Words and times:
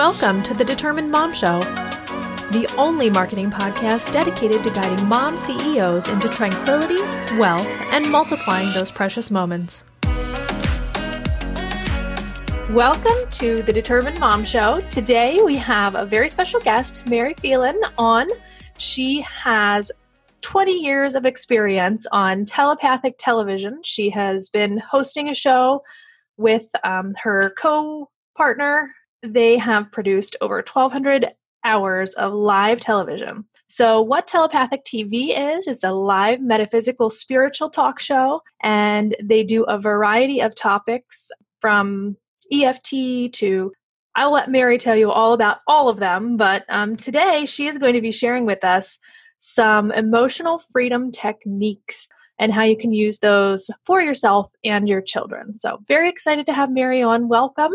Welcome 0.00 0.42
to 0.44 0.54
the 0.54 0.64
Determined 0.64 1.10
Mom 1.10 1.34
Show, 1.34 1.60
the 1.60 2.74
only 2.78 3.10
marketing 3.10 3.50
podcast 3.50 4.10
dedicated 4.10 4.64
to 4.64 4.70
guiding 4.70 5.06
mom 5.06 5.36
CEOs 5.36 6.08
into 6.08 6.26
tranquility, 6.26 7.02
wealth, 7.38 7.66
and 7.92 8.10
multiplying 8.10 8.72
those 8.72 8.90
precious 8.90 9.30
moments. 9.30 9.84
Welcome 12.70 13.30
to 13.32 13.60
the 13.60 13.72
Determined 13.74 14.18
Mom 14.18 14.42
Show. 14.42 14.80
Today 14.88 15.42
we 15.44 15.56
have 15.56 15.94
a 15.94 16.06
very 16.06 16.30
special 16.30 16.60
guest, 16.60 17.06
Mary 17.06 17.34
Phelan, 17.34 17.78
on. 17.98 18.26
She 18.78 19.20
has 19.20 19.92
20 20.40 20.72
years 20.72 21.14
of 21.14 21.26
experience 21.26 22.06
on 22.10 22.46
telepathic 22.46 23.16
television. 23.18 23.82
She 23.84 24.08
has 24.08 24.48
been 24.48 24.78
hosting 24.78 25.28
a 25.28 25.34
show 25.34 25.82
with 26.38 26.64
um, 26.84 27.12
her 27.22 27.52
co 27.58 28.08
partner, 28.34 28.94
they 29.22 29.58
have 29.58 29.92
produced 29.92 30.36
over 30.40 30.56
1,200 30.56 31.30
hours 31.64 32.14
of 32.14 32.32
live 32.32 32.80
television. 32.80 33.44
So, 33.66 34.00
what 34.00 34.26
telepathic 34.26 34.84
TV 34.84 35.34
is, 35.36 35.66
it's 35.66 35.84
a 35.84 35.92
live 35.92 36.40
metaphysical 36.40 37.10
spiritual 37.10 37.70
talk 37.70 38.00
show, 38.00 38.42
and 38.62 39.16
they 39.22 39.44
do 39.44 39.64
a 39.64 39.78
variety 39.78 40.40
of 40.40 40.54
topics 40.54 41.30
from 41.60 42.16
EFT 42.52 43.32
to 43.34 43.72
I'll 44.16 44.32
let 44.32 44.50
Mary 44.50 44.76
tell 44.76 44.96
you 44.96 45.10
all 45.10 45.32
about 45.32 45.58
all 45.68 45.88
of 45.88 45.98
them, 46.00 46.36
but 46.36 46.64
um, 46.68 46.96
today 46.96 47.46
she 47.46 47.68
is 47.68 47.78
going 47.78 47.94
to 47.94 48.00
be 48.00 48.10
sharing 48.10 48.44
with 48.44 48.64
us 48.64 48.98
some 49.38 49.92
emotional 49.92 50.58
freedom 50.58 51.12
techniques 51.12 52.08
and 52.38 52.52
how 52.52 52.62
you 52.62 52.76
can 52.76 52.92
use 52.92 53.20
those 53.20 53.70
for 53.86 54.00
yourself 54.00 54.50
and 54.64 54.88
your 54.88 55.00
children. 55.00 55.56
So, 55.56 55.78
very 55.86 56.08
excited 56.08 56.46
to 56.46 56.52
have 56.52 56.72
Mary 56.72 57.02
on. 57.02 57.28
Welcome. 57.28 57.72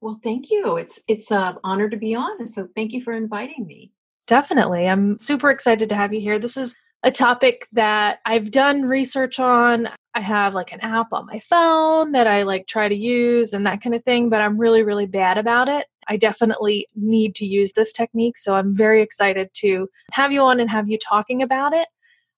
Well, 0.00 0.18
thank 0.22 0.50
you. 0.50 0.76
It's 0.76 1.02
it's 1.08 1.30
an 1.30 1.56
honor 1.62 1.88
to 1.88 1.96
be 1.96 2.14
on, 2.14 2.46
so 2.46 2.68
thank 2.74 2.92
you 2.92 3.02
for 3.02 3.12
inviting 3.12 3.66
me. 3.66 3.92
Definitely, 4.26 4.88
I'm 4.88 5.18
super 5.20 5.50
excited 5.50 5.88
to 5.90 5.94
have 5.94 6.14
you 6.14 6.20
here. 6.20 6.38
This 6.38 6.56
is 6.56 6.74
a 7.02 7.10
topic 7.10 7.66
that 7.72 8.20
I've 8.24 8.50
done 8.50 8.82
research 8.82 9.38
on. 9.38 9.88
I 10.14 10.20
have 10.20 10.54
like 10.54 10.72
an 10.72 10.80
app 10.80 11.12
on 11.12 11.26
my 11.26 11.38
phone 11.38 12.12
that 12.12 12.26
I 12.26 12.42
like 12.42 12.66
try 12.66 12.88
to 12.88 12.94
use 12.94 13.52
and 13.52 13.66
that 13.66 13.82
kind 13.82 13.94
of 13.94 14.02
thing, 14.04 14.30
but 14.30 14.40
I'm 14.40 14.58
really 14.58 14.82
really 14.82 15.06
bad 15.06 15.36
about 15.36 15.68
it. 15.68 15.86
I 16.08 16.16
definitely 16.16 16.88
need 16.96 17.34
to 17.36 17.46
use 17.46 17.72
this 17.72 17.92
technique, 17.92 18.38
so 18.38 18.54
I'm 18.54 18.74
very 18.74 19.02
excited 19.02 19.50
to 19.54 19.88
have 20.12 20.32
you 20.32 20.40
on 20.40 20.60
and 20.60 20.70
have 20.70 20.88
you 20.88 20.98
talking 20.98 21.42
about 21.42 21.74
it. 21.74 21.88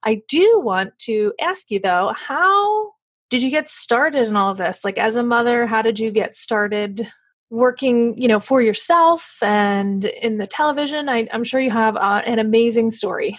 I 0.04 0.22
do 0.28 0.60
want 0.64 0.98
to 1.00 1.32
ask 1.40 1.70
you 1.70 1.78
though, 1.78 2.12
how 2.16 2.92
did 3.30 3.42
you 3.42 3.50
get 3.50 3.68
started 3.68 4.26
in 4.26 4.36
all 4.36 4.50
of 4.50 4.58
this? 4.58 4.84
Like 4.84 4.98
as 4.98 5.14
a 5.14 5.22
mother, 5.22 5.66
how 5.66 5.80
did 5.80 6.00
you 6.00 6.10
get 6.10 6.34
started 6.34 7.08
working 7.52 8.16
you 8.16 8.26
know 8.26 8.40
for 8.40 8.62
yourself 8.62 9.36
and 9.42 10.06
in 10.06 10.38
the 10.38 10.46
television 10.46 11.10
I, 11.10 11.28
am 11.32 11.44
sure 11.44 11.60
you 11.60 11.70
have 11.70 11.96
uh, 11.96 12.22
an 12.24 12.38
amazing 12.38 12.90
story. 12.90 13.38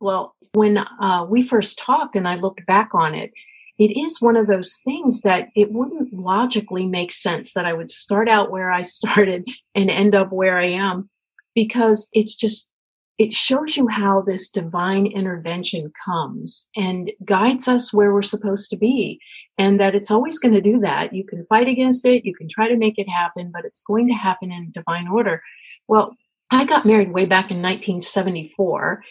Well 0.00 0.34
when 0.52 0.78
uh, 0.78 1.24
we 1.30 1.44
first 1.44 1.78
talked 1.78 2.16
and 2.16 2.26
i 2.26 2.34
looked 2.34 2.66
back 2.66 2.90
on 2.92 3.14
it 3.14 3.30
it 3.78 3.96
is 3.96 4.20
one 4.20 4.36
of 4.36 4.48
those 4.48 4.80
things 4.84 5.22
that 5.22 5.48
it 5.54 5.70
wouldn't 5.70 6.12
logically 6.12 6.86
make 6.86 7.12
sense 7.12 7.54
that 7.54 7.64
i 7.64 7.72
would 7.72 7.88
start 7.88 8.28
out 8.28 8.50
where 8.50 8.72
i 8.72 8.82
started 8.98 9.48
and 9.76 9.90
end 9.90 10.16
up 10.16 10.32
where 10.32 10.58
i 10.58 10.66
am 10.66 11.08
because 11.54 12.08
it's 12.12 12.34
just 12.34 12.71
it 13.18 13.34
shows 13.34 13.76
you 13.76 13.88
how 13.88 14.22
this 14.22 14.50
divine 14.50 15.06
intervention 15.06 15.92
comes 16.04 16.68
and 16.76 17.10
guides 17.24 17.68
us 17.68 17.92
where 17.92 18.12
we're 18.12 18.22
supposed 18.22 18.70
to 18.70 18.76
be 18.76 19.20
and 19.58 19.78
that 19.80 19.94
it's 19.94 20.10
always 20.10 20.38
going 20.38 20.54
to 20.54 20.60
do 20.60 20.80
that. 20.80 21.12
You 21.12 21.24
can 21.24 21.44
fight 21.46 21.68
against 21.68 22.06
it, 22.06 22.24
you 22.24 22.34
can 22.34 22.48
try 22.48 22.68
to 22.68 22.76
make 22.76 22.98
it 22.98 23.08
happen, 23.08 23.50
but 23.52 23.64
it's 23.64 23.82
going 23.82 24.08
to 24.08 24.14
happen 24.14 24.50
in 24.50 24.72
divine 24.72 25.08
order. 25.08 25.42
Well, 25.88 26.16
I 26.50 26.64
got 26.64 26.86
married 26.86 27.12
way 27.12 27.26
back 27.26 27.50
in 27.50 27.62
1974, 27.62 29.02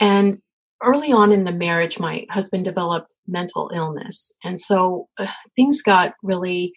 and 0.00 0.38
early 0.82 1.12
on 1.12 1.32
in 1.32 1.44
the 1.44 1.52
marriage, 1.52 1.98
my 1.98 2.26
husband 2.30 2.64
developed 2.64 3.16
mental 3.26 3.70
illness. 3.74 4.34
And 4.44 4.60
so 4.60 5.08
uh, 5.18 5.26
things 5.56 5.82
got 5.82 6.14
really 6.22 6.72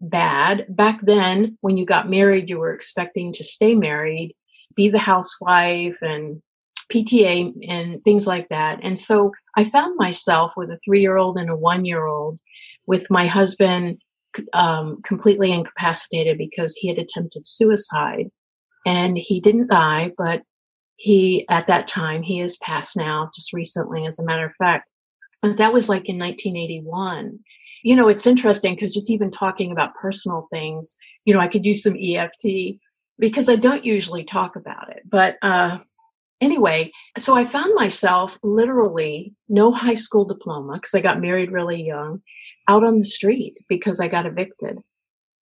bad. 0.00 0.66
Back 0.68 1.00
then, 1.02 1.58
when 1.60 1.76
you 1.76 1.84
got 1.84 2.08
married, 2.08 2.48
you 2.48 2.58
were 2.58 2.72
expecting 2.72 3.32
to 3.34 3.44
stay 3.44 3.74
married, 3.74 4.34
be 4.74 4.88
the 4.88 4.98
housewife, 4.98 5.98
and 6.02 6.42
PTA 6.90 7.52
and 7.68 8.02
things 8.04 8.26
like 8.26 8.48
that. 8.48 8.80
And 8.82 8.98
so 8.98 9.32
I 9.56 9.64
found 9.64 9.96
myself 9.96 10.54
with 10.56 10.70
a 10.70 10.78
three 10.84 11.00
year 11.00 11.16
old 11.16 11.38
and 11.38 11.48
a 11.48 11.56
one 11.56 11.84
year 11.84 12.04
old 12.04 12.38
with 12.86 13.10
my 13.10 13.26
husband 13.26 13.98
um, 14.52 15.00
completely 15.02 15.52
incapacitated 15.52 16.38
because 16.38 16.76
he 16.76 16.88
had 16.88 16.98
attempted 16.98 17.46
suicide 17.46 18.30
and 18.86 19.16
he 19.16 19.40
didn't 19.40 19.70
die, 19.70 20.12
but 20.16 20.42
he, 20.96 21.46
at 21.48 21.66
that 21.68 21.88
time, 21.88 22.22
he 22.22 22.40
is 22.40 22.58
passed 22.58 22.96
now 22.96 23.30
just 23.34 23.52
recently, 23.52 24.06
as 24.06 24.18
a 24.18 24.24
matter 24.24 24.46
of 24.46 24.54
fact. 24.56 24.88
But 25.42 25.56
that 25.56 25.72
was 25.72 25.88
like 25.88 26.08
in 26.08 26.18
1981. 26.18 27.38
You 27.82 27.96
know, 27.96 28.08
it's 28.08 28.26
interesting 28.26 28.74
because 28.74 28.94
just 28.94 29.10
even 29.10 29.30
talking 29.30 29.72
about 29.72 29.94
personal 29.94 30.46
things, 30.52 30.96
you 31.24 31.32
know, 31.32 31.40
I 31.40 31.48
could 31.48 31.64
use 31.64 31.82
some 31.82 31.96
EFT 31.98 32.78
because 33.20 33.48
I 33.48 33.56
don't 33.56 33.84
usually 33.84 34.24
talk 34.24 34.56
about 34.56 34.90
it. 34.90 35.02
But 35.08 35.36
uh, 35.42 35.78
anyway, 36.40 36.90
so 37.18 37.36
I 37.36 37.44
found 37.44 37.74
myself 37.74 38.38
literally 38.42 39.34
no 39.48 39.70
high 39.70 39.94
school 39.94 40.24
diploma 40.24 40.74
because 40.74 40.94
I 40.94 41.00
got 41.00 41.20
married 41.20 41.52
really 41.52 41.82
young 41.82 42.22
out 42.66 42.82
on 42.82 42.98
the 42.98 43.04
street 43.04 43.58
because 43.68 44.00
I 44.00 44.08
got 44.08 44.26
evicted. 44.26 44.78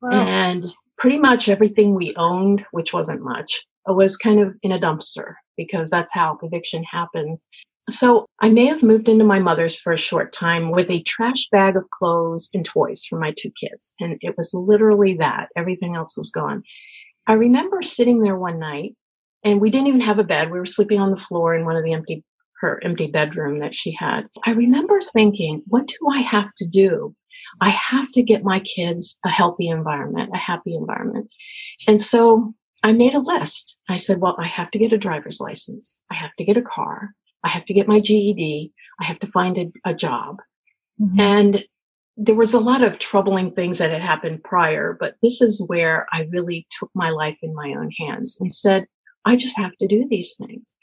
Wow. 0.03 0.11
And 0.13 0.73
pretty 0.99 1.19
much 1.19 1.49
everything 1.49 1.95
we 1.95 2.15
owned, 2.17 2.65
which 2.73 2.93
wasn't 2.93 3.23
much, 3.23 3.67
was 3.87 4.17
kind 4.17 4.41
of 4.41 4.55
in 4.63 4.73
a 4.73 4.79
dumpster 4.79 5.35
because 5.57 5.91
that's 5.91 6.13
how 6.13 6.39
eviction 6.43 6.85
happens. 6.85 7.49
So 7.89 8.27
I 8.41 8.51
may 8.51 8.67
have 8.67 8.83
moved 8.83 9.09
into 9.09 9.25
my 9.25 9.39
mother's 9.39 9.81
for 9.81 9.93
a 9.93 9.99
short 9.99 10.33
time 10.33 10.71
with 10.71 10.91
a 10.91 11.03
trash 11.03 11.49
bag 11.51 11.75
of 11.75 11.89
clothes 11.91 12.51
and 12.53 12.65
toys 12.65 13.05
for 13.09 13.19
my 13.19 13.33
two 13.37 13.51
kids. 13.59 13.95
And 13.99 14.19
it 14.21 14.37
was 14.37 14.53
literally 14.53 15.15
that. 15.15 15.49
Everything 15.57 15.97
else 15.97 16.17
was 16.17 16.31
gone. 16.31 16.63
I 17.29 17.35
remember 17.35 17.83
sitting 17.83 18.23
there 18.23 18.37
one 18.37 18.59
night 18.59 18.97
and 19.45 19.61
we 19.61 19.71
didn't 19.71 19.89
even 19.89 20.01
have 20.01 20.19
a 20.19 20.25
bed. 20.25 20.51
We 20.51 20.59
were 20.59 20.67
sleeping 20.67 20.99
on 20.99 21.11
the 21.11 21.17
floor 21.17 21.55
in 21.55 21.65
one 21.65 21.77
of 21.77 21.85
the 21.85 21.93
empty 21.93 22.25
her 22.61 22.81
empty 22.83 23.07
bedroom 23.07 23.61
that 23.61 23.75
she 23.75 23.93
had. 23.93 24.27
I 24.45 24.51
remember 24.51 25.01
thinking, 25.01 25.63
what 25.69 25.87
do 25.87 26.09
I 26.11 26.19
have 26.19 26.53
to 26.57 26.67
do? 26.67 27.15
I 27.61 27.69
have 27.69 28.11
to 28.13 28.23
get 28.23 28.43
my 28.43 28.59
kids 28.61 29.19
a 29.25 29.31
healthy 29.31 29.69
environment, 29.69 30.31
a 30.35 30.39
happy 30.39 30.75
environment. 30.75 31.29
And 31.87 32.01
so 32.01 32.53
I 32.83 32.93
made 32.93 33.15
a 33.15 33.21
list. 33.21 33.79
I 33.89 33.97
said, 33.97 34.21
well, 34.21 34.37
I 34.39 34.47
have 34.47 34.71
to 34.73 34.79
get 34.79 34.93
a 34.93 34.99
driver's 34.99 35.41
license. 35.41 36.03
I 36.11 36.15
have 36.15 36.35
to 36.39 36.45
get 36.45 36.57
a 36.57 36.63
car. 36.63 37.15
I 37.45 37.49
have 37.49 37.65
to 37.67 37.75
get 37.75 37.89
my 37.89 38.01
GED. 38.01 38.73
I 39.01 39.05
have 39.05 39.21
to 39.21 39.27
find 39.27 39.57
a, 39.57 39.91
a 39.91 39.95
job. 39.95 40.39
Mm-hmm. 41.01 41.21
And 41.21 41.65
there 42.21 42.35
was 42.35 42.53
a 42.53 42.61
lot 42.61 42.83
of 42.83 42.99
troubling 42.99 43.53
things 43.53 43.79
that 43.79 43.93
had 43.93 44.03
happened 44.03 44.43
prior, 44.43 44.97
but 44.99 45.15
this 45.23 45.41
is 45.41 45.65
where 45.69 46.07
I 46.13 46.27
really 46.31 46.67
took 46.77 46.91
my 46.93 47.11
life 47.11 47.39
in 47.43 47.55
my 47.55 47.75
own 47.79 47.93
hands 47.97 48.37
and 48.41 48.51
said, 48.51 48.87
I 49.25 49.37
just 49.37 49.57
have 49.57 49.71
to 49.81 49.87
do 49.87 50.05
these 50.11 50.37
things. 50.37 50.77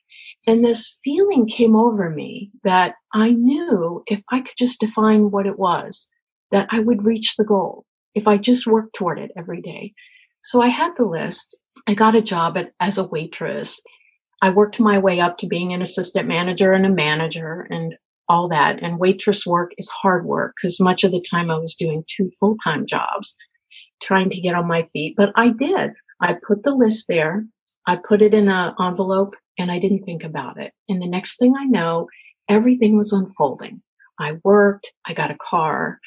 And 0.47 0.63
this 0.63 0.97
feeling 1.03 1.47
came 1.47 1.75
over 1.75 2.09
me 2.09 2.51
that 2.63 2.95
I 3.13 3.31
knew 3.31 4.01
if 4.07 4.21
I 4.31 4.39
could 4.39 4.55
just 4.57 4.79
define 4.79 5.29
what 5.29 5.45
it 5.45 5.59
was, 5.59 6.09
that 6.51 6.69
I 6.71 6.79
would 6.79 7.03
reach 7.03 7.35
the 7.35 7.43
goal 7.43 7.85
if 8.13 8.27
I 8.27 8.37
just 8.37 8.65
worked 8.65 8.95
toward 8.95 9.19
it 9.19 9.31
every 9.35 9.61
day. 9.61 9.93
So 10.41 10.61
I 10.61 10.67
had 10.67 10.93
the 10.95 11.05
list. 11.05 11.59
I 11.85 11.95
got 11.95 12.15
a 12.15 12.21
job 12.21 12.57
at, 12.57 12.71
as 12.79 12.97
a 12.97 13.03
waitress. 13.03 13.81
I 14.41 14.51
worked 14.51 14.79
my 14.79 14.99
way 14.99 15.19
up 15.19 15.37
to 15.39 15.47
being 15.47 15.73
an 15.73 15.81
assistant 15.81 16.29
manager 16.29 16.71
and 16.71 16.85
a 16.85 16.89
manager 16.89 17.67
and 17.69 17.95
all 18.29 18.47
that. 18.49 18.81
And 18.81 18.99
waitress 18.99 19.45
work 19.45 19.71
is 19.77 19.89
hard 19.89 20.25
work 20.25 20.55
because 20.55 20.79
much 20.79 21.03
of 21.03 21.11
the 21.11 21.21
time 21.21 21.49
I 21.49 21.57
was 21.57 21.75
doing 21.75 22.03
two 22.07 22.31
full 22.39 22.57
time 22.63 22.85
jobs 22.85 23.37
trying 24.01 24.29
to 24.29 24.41
get 24.41 24.55
on 24.55 24.67
my 24.67 24.87
feet. 24.91 25.15
But 25.17 25.31
I 25.35 25.49
did. 25.49 25.91
I 26.21 26.37
put 26.45 26.63
the 26.63 26.75
list 26.75 27.07
there. 27.07 27.45
I 27.87 27.97
put 27.97 28.21
it 28.21 28.33
in 28.33 28.49
an 28.49 28.73
envelope 28.79 29.33
and 29.57 29.71
I 29.71 29.79
didn't 29.79 30.03
think 30.03 30.23
about 30.23 30.59
it. 30.59 30.73
And 30.89 31.01
the 31.01 31.07
next 31.07 31.37
thing 31.37 31.55
I 31.57 31.65
know, 31.65 32.07
everything 32.49 32.97
was 32.97 33.13
unfolding. 33.13 33.81
I 34.19 34.39
worked, 34.43 34.93
I 35.05 35.13
got 35.13 35.31
a 35.31 35.37
car. 35.49 35.99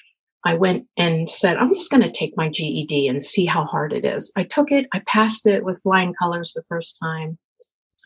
I 0.44 0.55
went 0.55 0.87
and 0.97 1.31
said, 1.31 1.56
I'm 1.56 1.75
just 1.75 1.91
going 1.91 2.03
to 2.03 2.11
take 2.11 2.37
my 2.37 2.49
GED 2.49 3.09
and 3.09 3.23
see 3.23 3.44
how 3.44 3.64
hard 3.64 3.93
it 3.93 4.05
is. 4.05 4.32
I 4.37 4.44
took 4.44 4.71
it, 4.71 4.87
I 4.93 5.03
passed 5.06 5.47
it 5.47 5.64
with 5.64 5.82
flying 5.82 6.14
colors 6.14 6.53
the 6.55 6.62
first 6.69 6.99
time. 7.03 7.38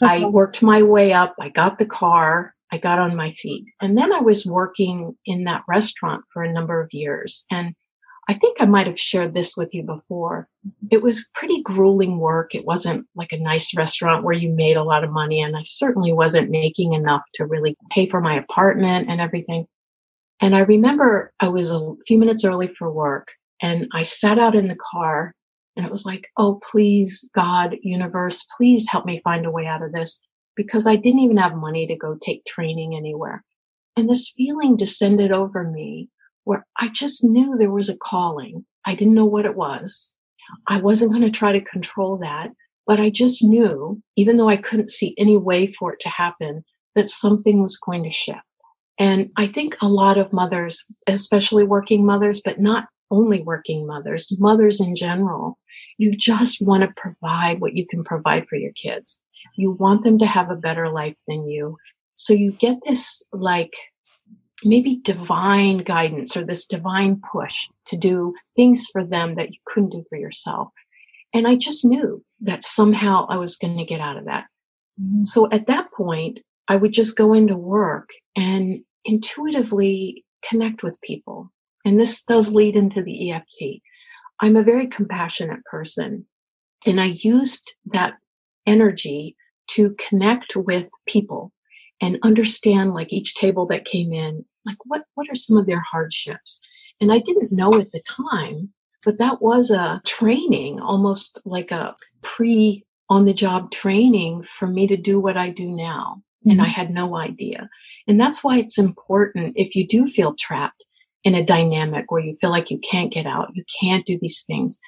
That's 0.00 0.12
I 0.12 0.16
awesome. 0.16 0.32
worked 0.32 0.62
my 0.62 0.82
way 0.82 1.12
up, 1.12 1.34
I 1.40 1.50
got 1.50 1.78
the 1.78 1.86
car, 1.86 2.54
I 2.72 2.78
got 2.78 2.98
on 2.98 3.14
my 3.14 3.32
feet. 3.32 3.66
And 3.82 3.96
then 3.98 4.12
I 4.12 4.20
was 4.20 4.46
working 4.46 5.14
in 5.26 5.44
that 5.44 5.62
restaurant 5.68 6.24
for 6.32 6.42
a 6.42 6.52
number 6.52 6.80
of 6.80 6.92
years. 6.92 7.44
And 7.50 7.74
I 8.28 8.34
think 8.34 8.56
I 8.60 8.66
might 8.66 8.86
have 8.86 8.98
shared 8.98 9.34
this 9.34 9.56
with 9.56 9.74
you 9.74 9.82
before. 9.82 10.48
It 10.90 11.02
was 11.02 11.28
pretty 11.34 11.60
grueling 11.62 12.18
work. 12.18 12.54
It 12.54 12.64
wasn't 12.64 13.06
like 13.14 13.32
a 13.32 13.36
nice 13.36 13.76
restaurant 13.76 14.24
where 14.24 14.34
you 14.34 14.48
made 14.48 14.76
a 14.76 14.84
lot 14.84 15.04
of 15.04 15.10
money. 15.10 15.42
And 15.42 15.56
I 15.56 15.62
certainly 15.64 16.12
wasn't 16.12 16.48
making 16.50 16.94
enough 16.94 17.22
to 17.34 17.46
really 17.46 17.76
pay 17.90 18.06
for 18.06 18.20
my 18.20 18.36
apartment 18.36 19.08
and 19.10 19.20
everything. 19.20 19.66
And 20.40 20.56
I 20.56 20.60
remember 20.60 21.32
I 21.40 21.48
was 21.48 21.70
a 21.70 21.94
few 22.06 22.18
minutes 22.18 22.44
early 22.44 22.68
for 22.78 22.90
work 22.90 23.28
and 23.60 23.86
I 23.92 24.04
sat 24.04 24.38
out 24.38 24.54
in 24.54 24.68
the 24.68 24.78
car 24.90 25.34
And 25.76 25.86
it 25.86 25.90
was 25.90 26.04
like, 26.04 26.28
oh, 26.36 26.60
please, 26.70 27.28
God, 27.34 27.76
universe, 27.82 28.46
please 28.56 28.88
help 28.90 29.06
me 29.06 29.20
find 29.24 29.46
a 29.46 29.50
way 29.50 29.66
out 29.66 29.82
of 29.82 29.92
this 29.92 30.26
because 30.56 30.86
I 30.86 30.96
didn't 30.96 31.20
even 31.20 31.36
have 31.36 31.56
money 31.56 31.86
to 31.86 31.96
go 31.96 32.16
take 32.20 32.44
training 32.44 32.94
anywhere. 32.94 33.44
And 33.96 34.08
this 34.08 34.32
feeling 34.36 34.76
descended 34.76 35.32
over 35.32 35.64
me 35.64 36.08
where 36.44 36.66
I 36.78 36.88
just 36.88 37.24
knew 37.24 37.56
there 37.56 37.70
was 37.70 37.88
a 37.88 37.98
calling. 37.98 38.64
I 38.86 38.94
didn't 38.94 39.14
know 39.14 39.26
what 39.26 39.44
it 39.44 39.56
was. 39.56 40.14
I 40.66 40.80
wasn't 40.80 41.12
going 41.12 41.24
to 41.24 41.30
try 41.30 41.52
to 41.52 41.60
control 41.60 42.18
that, 42.18 42.50
but 42.86 43.00
I 43.00 43.10
just 43.10 43.44
knew, 43.44 44.02
even 44.16 44.36
though 44.36 44.48
I 44.48 44.56
couldn't 44.56 44.90
see 44.90 45.14
any 45.18 45.36
way 45.36 45.68
for 45.68 45.92
it 45.92 46.00
to 46.00 46.08
happen, 46.08 46.64
that 46.94 47.08
something 47.08 47.62
was 47.62 47.78
going 47.78 48.04
to 48.04 48.10
shift. 48.10 48.40
And 48.98 49.30
I 49.36 49.46
think 49.46 49.76
a 49.80 49.88
lot 49.88 50.18
of 50.18 50.32
mothers, 50.32 50.84
especially 51.06 51.64
working 51.64 52.04
mothers, 52.04 52.42
but 52.44 52.60
not 52.60 52.86
only 53.10 53.42
working 53.42 53.86
mothers, 53.86 54.34
mothers 54.38 54.80
in 54.80 54.96
general, 54.96 55.58
you 55.98 56.12
just 56.12 56.64
want 56.66 56.82
to 56.82 56.92
provide 56.96 57.60
what 57.60 57.74
you 57.74 57.86
can 57.86 58.04
provide 58.04 58.46
for 58.48 58.56
your 58.56 58.72
kids. 58.72 59.20
You 59.56 59.72
want 59.72 60.04
them 60.04 60.18
to 60.18 60.26
have 60.26 60.50
a 60.50 60.56
better 60.56 60.90
life 60.90 61.16
than 61.26 61.48
you. 61.48 61.76
So 62.16 62.32
you 62.32 62.52
get 62.52 62.78
this 62.86 63.22
like 63.32 63.74
maybe 64.64 65.00
divine 65.02 65.78
guidance 65.78 66.36
or 66.36 66.44
this 66.44 66.66
divine 66.66 67.20
push 67.32 67.68
to 67.86 67.96
do 67.96 68.34
things 68.54 68.86
for 68.92 69.04
them 69.04 69.34
that 69.34 69.50
you 69.50 69.58
couldn't 69.66 69.90
do 69.90 70.04
for 70.08 70.18
yourself. 70.18 70.68
And 71.34 71.46
I 71.46 71.56
just 71.56 71.84
knew 71.84 72.22
that 72.42 72.62
somehow 72.62 73.26
I 73.28 73.38
was 73.38 73.56
going 73.56 73.76
to 73.78 73.84
get 73.84 74.00
out 74.00 74.16
of 74.16 74.26
that. 74.26 74.44
Mm-hmm. 75.00 75.24
So 75.24 75.48
at 75.50 75.66
that 75.66 75.88
point, 75.96 76.40
I 76.68 76.76
would 76.76 76.92
just 76.92 77.16
go 77.16 77.32
into 77.32 77.56
work 77.56 78.10
and 78.36 78.84
intuitively 79.04 80.24
connect 80.48 80.82
with 80.82 81.00
people. 81.02 81.50
And 81.84 81.98
this 81.98 82.22
does 82.22 82.54
lead 82.54 82.76
into 82.76 83.02
the 83.02 83.32
EFT. 83.32 83.80
I'm 84.40 84.56
a 84.56 84.62
very 84.62 84.86
compassionate 84.86 85.64
person 85.64 86.26
and 86.86 87.00
I 87.00 87.16
used 87.20 87.72
that 87.92 88.14
energy 88.66 89.36
to 89.68 89.94
connect 89.98 90.56
with 90.56 90.90
people 91.06 91.52
and 92.00 92.18
understand 92.22 92.92
like 92.92 93.12
each 93.12 93.34
table 93.34 93.66
that 93.66 93.84
came 93.84 94.12
in, 94.12 94.44
like 94.66 94.76
what, 94.84 95.02
what 95.14 95.28
are 95.30 95.36
some 95.36 95.56
of 95.56 95.66
their 95.66 95.80
hardships? 95.80 96.60
And 97.00 97.12
I 97.12 97.18
didn't 97.18 97.52
know 97.52 97.70
at 97.74 97.92
the 97.92 98.02
time, 98.30 98.72
but 99.04 99.18
that 99.18 99.40
was 99.40 99.70
a 99.70 100.00
training, 100.06 100.80
almost 100.80 101.40
like 101.44 101.70
a 101.70 101.94
pre 102.22 102.84
on 103.08 103.24
the 103.24 103.34
job 103.34 103.70
training 103.70 104.42
for 104.42 104.66
me 104.66 104.86
to 104.86 104.96
do 104.96 105.20
what 105.20 105.36
I 105.36 105.50
do 105.50 105.68
now. 105.68 106.22
Mm-hmm. 106.46 106.50
And 106.50 106.60
I 106.60 106.64
mm-hmm. 106.64 106.72
had 106.72 106.90
no 106.90 107.16
idea. 107.16 107.68
And 108.08 108.20
that's 108.20 108.42
why 108.42 108.58
it's 108.58 108.78
important 108.78 109.54
if 109.56 109.74
you 109.74 109.86
do 109.86 110.06
feel 110.06 110.34
trapped 110.34 110.84
in 111.24 111.34
a 111.34 111.44
dynamic 111.44 112.10
where 112.10 112.22
you 112.22 112.34
feel 112.40 112.50
like 112.50 112.70
you 112.70 112.78
can't 112.78 113.12
get 113.12 113.26
out, 113.26 113.50
you 113.54 113.64
can't 113.80 114.06
do 114.06 114.18
these 114.20 114.42
things. 114.42 114.80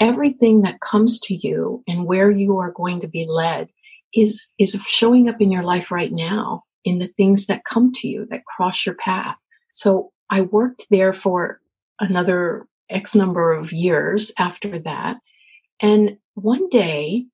Everything 0.00 0.62
that 0.62 0.80
comes 0.80 1.20
to 1.20 1.34
you 1.34 1.84
and 1.86 2.06
where 2.06 2.30
you 2.30 2.58
are 2.58 2.72
going 2.72 3.00
to 3.00 3.08
be 3.08 3.26
led 3.28 3.68
is, 4.14 4.52
is 4.58 4.72
showing 4.88 5.28
up 5.28 5.40
in 5.40 5.52
your 5.52 5.62
life 5.62 5.90
right 5.90 6.12
now 6.12 6.64
in 6.84 6.98
the 6.98 7.08
things 7.08 7.46
that 7.46 7.64
come 7.64 7.92
to 7.92 8.08
you 8.08 8.26
that 8.30 8.46
cross 8.46 8.86
your 8.86 8.94
path. 8.94 9.36
So 9.72 10.10
I 10.30 10.40
worked 10.42 10.86
there 10.90 11.12
for 11.12 11.60
another 12.00 12.66
X 12.88 13.14
number 13.14 13.52
of 13.52 13.72
years 13.72 14.32
after 14.38 14.78
that. 14.80 15.18
And 15.80 16.16
one 16.34 16.68
day 16.68 17.26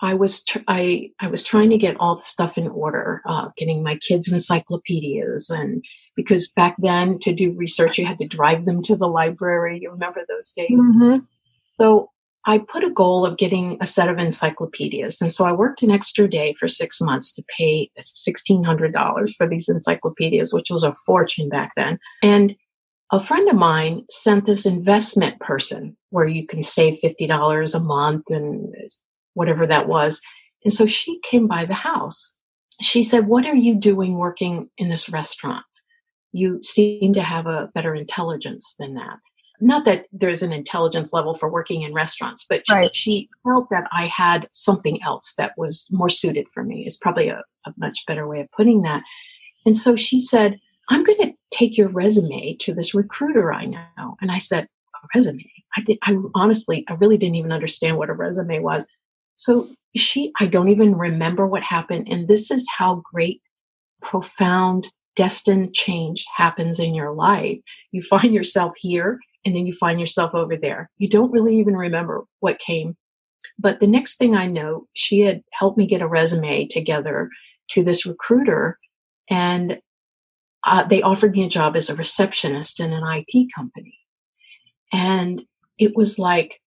I 0.00 0.14
was 0.14 0.44
tr- 0.44 0.58
I 0.68 1.10
I 1.20 1.28
was 1.28 1.42
trying 1.42 1.70
to 1.70 1.78
get 1.78 1.96
all 1.98 2.16
the 2.16 2.22
stuff 2.22 2.56
in 2.56 2.68
order, 2.68 3.22
uh, 3.26 3.48
getting 3.56 3.82
my 3.82 3.96
kids 3.96 4.32
encyclopedias, 4.32 5.50
and 5.50 5.84
because 6.14 6.50
back 6.52 6.76
then 6.78 7.18
to 7.20 7.32
do 7.32 7.52
research 7.52 7.98
you 7.98 8.06
had 8.06 8.18
to 8.18 8.26
drive 8.26 8.64
them 8.64 8.82
to 8.82 8.96
the 8.96 9.08
library. 9.08 9.80
You 9.82 9.90
remember 9.90 10.24
those 10.28 10.52
days? 10.52 10.80
Mm-hmm. 10.80 11.24
So 11.80 12.10
I 12.46 12.58
put 12.58 12.84
a 12.84 12.90
goal 12.90 13.26
of 13.26 13.36
getting 13.36 13.76
a 13.80 13.86
set 13.86 14.08
of 14.08 14.18
encyclopedias, 14.18 15.20
and 15.20 15.30
so 15.30 15.44
I 15.44 15.52
worked 15.52 15.82
an 15.82 15.90
extra 15.90 16.28
day 16.28 16.54
for 16.58 16.68
six 16.68 17.00
months 17.00 17.34
to 17.34 17.44
pay 17.58 17.90
sixteen 18.00 18.64
hundred 18.64 18.92
dollars 18.92 19.34
for 19.36 19.48
these 19.48 19.68
encyclopedias, 19.68 20.54
which 20.54 20.70
was 20.70 20.82
a 20.82 20.94
fortune 21.06 21.48
back 21.48 21.72
then. 21.76 21.98
And 22.22 22.56
a 23.10 23.20
friend 23.20 23.48
of 23.48 23.56
mine 23.56 24.04
sent 24.10 24.44
this 24.46 24.66
investment 24.66 25.40
person 25.40 25.96
where 26.10 26.28
you 26.28 26.46
can 26.46 26.62
save 26.62 26.98
$50 27.02 27.74
a 27.74 27.80
month 27.80 28.24
and 28.28 28.74
whatever 29.34 29.66
that 29.66 29.88
was. 29.88 30.20
And 30.64 30.72
so 30.72 30.86
she 30.86 31.18
came 31.20 31.46
by 31.46 31.64
the 31.64 31.74
house. 31.74 32.36
She 32.82 33.02
said, 33.02 33.26
What 33.26 33.46
are 33.46 33.56
you 33.56 33.74
doing 33.74 34.18
working 34.18 34.68
in 34.76 34.90
this 34.90 35.08
restaurant? 35.08 35.64
You 36.32 36.62
seem 36.62 37.14
to 37.14 37.22
have 37.22 37.46
a 37.46 37.70
better 37.74 37.94
intelligence 37.94 38.74
than 38.78 38.94
that. 38.94 39.18
Not 39.60 39.84
that 39.84 40.06
there's 40.12 40.42
an 40.42 40.52
intelligence 40.52 41.12
level 41.12 41.34
for 41.34 41.50
working 41.50 41.82
in 41.82 41.92
restaurants, 41.92 42.46
but 42.48 42.62
right. 42.70 42.94
she, 42.94 43.10
she, 43.10 43.28
felt 43.42 43.68
that 43.70 43.88
I 43.92 44.06
had 44.06 44.48
something 44.52 45.02
else 45.02 45.34
that 45.36 45.52
was 45.56 45.88
more 45.90 46.08
suited 46.10 46.48
for 46.48 46.62
me. 46.62 46.84
Is 46.86 46.96
probably 46.96 47.28
a, 47.28 47.42
a 47.66 47.74
much 47.76 48.06
better 48.06 48.28
way 48.28 48.40
of 48.40 48.50
putting 48.52 48.82
that. 48.82 49.02
And 49.66 49.76
so 49.76 49.96
she 49.96 50.18
said, 50.18 50.58
I'm 50.90 51.04
going 51.04 51.18
to 51.18 51.34
take 51.50 51.76
your 51.76 51.88
resume 51.88 52.54
to 52.60 52.72
this 52.72 52.94
recruiter 52.94 53.52
I 53.52 53.66
know. 53.66 54.16
And 54.20 54.30
I 54.30 54.38
said, 54.38 54.64
a 54.64 55.08
resume? 55.14 55.50
I 55.76 55.82
did, 55.82 55.98
I 56.02 56.16
honestly, 56.34 56.84
I 56.88 56.94
really 56.94 57.16
didn't 57.16 57.36
even 57.36 57.52
understand 57.52 57.98
what 57.98 58.10
a 58.10 58.14
resume 58.14 58.60
was. 58.60 58.86
So 59.36 59.68
she, 59.94 60.32
I 60.40 60.46
don't 60.46 60.70
even 60.70 60.96
remember 60.96 61.46
what 61.46 61.62
happened. 61.62 62.08
And 62.10 62.28
this 62.28 62.50
is 62.50 62.66
how 62.76 63.02
great, 63.12 63.42
profound, 64.00 64.88
destined 65.16 65.74
change 65.74 66.24
happens 66.36 66.78
in 66.78 66.94
your 66.94 67.12
life. 67.12 67.58
You 67.92 68.02
find 68.02 68.32
yourself 68.32 68.74
here 68.78 69.18
and 69.48 69.56
then 69.56 69.64
you 69.64 69.72
find 69.72 69.98
yourself 69.98 70.34
over 70.34 70.56
there. 70.56 70.90
You 70.98 71.08
don't 71.08 71.32
really 71.32 71.56
even 71.56 71.74
remember 71.74 72.24
what 72.40 72.58
came. 72.58 72.98
But 73.58 73.80
the 73.80 73.86
next 73.86 74.16
thing 74.16 74.36
I 74.36 74.46
know, 74.46 74.86
she 74.92 75.20
had 75.20 75.42
helped 75.54 75.78
me 75.78 75.86
get 75.86 76.02
a 76.02 76.06
resume 76.06 76.66
together 76.66 77.30
to 77.70 77.82
this 77.82 78.04
recruiter 78.04 78.78
and 79.30 79.78
uh, 80.66 80.84
they 80.84 81.00
offered 81.00 81.32
me 81.32 81.44
a 81.44 81.48
job 81.48 81.76
as 81.76 81.88
a 81.88 81.94
receptionist 81.94 82.78
in 82.78 82.92
an 82.92 83.02
IT 83.04 83.48
company. 83.56 83.96
And 84.92 85.42
it 85.78 85.96
was 85.96 86.18
like, 86.18 86.60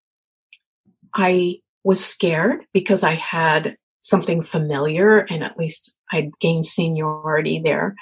I 1.13 1.57
was 1.83 2.03
scared 2.03 2.61
because 2.73 3.03
I 3.03 3.11
had 3.11 3.75
something 4.01 4.41
familiar 4.41 5.19
and 5.29 5.43
at 5.43 5.57
least 5.57 5.95
I'd 6.11 6.31
gained 6.39 6.65
seniority 6.65 7.61
there. 7.63 7.95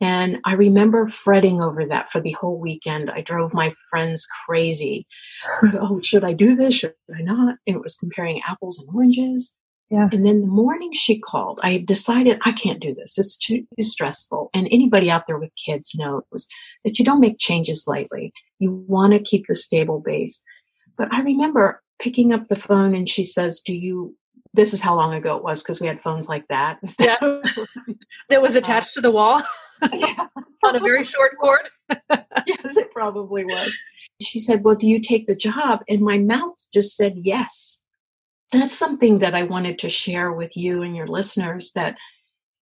And 0.00 0.38
I 0.44 0.54
remember 0.54 1.06
fretting 1.06 1.60
over 1.60 1.84
that 1.86 2.10
for 2.10 2.20
the 2.20 2.32
whole 2.32 2.58
weekend. 2.58 3.10
I 3.10 3.20
drove 3.20 3.52
my 3.52 3.72
friends 3.90 4.26
crazy. 4.46 5.06
oh, 5.74 6.00
should 6.02 6.24
I 6.24 6.32
do 6.32 6.56
this? 6.56 6.74
Should 6.74 6.94
I 7.14 7.22
not? 7.22 7.56
And 7.66 7.76
it 7.76 7.82
was 7.82 7.96
comparing 7.96 8.40
apples 8.46 8.82
and 8.82 8.94
oranges. 8.94 9.56
Yeah. 9.90 10.08
And 10.12 10.24
then 10.24 10.42
the 10.42 10.46
morning 10.46 10.92
she 10.92 11.18
called, 11.18 11.58
I 11.62 11.84
decided 11.86 12.38
I 12.44 12.52
can't 12.52 12.80
do 12.80 12.94
this. 12.94 13.18
It's 13.18 13.36
too, 13.36 13.66
too 13.76 13.82
stressful. 13.82 14.48
And 14.54 14.68
anybody 14.70 15.10
out 15.10 15.26
there 15.26 15.38
with 15.38 15.50
kids 15.62 15.94
knows 15.96 16.48
that 16.84 16.98
you 16.98 17.04
don't 17.04 17.20
make 17.20 17.38
changes 17.38 17.84
lightly. 17.86 18.32
You 18.60 18.84
want 18.86 19.12
to 19.14 19.18
keep 19.18 19.46
the 19.48 19.54
stable 19.54 20.00
base. 20.00 20.42
But 20.96 21.12
I 21.12 21.20
remember 21.22 21.82
picking 21.98 22.32
up 22.32 22.46
the 22.46 22.56
phone 22.56 22.94
and 22.94 23.08
she 23.08 23.24
says, 23.24 23.60
Do 23.60 23.76
you, 23.76 24.16
this 24.54 24.72
is 24.72 24.80
how 24.80 24.94
long 24.94 25.12
ago 25.12 25.36
it 25.36 25.42
was 25.42 25.60
because 25.60 25.80
we 25.80 25.88
had 25.88 26.00
phones 26.00 26.28
like 26.28 26.46
that. 26.48 26.78
Yeah. 27.00 27.18
that 28.28 28.42
was 28.42 28.54
attached 28.54 28.90
uh, 28.90 28.94
to 28.94 29.00
the 29.00 29.10
wall 29.10 29.42
on 30.62 30.76
a 30.76 30.80
very 30.80 31.04
short 31.04 31.36
cord. 31.38 31.68
yes, 32.46 32.76
it 32.76 32.92
probably 32.92 33.44
was. 33.44 33.76
She 34.20 34.38
said, 34.38 34.64
Well, 34.64 34.74
do 34.74 34.86
you 34.86 35.00
take 35.00 35.26
the 35.26 35.34
job? 35.34 35.80
And 35.88 36.02
my 36.02 36.18
mouth 36.18 36.54
just 36.72 36.96
said 36.96 37.14
yes. 37.16 37.84
That's 38.52 38.76
something 38.76 39.18
that 39.18 39.34
I 39.34 39.44
wanted 39.44 39.78
to 39.80 39.90
share 39.90 40.32
with 40.32 40.56
you 40.56 40.82
and 40.82 40.96
your 40.96 41.06
listeners 41.06 41.72
that 41.72 41.96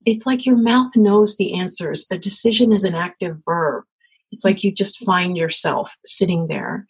it's 0.05 0.27
like 0.27 0.47
your 0.47 0.57
mouth 0.57 0.97
knows 0.97 1.37
the 1.37 1.55
answers. 1.55 2.07
A 2.11 2.19
decision 2.19 2.73
is 2.73 2.85
an 2.85 2.95
active 2.95 3.39
verb. 3.45 3.85
It's 4.31 4.45
like 4.45 4.63
you 4.63 4.73
just 4.73 5.05
find 5.05 5.37
yourself 5.37 5.97
sitting 6.05 6.49
there 6.49 6.87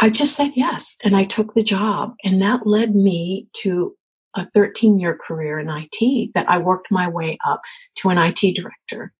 I 0.00 0.08
just 0.08 0.34
said 0.34 0.52
yes 0.54 0.96
and 1.04 1.14
I 1.14 1.24
took 1.24 1.52
the 1.52 1.62
job. 1.62 2.14
And 2.24 2.40
that 2.40 2.66
led 2.66 2.94
me 2.94 3.46
to 3.62 3.94
a 4.34 4.46
13 4.54 4.98
year 4.98 5.16
career 5.16 5.58
in 5.58 5.68
IT 5.68 6.30
that 6.34 6.48
I 6.48 6.58
worked 6.58 6.90
my 6.90 7.08
way 7.08 7.36
up 7.46 7.60
to 7.96 8.08
an 8.08 8.18
IT 8.18 8.56
director. 8.56 9.12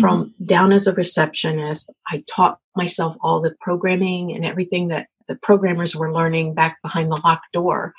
From 0.00 0.24
mm-hmm. 0.24 0.44
down 0.44 0.72
as 0.72 0.86
a 0.86 0.94
receptionist, 0.94 1.92
I 2.10 2.24
taught 2.28 2.58
myself 2.76 3.16
all 3.20 3.40
the 3.40 3.54
programming 3.60 4.32
and 4.32 4.44
everything 4.44 4.88
that 4.88 5.08
the 5.28 5.36
programmers 5.36 5.94
were 5.94 6.12
learning 6.12 6.54
back 6.54 6.78
behind 6.82 7.10
the 7.10 7.20
locked 7.24 7.52
door. 7.52 7.92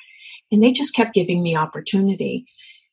And 0.51 0.63
they 0.63 0.71
just 0.71 0.95
kept 0.95 1.13
giving 1.13 1.43
me 1.43 1.55
opportunity 1.55 2.45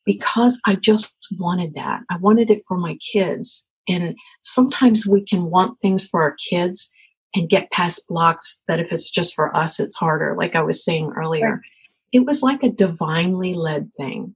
because 0.04 0.60
I 0.66 0.76
just 0.76 1.14
wanted 1.38 1.74
that. 1.74 2.02
I 2.10 2.18
wanted 2.18 2.50
it 2.50 2.60
for 2.68 2.76
my 2.78 2.96
kids. 2.96 3.68
And 3.88 4.16
sometimes 4.42 5.06
we 5.06 5.24
can 5.24 5.50
want 5.50 5.80
things 5.80 6.06
for 6.06 6.22
our 6.22 6.36
kids 6.50 6.90
and 7.34 7.48
get 7.48 7.70
past 7.70 8.06
blocks 8.08 8.62
that 8.68 8.80
if 8.80 8.92
it's 8.92 9.10
just 9.10 9.34
for 9.34 9.54
us, 9.56 9.78
it's 9.80 9.96
harder. 9.96 10.34
Like 10.36 10.54
I 10.54 10.62
was 10.62 10.84
saying 10.84 11.12
earlier, 11.16 11.60
it 12.12 12.24
was 12.24 12.42
like 12.42 12.62
a 12.62 12.70
divinely 12.70 13.54
led 13.54 13.90
thing. 13.96 14.34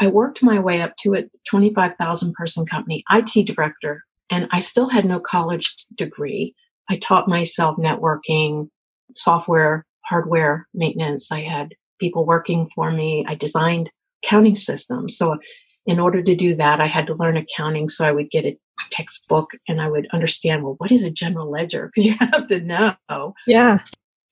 I 0.00 0.08
worked 0.08 0.42
my 0.42 0.58
way 0.58 0.80
up 0.80 0.96
to 0.98 1.14
a 1.14 1.24
25,000 1.48 2.32
person 2.34 2.64
company, 2.66 3.04
IT 3.10 3.46
director, 3.46 4.04
and 4.30 4.48
I 4.52 4.60
still 4.60 4.88
had 4.88 5.04
no 5.04 5.18
college 5.18 5.74
degree. 5.96 6.54
I 6.88 6.96
taught 6.96 7.28
myself 7.28 7.76
networking, 7.76 8.68
software, 9.16 9.86
hardware 10.04 10.66
maintenance. 10.74 11.32
I 11.32 11.40
had 11.40 11.74
people 12.00 12.24
working 12.24 12.68
for 12.74 12.90
me. 12.90 13.24
I 13.28 13.34
designed 13.34 13.90
accounting 14.24 14.54
systems. 14.54 15.16
So 15.16 15.38
in 15.86 15.98
order 15.98 16.22
to 16.22 16.34
do 16.34 16.54
that, 16.56 16.80
I 16.80 16.86
had 16.86 17.06
to 17.08 17.14
learn 17.14 17.36
accounting. 17.36 17.88
So 17.88 18.04
I 18.04 18.12
would 18.12 18.30
get 18.30 18.44
a 18.44 18.56
textbook 18.90 19.50
and 19.68 19.80
I 19.80 19.88
would 19.88 20.08
understand, 20.12 20.64
well, 20.64 20.74
what 20.78 20.92
is 20.92 21.04
a 21.04 21.10
general 21.10 21.50
ledger? 21.50 21.90
Because 21.94 22.06
you 22.06 22.16
have 22.18 22.48
to 22.48 22.60
know. 22.60 23.34
Yeah. 23.46 23.78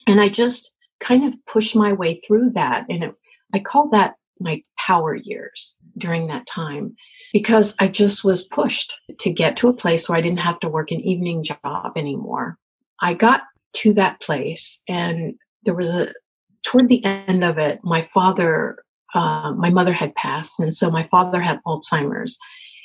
And 0.07 0.21
I 0.21 0.29
just 0.29 0.75
kind 1.01 1.25
of 1.25 1.35
pushed 1.47 1.77
my 1.77 1.93
way 1.93 2.21
through 2.27 2.51
that. 2.51 2.87
And 2.89 3.05
it, 3.05 3.15
I 3.55 3.61
call 3.61 3.89
that 3.91 4.15
my 4.41 4.63
power 4.79 5.15
years 5.15 5.77
during 5.97 6.27
that 6.29 6.47
time 6.47 6.95
because 7.33 7.77
I 7.79 7.89
just 7.89 8.25
was 8.25 8.47
pushed 8.49 8.99
to 9.19 9.33
get 9.33 9.57
to 9.59 9.69
a 9.69 9.75
place 9.75 10.09
where 10.09 10.17
I 10.17 10.23
didn't 10.23 10.41
have 10.41 10.61
to 10.61 10.69
work 10.69 10.91
an 10.91 11.01
evening 11.01 11.45
job 11.45 11.93
anymore. 11.97 12.57
I 13.01 13.15
got 13.15 13.43
to 13.75 13.93
that 13.95 14.21
place 14.21 14.83
and 14.89 15.35
there 15.65 15.75
was 15.75 15.95
a, 15.95 16.13
toward 16.65 16.89
the 16.89 17.05
end 17.05 17.45
of 17.45 17.59
it, 17.59 17.81
my 17.83 18.03
father, 18.03 18.79
uh, 19.15 19.53
my 19.53 19.71
mother 19.71 19.93
had 19.93 20.15
passed. 20.15 20.61
And 20.61 20.75
so 20.75 20.91
my 20.91 21.03
father 21.05 21.41
had 21.41 21.61
Alzheimer's. 21.67 22.39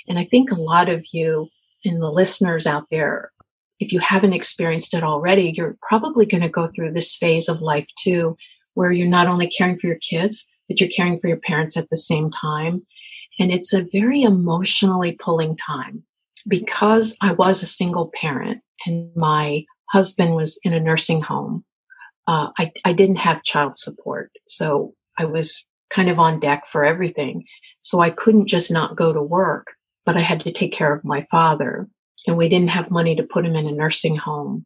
And 0.07 0.19
I 0.19 0.25
think 0.25 0.51
a 0.51 0.61
lot 0.61 0.89
of 0.89 1.05
you 1.11 1.47
and 1.85 2.01
the 2.01 2.11
listeners 2.11 2.67
out 2.67 2.85
there, 2.91 3.31
if 3.79 3.91
you 3.91 3.99
haven't 3.99 4.33
experienced 4.33 4.93
it 4.93 5.03
already, 5.03 5.53
you're 5.55 5.77
probably 5.87 6.25
going 6.25 6.43
to 6.43 6.49
go 6.49 6.67
through 6.67 6.93
this 6.93 7.15
phase 7.15 7.49
of 7.49 7.61
life 7.61 7.87
too, 7.99 8.37
where 8.73 8.91
you're 8.91 9.07
not 9.07 9.27
only 9.27 9.47
caring 9.47 9.77
for 9.77 9.87
your 9.87 9.99
kids, 9.99 10.47
but 10.67 10.79
you're 10.79 10.89
caring 10.89 11.17
for 11.17 11.27
your 11.27 11.39
parents 11.39 11.77
at 11.77 11.89
the 11.89 11.97
same 11.97 12.31
time. 12.31 12.85
And 13.39 13.51
it's 13.51 13.73
a 13.73 13.85
very 13.91 14.23
emotionally 14.23 15.13
pulling 15.13 15.57
time 15.57 16.03
because 16.47 17.17
I 17.21 17.33
was 17.33 17.63
a 17.63 17.67
single 17.67 18.11
parent 18.13 18.61
and 18.85 19.09
my 19.15 19.65
husband 19.91 20.35
was 20.35 20.59
in 20.63 20.73
a 20.73 20.79
nursing 20.79 21.21
home. 21.21 21.63
Uh, 22.27 22.49
I, 22.59 22.71
I 22.85 22.93
didn't 22.93 23.17
have 23.17 23.43
child 23.43 23.75
support. 23.75 24.31
So 24.47 24.93
I 25.17 25.25
was 25.25 25.65
kind 25.89 26.09
of 26.09 26.19
on 26.19 26.39
deck 26.39 26.65
for 26.65 26.85
everything. 26.85 27.45
So 27.81 27.99
I 27.99 28.09
couldn't 28.09 28.47
just 28.47 28.71
not 28.71 28.95
go 28.95 29.13
to 29.13 29.21
work, 29.21 29.67
but 30.05 30.15
I 30.17 30.21
had 30.21 30.39
to 30.41 30.51
take 30.51 30.73
care 30.73 30.93
of 30.93 31.03
my 31.03 31.25
father 31.29 31.87
and 32.25 32.37
we 32.37 32.49
didn't 32.49 32.69
have 32.69 32.91
money 32.91 33.15
to 33.15 33.23
put 33.23 33.45
him 33.45 33.55
in 33.55 33.67
a 33.67 33.71
nursing 33.71 34.15
home. 34.15 34.65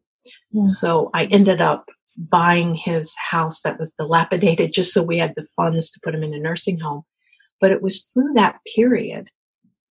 Yes. 0.52 0.80
So 0.80 1.10
I 1.14 1.26
ended 1.26 1.62
up 1.62 1.90
buying 2.18 2.76
his 2.76 3.16
house 3.18 3.62
that 3.62 3.78
was 3.78 3.92
dilapidated 3.98 4.74
just 4.74 4.94
so 4.94 5.04
we 5.04 5.18
had 5.18 5.34
the 5.36 5.48
funds 5.56 5.92
to 5.92 6.00
put 6.04 6.16
him 6.16 6.24
in 6.24 6.34
a 6.34 6.40
nursing 6.40 6.80
home. 6.80 7.04
But 7.62 7.72
it 7.72 7.82
was 7.82 8.04
through 8.06 8.34
that 8.34 8.60
period 8.76 9.30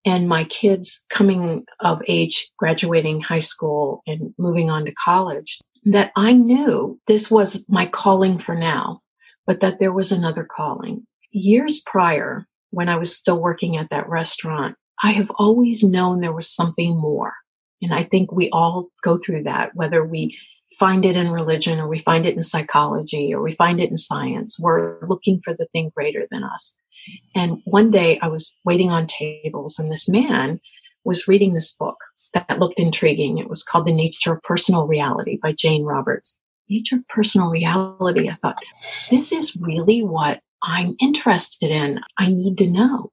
and 0.05 0.29
my 0.29 0.45
kids 0.45 1.05
coming 1.11 1.65
of 1.81 2.03
age, 2.09 2.51
graduating 2.59 3.21
high 3.21 3.41
school 3.41 4.03
and 4.07 4.35
moving 4.39 4.71
on 4.71 4.85
to 4.85 4.93
college 4.93 5.61
that 5.85 6.13
I 6.17 6.33
knew 6.33 7.01
this 7.07 7.31
was 7.31 7.65
my 7.69 7.87
calling 7.87 8.39
for 8.39 8.55
now, 8.55 9.01
but 9.47 9.61
that 9.61 9.79
there 9.79 9.93
was 9.93 10.13
another 10.13 10.45
calling. 10.45 11.07
Years 11.31 11.81
prior, 11.85 12.47
when 12.71 12.89
I 12.89 12.97
was 12.97 13.17
still 13.17 13.41
working 13.41 13.77
at 13.77 13.91
that 13.91 14.09
restaurant, 14.09 14.77
I 15.03 15.13
have 15.13 15.31
always 15.39 15.83
known 15.83 16.21
there 16.21 16.33
was 16.33 16.55
something 16.55 16.97
more. 16.99 17.35
And 17.81 17.93
I 17.93 18.05
think 18.05 18.31
we 18.31 18.49
all 18.51 18.89
go 19.03 19.17
through 19.17 19.43
that, 19.45 19.75
whether 19.75 20.05
we 20.05 20.39
find 20.79 21.05
it 21.05 21.17
in 21.17 21.31
religion 21.31 21.79
or 21.79 21.89
we 21.89 21.99
find 21.99 22.27
it 22.27 22.37
in 22.37 22.43
psychology 22.43 23.33
or 23.35 23.43
we 23.43 23.53
find 23.53 23.81
it 23.81 23.91
in 23.91 23.97
science. 23.97 24.59
We're 24.61 25.05
looking 25.07 25.41
for 25.45 25.55
the 25.55 25.67
thing 25.67 25.91
greater 25.95 26.27
than 26.31 26.45
us. 26.45 26.79
And 27.35 27.61
one 27.65 27.91
day 27.91 28.19
I 28.21 28.29
was 28.29 28.55
waiting 28.65 28.91
on 28.91 29.07
tables 29.07 29.79
and 29.79 29.91
this 29.91 30.09
man 30.09 30.61
was 31.05 31.27
reading 31.27 31.55
this 31.55 31.75
book 31.77 31.97
that 32.35 32.59
looked 32.59 32.79
intriguing. 32.79 33.39
It 33.39 33.49
was 33.49 33.63
called 33.63 33.87
The 33.87 33.93
Nature 33.93 34.35
of 34.35 34.43
Personal 34.43 34.87
Reality 34.87 35.39
by 35.43 35.53
Jane 35.53 35.85
Roberts. 35.85 36.39
Nature 36.69 36.97
of 36.97 37.09
Personal 37.09 37.51
Reality. 37.51 38.31
I 38.31 38.37
thought, 38.41 38.59
this 39.11 39.33
is 39.33 39.59
really 39.61 40.03
what 40.03 40.41
I'm 40.63 40.97
interested 41.01 41.71
in. 41.71 42.01
I 42.19 42.29
need 42.29 42.57
to 42.59 42.71
know 42.71 43.11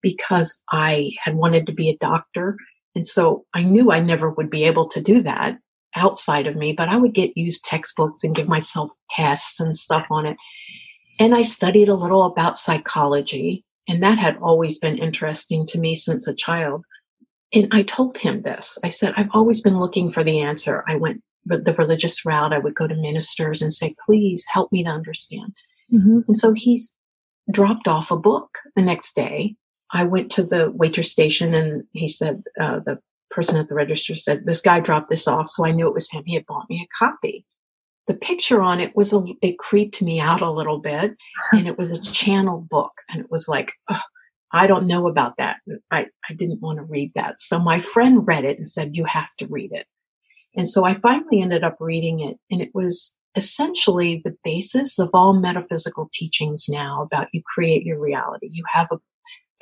because 0.00 0.62
I 0.70 1.12
had 1.20 1.34
wanted 1.34 1.66
to 1.66 1.72
be 1.72 1.90
a 1.90 1.96
doctor. 1.98 2.56
And 2.94 3.06
so 3.06 3.44
I 3.52 3.62
knew 3.62 3.90
I 3.90 4.00
never 4.00 4.30
would 4.30 4.50
be 4.50 4.64
able 4.64 4.88
to 4.88 5.00
do 5.00 5.22
that 5.22 5.58
outside 5.96 6.46
of 6.46 6.56
me, 6.56 6.72
but 6.72 6.88
I 6.88 6.96
would 6.96 7.14
get 7.14 7.36
used 7.36 7.64
textbooks 7.64 8.24
and 8.24 8.34
give 8.34 8.48
myself 8.48 8.90
tests 9.10 9.60
and 9.60 9.76
stuff 9.76 10.06
on 10.10 10.26
it. 10.26 10.36
And 11.20 11.34
I 11.34 11.42
studied 11.42 11.88
a 11.88 11.94
little 11.94 12.24
about 12.24 12.58
psychology, 12.58 13.64
and 13.88 14.02
that 14.02 14.18
had 14.18 14.38
always 14.38 14.78
been 14.78 14.98
interesting 14.98 15.66
to 15.66 15.78
me 15.78 15.94
since 15.94 16.26
a 16.26 16.34
child. 16.34 16.84
And 17.54 17.68
I 17.70 17.82
told 17.82 18.16
him 18.16 18.40
this. 18.40 18.78
I 18.82 18.88
said, 18.88 19.12
I've 19.16 19.28
always 19.34 19.60
been 19.60 19.78
looking 19.78 20.10
for 20.10 20.24
the 20.24 20.40
answer. 20.40 20.84
I 20.88 20.96
went 20.96 21.22
the 21.44 21.74
religious 21.76 22.24
route. 22.24 22.52
I 22.52 22.58
would 22.58 22.74
go 22.74 22.86
to 22.86 22.94
ministers 22.94 23.60
and 23.60 23.72
say, 23.72 23.94
please 24.06 24.46
help 24.48 24.70
me 24.72 24.84
to 24.84 24.90
understand. 24.90 25.52
Mm-hmm. 25.92 26.20
And 26.28 26.36
so 26.36 26.52
he's 26.52 26.96
dropped 27.50 27.88
off 27.88 28.10
a 28.10 28.16
book 28.16 28.58
the 28.76 28.82
next 28.82 29.14
day. 29.14 29.56
I 29.92 30.04
went 30.04 30.30
to 30.32 30.44
the 30.44 30.70
waitress 30.70 31.10
station 31.10 31.54
and 31.54 31.82
he 31.92 32.08
said, 32.08 32.42
uh, 32.60 32.78
the 32.78 32.98
person 33.32 33.58
at 33.58 33.68
the 33.68 33.74
register 33.74 34.14
said, 34.14 34.46
this 34.46 34.60
guy 34.60 34.80
dropped 34.80 35.08
this 35.08 35.26
off. 35.26 35.48
So 35.48 35.66
I 35.66 35.72
knew 35.72 35.88
it 35.88 35.94
was 35.94 36.10
him. 36.10 36.22
He 36.26 36.34
had 36.34 36.46
bought 36.46 36.70
me 36.70 36.82
a 36.86 37.04
copy. 37.04 37.44
The 38.06 38.14
picture 38.14 38.62
on 38.62 38.80
it 38.80 38.94
was 38.94 39.12
a, 39.12 39.24
it 39.40 39.58
creeped 39.58 40.02
me 40.02 40.20
out 40.20 40.40
a 40.40 40.50
little 40.50 40.78
bit 40.78 41.16
and 41.52 41.66
it 41.66 41.78
was 41.78 41.90
a 41.90 42.00
channel 42.00 42.66
book 42.68 42.92
and 43.08 43.20
it 43.20 43.30
was 43.30 43.48
like 43.48 43.72
oh, 43.90 44.00
i 44.52 44.66
don't 44.66 44.86
know 44.86 45.08
about 45.08 45.36
that. 45.38 45.56
I, 45.90 46.06
I 46.28 46.34
didn't 46.34 46.60
want 46.60 46.78
to 46.78 46.84
read 46.84 47.12
that. 47.14 47.40
So 47.40 47.58
my 47.58 47.78
friend 47.78 48.26
read 48.26 48.44
it 48.44 48.58
and 48.58 48.68
said 48.68 48.96
you 48.96 49.04
have 49.04 49.34
to 49.38 49.46
read 49.46 49.72
it. 49.72 49.86
And 50.54 50.68
so 50.68 50.84
i 50.84 50.94
finally 50.94 51.40
ended 51.40 51.64
up 51.64 51.76
reading 51.80 52.20
it 52.20 52.38
and 52.50 52.60
it 52.60 52.70
was 52.74 53.18
essentially 53.34 54.20
the 54.24 54.36
basis 54.44 54.98
of 54.98 55.08
all 55.14 55.32
metaphysical 55.32 56.10
teachings 56.12 56.66
now 56.68 57.02
about 57.02 57.28
you 57.32 57.40
create 57.46 57.84
your 57.84 57.98
reality. 57.98 58.48
You 58.50 58.64
have 58.70 58.88
a 58.92 58.98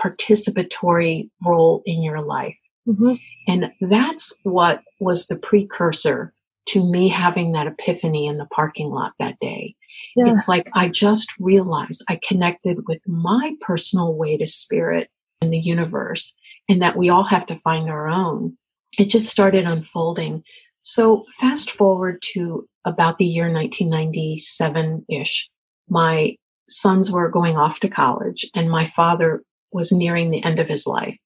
participatory 0.02 1.28
role 1.44 1.82
in 1.84 2.02
your 2.02 2.22
life 2.22 2.59
mm-hmm. 2.88 3.14
and 3.48 3.70
that's 3.80 4.38
what 4.42 4.82
was 4.98 5.26
the 5.26 5.38
precursor 5.38 6.32
to 6.66 6.84
me 6.84 7.08
having 7.08 7.52
that 7.52 7.66
epiphany 7.66 8.26
in 8.26 8.38
the 8.38 8.46
parking 8.46 8.90
lot 8.90 9.12
that 9.18 9.38
day. 9.40 9.74
Yeah. 10.16 10.30
It's 10.30 10.48
like 10.48 10.68
I 10.74 10.88
just 10.88 11.32
realized 11.38 12.04
I 12.08 12.18
connected 12.26 12.86
with 12.86 13.00
my 13.06 13.54
personal 13.60 14.14
way 14.14 14.36
to 14.36 14.46
spirit 14.46 15.08
in 15.42 15.50
the 15.50 15.58
universe 15.58 16.36
and 16.68 16.80
that 16.82 16.96
we 16.96 17.08
all 17.08 17.24
have 17.24 17.46
to 17.46 17.56
find 17.56 17.88
our 17.90 18.08
own. 18.08 18.56
It 18.98 19.06
just 19.06 19.28
started 19.28 19.66
unfolding. 19.66 20.42
So 20.82 21.24
fast 21.38 21.70
forward 21.70 22.22
to 22.34 22.68
about 22.84 23.18
the 23.18 23.26
year 23.26 23.52
1997 23.52 25.04
ish. 25.08 25.50
My 25.88 26.36
sons 26.68 27.10
were 27.10 27.28
going 27.28 27.56
off 27.56 27.80
to 27.80 27.88
college 27.88 28.46
and 28.54 28.70
my 28.70 28.84
father 28.84 29.42
was 29.72 29.92
nearing 29.92 30.30
the 30.30 30.42
end 30.44 30.58
of 30.58 30.68
his 30.68 30.86
life. 30.86 31.16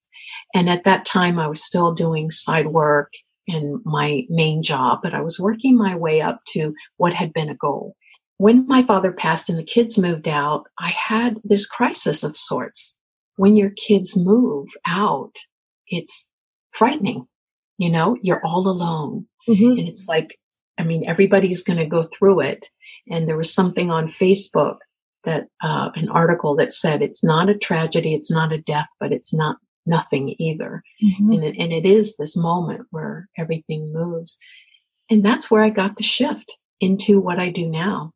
And 0.55 0.69
at 0.69 0.85
that 0.85 1.05
time, 1.05 1.37
I 1.37 1.47
was 1.47 1.63
still 1.63 1.93
doing 1.93 2.29
side 2.29 2.67
work 2.67 3.11
in 3.45 3.81
my 3.83 4.23
main 4.29 4.63
job, 4.63 4.99
but 5.03 5.13
I 5.13 5.21
was 5.21 5.37
working 5.37 5.77
my 5.77 5.95
way 5.95 6.21
up 6.21 6.39
to 6.53 6.73
what 6.95 7.13
had 7.13 7.33
been 7.33 7.49
a 7.49 7.55
goal. 7.55 7.95
When 8.37 8.65
my 8.65 8.81
father 8.81 9.11
passed 9.11 9.49
and 9.49 9.59
the 9.59 9.63
kids 9.63 9.97
moved 9.97 10.29
out, 10.29 10.63
I 10.79 10.89
had 10.91 11.37
this 11.43 11.67
crisis 11.67 12.23
of 12.23 12.37
sorts. 12.37 12.97
When 13.35 13.57
your 13.57 13.71
kids 13.71 14.17
move 14.17 14.69
out, 14.87 15.35
it's 15.87 16.29
frightening. 16.71 17.27
You 17.77 17.91
know, 17.91 18.17
you're 18.21 18.41
all 18.45 18.69
alone. 18.69 19.27
Mm-hmm. 19.49 19.77
And 19.77 19.89
it's 19.89 20.07
like, 20.07 20.37
I 20.77 20.83
mean, 20.83 21.03
everybody's 21.07 21.63
going 21.63 21.79
to 21.79 21.85
go 21.85 22.03
through 22.03 22.41
it. 22.41 22.69
And 23.09 23.27
there 23.27 23.37
was 23.37 23.53
something 23.53 23.91
on 23.91 24.07
Facebook 24.07 24.77
that, 25.25 25.47
uh, 25.61 25.89
an 25.95 26.07
article 26.07 26.55
that 26.55 26.71
said 26.71 27.01
it's 27.01 27.23
not 27.23 27.49
a 27.49 27.57
tragedy, 27.57 28.13
it's 28.13 28.31
not 28.31 28.53
a 28.53 28.61
death, 28.61 28.87
but 28.99 29.11
it's 29.11 29.33
not 29.33 29.57
nothing 29.85 30.35
either. 30.39 30.83
Mm-hmm. 31.03 31.31
And, 31.31 31.43
it, 31.43 31.55
and 31.59 31.73
it 31.73 31.85
is 31.85 32.17
this 32.17 32.35
moment 32.37 32.87
where 32.91 33.27
everything 33.37 33.93
moves. 33.93 34.37
And 35.09 35.23
that's 35.23 35.51
where 35.51 35.63
I 35.63 35.69
got 35.69 35.97
the 35.97 36.03
shift 36.03 36.57
into 36.79 37.19
what 37.19 37.39
I 37.39 37.49
do 37.49 37.69
now. 37.69 38.11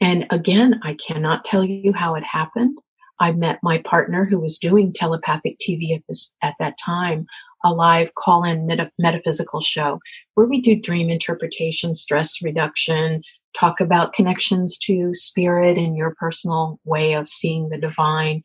And 0.00 0.26
again, 0.30 0.80
I 0.82 0.96
cannot 1.06 1.44
tell 1.44 1.64
you 1.64 1.92
how 1.92 2.14
it 2.14 2.24
happened. 2.24 2.78
I 3.20 3.32
met 3.32 3.60
my 3.62 3.78
partner 3.78 4.26
who 4.26 4.40
was 4.40 4.58
doing 4.58 4.92
telepathic 4.92 5.56
TV 5.58 5.94
at 5.94 6.02
this, 6.08 6.34
at 6.42 6.54
that 6.58 6.76
time, 6.84 7.26
a 7.64 7.72
live 7.72 8.14
call-in 8.14 8.66
meta- 8.66 8.90
metaphysical 8.98 9.60
show 9.60 10.00
where 10.34 10.46
we 10.46 10.60
do 10.60 10.78
dream 10.78 11.08
interpretation, 11.08 11.94
stress 11.94 12.42
reduction, 12.42 13.22
talk 13.58 13.80
about 13.80 14.12
connections 14.12 14.76
to 14.78 15.14
spirit 15.14 15.78
and 15.78 15.96
your 15.96 16.14
personal 16.18 16.78
way 16.84 17.14
of 17.14 17.28
seeing 17.28 17.68
the 17.68 17.78
divine, 17.78 18.42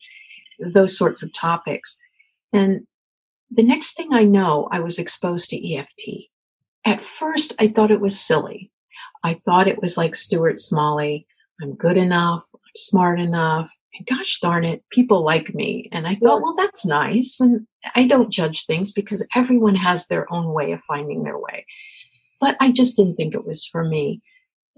those 0.74 0.98
sorts 0.98 1.24
of 1.24 1.34
topics. 1.34 2.00
And 2.54 2.82
the 3.52 3.64
next 3.64 3.96
thing 3.96 4.10
I 4.14 4.24
know, 4.24 4.68
I 4.72 4.80
was 4.80 5.00
exposed 5.00 5.50
to 5.50 5.76
EFT. 5.76 6.30
At 6.86 7.02
first, 7.02 7.54
I 7.60 7.68
thought 7.68 7.92
it 7.92 8.02
was 8.02 8.20
silly. 8.20 8.72
I 9.24 9.40
thought 9.46 9.68
it 9.68 9.82
was 9.82 9.98
like 9.98 10.16
Stuart 10.16 10.60
Smalley. 10.60 11.28
I'm 11.62 11.76
good 11.76 11.98
enough. 11.98 12.48
I'm 12.54 12.60
smart 12.76 13.20
enough. 13.20 13.72
And 13.94 14.08
gosh 14.08 14.40
darn 14.40 14.64
it, 14.64 14.84
people 14.92 15.24
like 15.24 15.54
me. 15.54 15.90
And 15.92 16.08
I 16.08 16.16
thought, 16.16 16.42
well, 16.42 16.56
that's 16.56 16.86
nice. 16.86 17.40
And 17.42 17.68
I 17.96 18.08
don't 18.08 18.32
judge 18.32 18.66
things 18.66 18.94
because 18.94 19.28
everyone 19.36 19.76
has 19.76 20.08
their 20.08 20.32
own 20.32 20.54
way 20.54 20.72
of 20.72 20.82
finding 20.82 21.24
their 21.24 21.38
way. 21.38 21.66
But 22.40 22.56
I 22.62 22.72
just 22.72 22.96
didn't 22.96 23.16
think 23.16 23.34
it 23.34 23.46
was 23.46 23.66
for 23.66 23.84
me. 23.84 24.22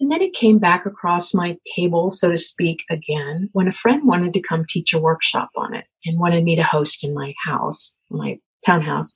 And 0.02 0.12
then 0.12 0.24
it 0.24 0.34
came 0.34 0.58
back 0.58 0.88
across 0.88 1.32
my 1.32 1.58
table, 1.76 2.10
so 2.10 2.32
to 2.32 2.38
speak, 2.38 2.84
again, 2.90 3.50
when 3.54 3.68
a 3.68 3.72
friend 3.72 4.02
wanted 4.04 4.34
to 4.34 4.42
come 4.42 4.66
teach 4.68 4.96
a 4.96 5.00
workshop 5.00 5.52
on 5.56 5.76
it 5.76 5.86
and 6.06 6.20
wanted 6.20 6.44
me 6.44 6.56
to 6.56 6.64
host 6.64 7.04
in 7.04 7.14
my 7.14 7.36
house, 7.46 7.98
my 8.10 8.40
townhouse. 8.66 9.14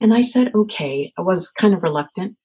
And 0.00 0.14
I 0.14 0.22
said, 0.22 0.54
okay, 0.54 1.12
I 1.18 1.22
was 1.22 1.50
kind 1.50 1.74
of 1.74 1.82
reluctant. 1.82 2.36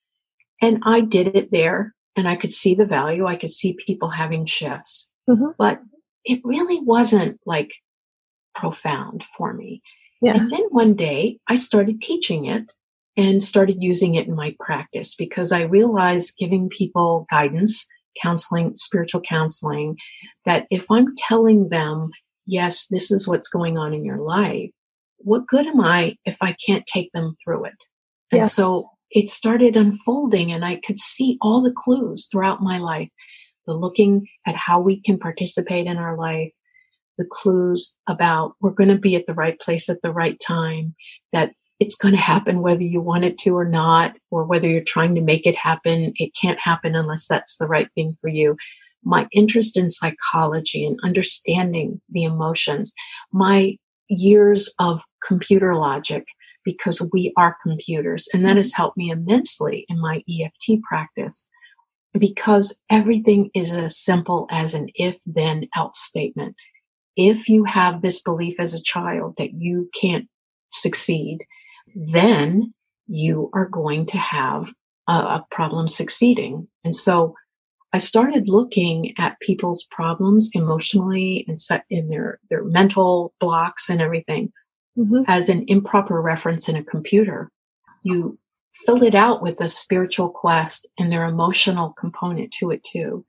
And 0.60 0.82
I 0.84 1.02
did 1.02 1.36
it 1.36 1.52
there 1.52 1.94
and 2.16 2.26
I 2.26 2.34
could 2.34 2.50
see 2.50 2.74
the 2.74 2.84
value. 2.84 3.26
I 3.26 3.36
could 3.36 3.50
see 3.50 3.76
people 3.86 4.10
having 4.10 4.44
shifts, 4.46 5.12
mm-hmm. 5.30 5.50
but 5.56 5.80
it 6.24 6.40
really 6.42 6.80
wasn't 6.80 7.38
like 7.46 7.74
profound 8.56 9.22
for 9.24 9.52
me. 9.52 9.82
Yeah. 10.20 10.34
And 10.34 10.50
then 10.50 10.64
one 10.70 10.94
day 10.94 11.38
I 11.48 11.54
started 11.54 12.02
teaching 12.02 12.46
it 12.46 12.72
and 13.16 13.44
started 13.44 13.82
using 13.82 14.14
it 14.14 14.26
in 14.26 14.34
my 14.34 14.54
practice 14.60 15.14
because 15.14 15.52
I 15.52 15.62
realized 15.62 16.36
giving 16.38 16.68
people 16.68 17.26
guidance, 17.30 17.86
counseling, 18.20 18.74
spiritual 18.76 19.20
counseling, 19.20 19.96
that 20.46 20.66
if 20.70 20.90
I'm 20.90 21.14
telling 21.16 21.68
them, 21.68 22.10
yes, 22.46 22.86
this 22.88 23.10
is 23.10 23.28
what's 23.28 23.48
going 23.48 23.78
on 23.78 23.94
in 23.94 24.04
your 24.04 24.18
life, 24.18 24.70
what 25.18 25.46
good 25.46 25.66
am 25.66 25.80
I 25.80 26.16
if 26.24 26.38
I 26.42 26.56
can't 26.66 26.86
take 26.86 27.10
them 27.12 27.36
through 27.42 27.66
it? 27.66 27.76
And 28.32 28.42
yeah. 28.42 28.48
so 28.48 28.90
it 29.10 29.28
started 29.28 29.76
unfolding 29.76 30.50
and 30.50 30.64
I 30.64 30.80
could 30.84 30.98
see 30.98 31.38
all 31.40 31.62
the 31.62 31.72
clues 31.72 32.26
throughout 32.26 32.62
my 32.62 32.78
life. 32.78 33.08
The 33.66 33.72
looking 33.72 34.26
at 34.46 34.56
how 34.56 34.80
we 34.80 35.00
can 35.00 35.18
participate 35.18 35.86
in 35.86 35.96
our 35.96 36.18
life, 36.18 36.50
the 37.16 37.24
clues 37.24 37.96
about 38.06 38.54
we're 38.60 38.74
going 38.74 38.90
to 38.90 38.98
be 38.98 39.16
at 39.16 39.26
the 39.26 39.34
right 39.34 39.58
place 39.58 39.88
at 39.88 40.02
the 40.02 40.12
right 40.12 40.38
time, 40.38 40.94
that 41.32 41.52
it's 41.80 41.96
going 41.96 42.14
to 42.14 42.20
happen 42.20 42.60
whether 42.60 42.82
you 42.82 43.00
want 43.00 43.24
it 43.24 43.38
to 43.38 43.56
or 43.56 43.64
not, 43.64 44.14
or 44.30 44.44
whether 44.44 44.68
you're 44.68 44.82
trying 44.84 45.14
to 45.14 45.20
make 45.20 45.46
it 45.46 45.56
happen. 45.56 46.12
It 46.16 46.32
can't 46.40 46.58
happen 46.58 46.94
unless 46.94 47.26
that's 47.26 47.56
the 47.56 47.66
right 47.66 47.88
thing 47.94 48.14
for 48.20 48.28
you. 48.28 48.56
My 49.02 49.26
interest 49.32 49.76
in 49.76 49.90
psychology 49.90 50.86
and 50.86 50.98
understanding 51.04 52.00
the 52.08 52.24
emotions, 52.24 52.94
my 53.32 53.76
years 54.08 54.72
of 54.78 55.02
computer 55.26 55.74
logic, 55.74 56.26
because 56.64 57.06
we 57.12 57.32
are 57.36 57.56
computers. 57.62 58.28
And 58.32 58.44
that 58.46 58.56
has 58.56 58.72
mm-hmm. 58.72 58.82
helped 58.82 58.96
me 58.96 59.10
immensely 59.10 59.84
in 59.88 60.00
my 60.00 60.22
EFT 60.28 60.80
practice 60.82 61.50
because 62.18 62.80
everything 62.90 63.50
is 63.54 63.74
as 63.74 63.98
simple 63.98 64.46
as 64.50 64.74
an 64.74 64.88
if 64.94 65.18
then 65.26 65.66
else 65.76 66.00
statement. 66.00 66.56
If 67.16 67.48
you 67.48 67.64
have 67.64 68.02
this 68.02 68.22
belief 68.22 68.58
as 68.58 68.74
a 68.74 68.82
child 68.82 69.34
that 69.38 69.52
you 69.52 69.90
can't 70.00 70.26
succeed, 70.72 71.44
then 71.94 72.74
you 73.06 73.50
are 73.54 73.68
going 73.68 74.06
to 74.06 74.18
have 74.18 74.72
a, 75.08 75.12
a 75.12 75.46
problem 75.50 75.88
succeeding. 75.88 76.68
And 76.84 76.94
so 76.94 77.34
I 77.92 77.98
started 77.98 78.48
looking 78.48 79.14
at 79.18 79.38
people's 79.40 79.86
problems 79.90 80.50
emotionally 80.54 81.44
and 81.46 81.60
set 81.60 81.84
in 81.88 82.08
their, 82.08 82.40
their 82.50 82.64
mental 82.64 83.34
blocks 83.38 83.88
and 83.88 84.00
everything 84.00 84.52
mm-hmm. 84.98 85.22
as 85.28 85.48
an 85.48 85.64
improper 85.68 86.20
reference 86.20 86.68
in 86.68 86.76
a 86.76 86.82
computer. 86.82 87.50
You 88.02 88.38
fill 88.84 89.02
it 89.02 89.14
out 89.14 89.42
with 89.42 89.60
a 89.60 89.68
spiritual 89.68 90.30
quest 90.30 90.88
and 90.98 91.12
their 91.12 91.24
emotional 91.24 91.92
component 91.92 92.52
to 92.54 92.70
it 92.70 92.82
too. 92.82 93.24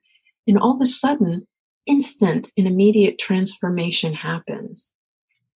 And 0.47 0.57
all 0.57 0.75
of 0.75 0.81
a 0.81 0.87
sudden, 0.87 1.47
instant 1.85 2.51
and 2.57 2.65
immediate 2.65 3.19
transformation 3.19 4.13
happens. 4.13 4.93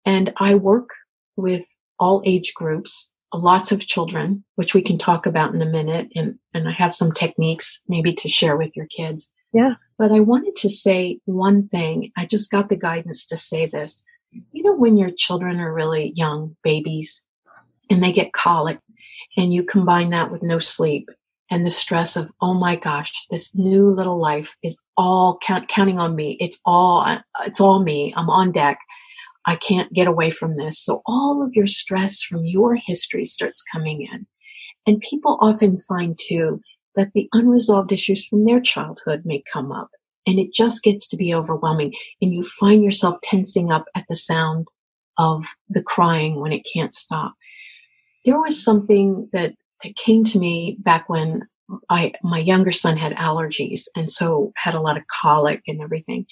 And 0.06 0.32
I 0.38 0.56
work 0.56 0.90
with 1.36 1.66
all 2.00 2.22
age 2.26 2.54
groups, 2.56 3.14
lots 3.34 3.72
of 3.72 3.86
children, 3.86 4.44
which 4.56 4.74
we 4.74 4.82
can 4.82 4.98
talk 4.98 5.26
about 5.26 5.54
in 5.54 5.62
a 5.62 5.66
minute. 5.66 6.08
And, 6.16 6.40
and 6.54 6.68
I 6.68 6.72
have 6.72 6.94
some 6.94 7.12
techniques 7.12 7.82
maybe 7.88 8.14
to 8.14 8.30
share 8.30 8.58
with 8.58 8.76
your 8.76 8.88
kids. 8.88 9.32
Yeah. 9.54 9.74
But 9.98 10.12
I 10.12 10.20
wanted 10.20 10.56
to 10.58 10.70
say 10.70 11.20
one 11.26 11.68
thing. 11.68 12.12
I 12.18 12.26
just 12.26 12.52
got 12.52 12.70
the 12.70 12.78
guidance 12.78 13.26
to 13.28 13.38
say 13.38 13.66
this 13.66 14.06
you 14.52 14.64
know, 14.64 14.76
when 14.76 14.98
your 14.98 15.12
children 15.12 15.60
are 15.60 15.74
really 15.74 16.14
young 16.16 16.56
babies 16.64 17.26
and 17.90 18.04
they 18.04 18.12
get 18.12 18.34
colic 18.34 18.80
and 19.38 19.54
you 19.54 19.64
combine 19.64 20.10
that 20.12 20.32
with 20.32 20.44
no 20.44 20.60
sleep 20.60 21.10
and 21.52 21.66
the 21.66 21.72
stress 21.72 22.16
of, 22.16 22.30
oh 22.42 22.54
my 22.54 22.76
gosh, 22.76 23.26
this 23.30 23.56
new 23.56 23.90
little 23.90 24.20
life 24.20 24.56
is 24.64 24.80
all 24.98 25.40
count, 25.42 25.68
counting 25.68 26.00
on 26.00 26.16
me. 26.16 26.38
It's 26.40 26.62
all, 26.66 27.18
it's 27.46 27.60
all 27.60 27.82
me. 27.82 28.14
I'm 28.16 28.30
on 28.30 28.52
deck. 28.52 28.80
I 29.50 29.56
can't 29.56 29.92
get 29.92 30.08
away 30.08 30.30
from 30.30 30.58
this. 30.58 30.80
So 30.80 31.02
all 31.08 31.44
of 31.44 31.54
your 31.54 31.66
stress 31.66 32.22
from 32.22 32.46
your 32.46 32.76
history 32.76 33.26
starts 33.26 33.64
coming 33.64 34.08
in. 34.14 34.28
And 34.86 35.02
people 35.02 35.40
often 35.42 35.80
find 35.80 36.18
too 36.20 36.62
that 36.96 37.10
the 37.16 37.28
unresolved 37.34 37.92
issues 37.92 38.28
from 38.28 38.46
their 38.46 38.62
childhood 38.62 39.24
may 39.26 39.42
come 39.52 39.72
up 39.72 39.90
and 40.28 40.38
it 40.38 40.54
just 40.54 40.84
gets 40.84 41.08
to 41.08 41.18
be 41.18 41.34
overwhelming 41.34 41.94
and 42.22 42.32
you 42.32 42.44
find 42.44 42.84
yourself 42.84 43.18
tensing 43.24 43.72
up 43.72 43.86
at 43.96 44.06
the 44.08 44.16
sound 44.16 44.68
of 45.18 45.46
the 45.68 45.82
crying 45.82 46.40
when 46.40 46.52
it 46.52 46.68
can't 46.72 46.94
stop 46.94 47.34
there 48.26 48.40
was 48.40 48.64
something 48.64 49.30
that, 49.34 49.56
that 49.84 49.96
came 49.96 50.24
to 50.26 50.40
me 50.40 50.78
back 50.80 51.08
when 51.10 51.42
I 51.90 52.14
my 52.24 52.40
younger 52.40 52.72
son 52.72 52.98
had 52.98 53.14
allergies 53.14 53.82
and 53.96 54.10
so 54.10 54.52
had 54.56 54.76
a 54.76 54.82
lot 54.82 54.98
of 54.98 55.04
colic 55.22 55.62
and 55.68 55.82
everything 55.82 56.26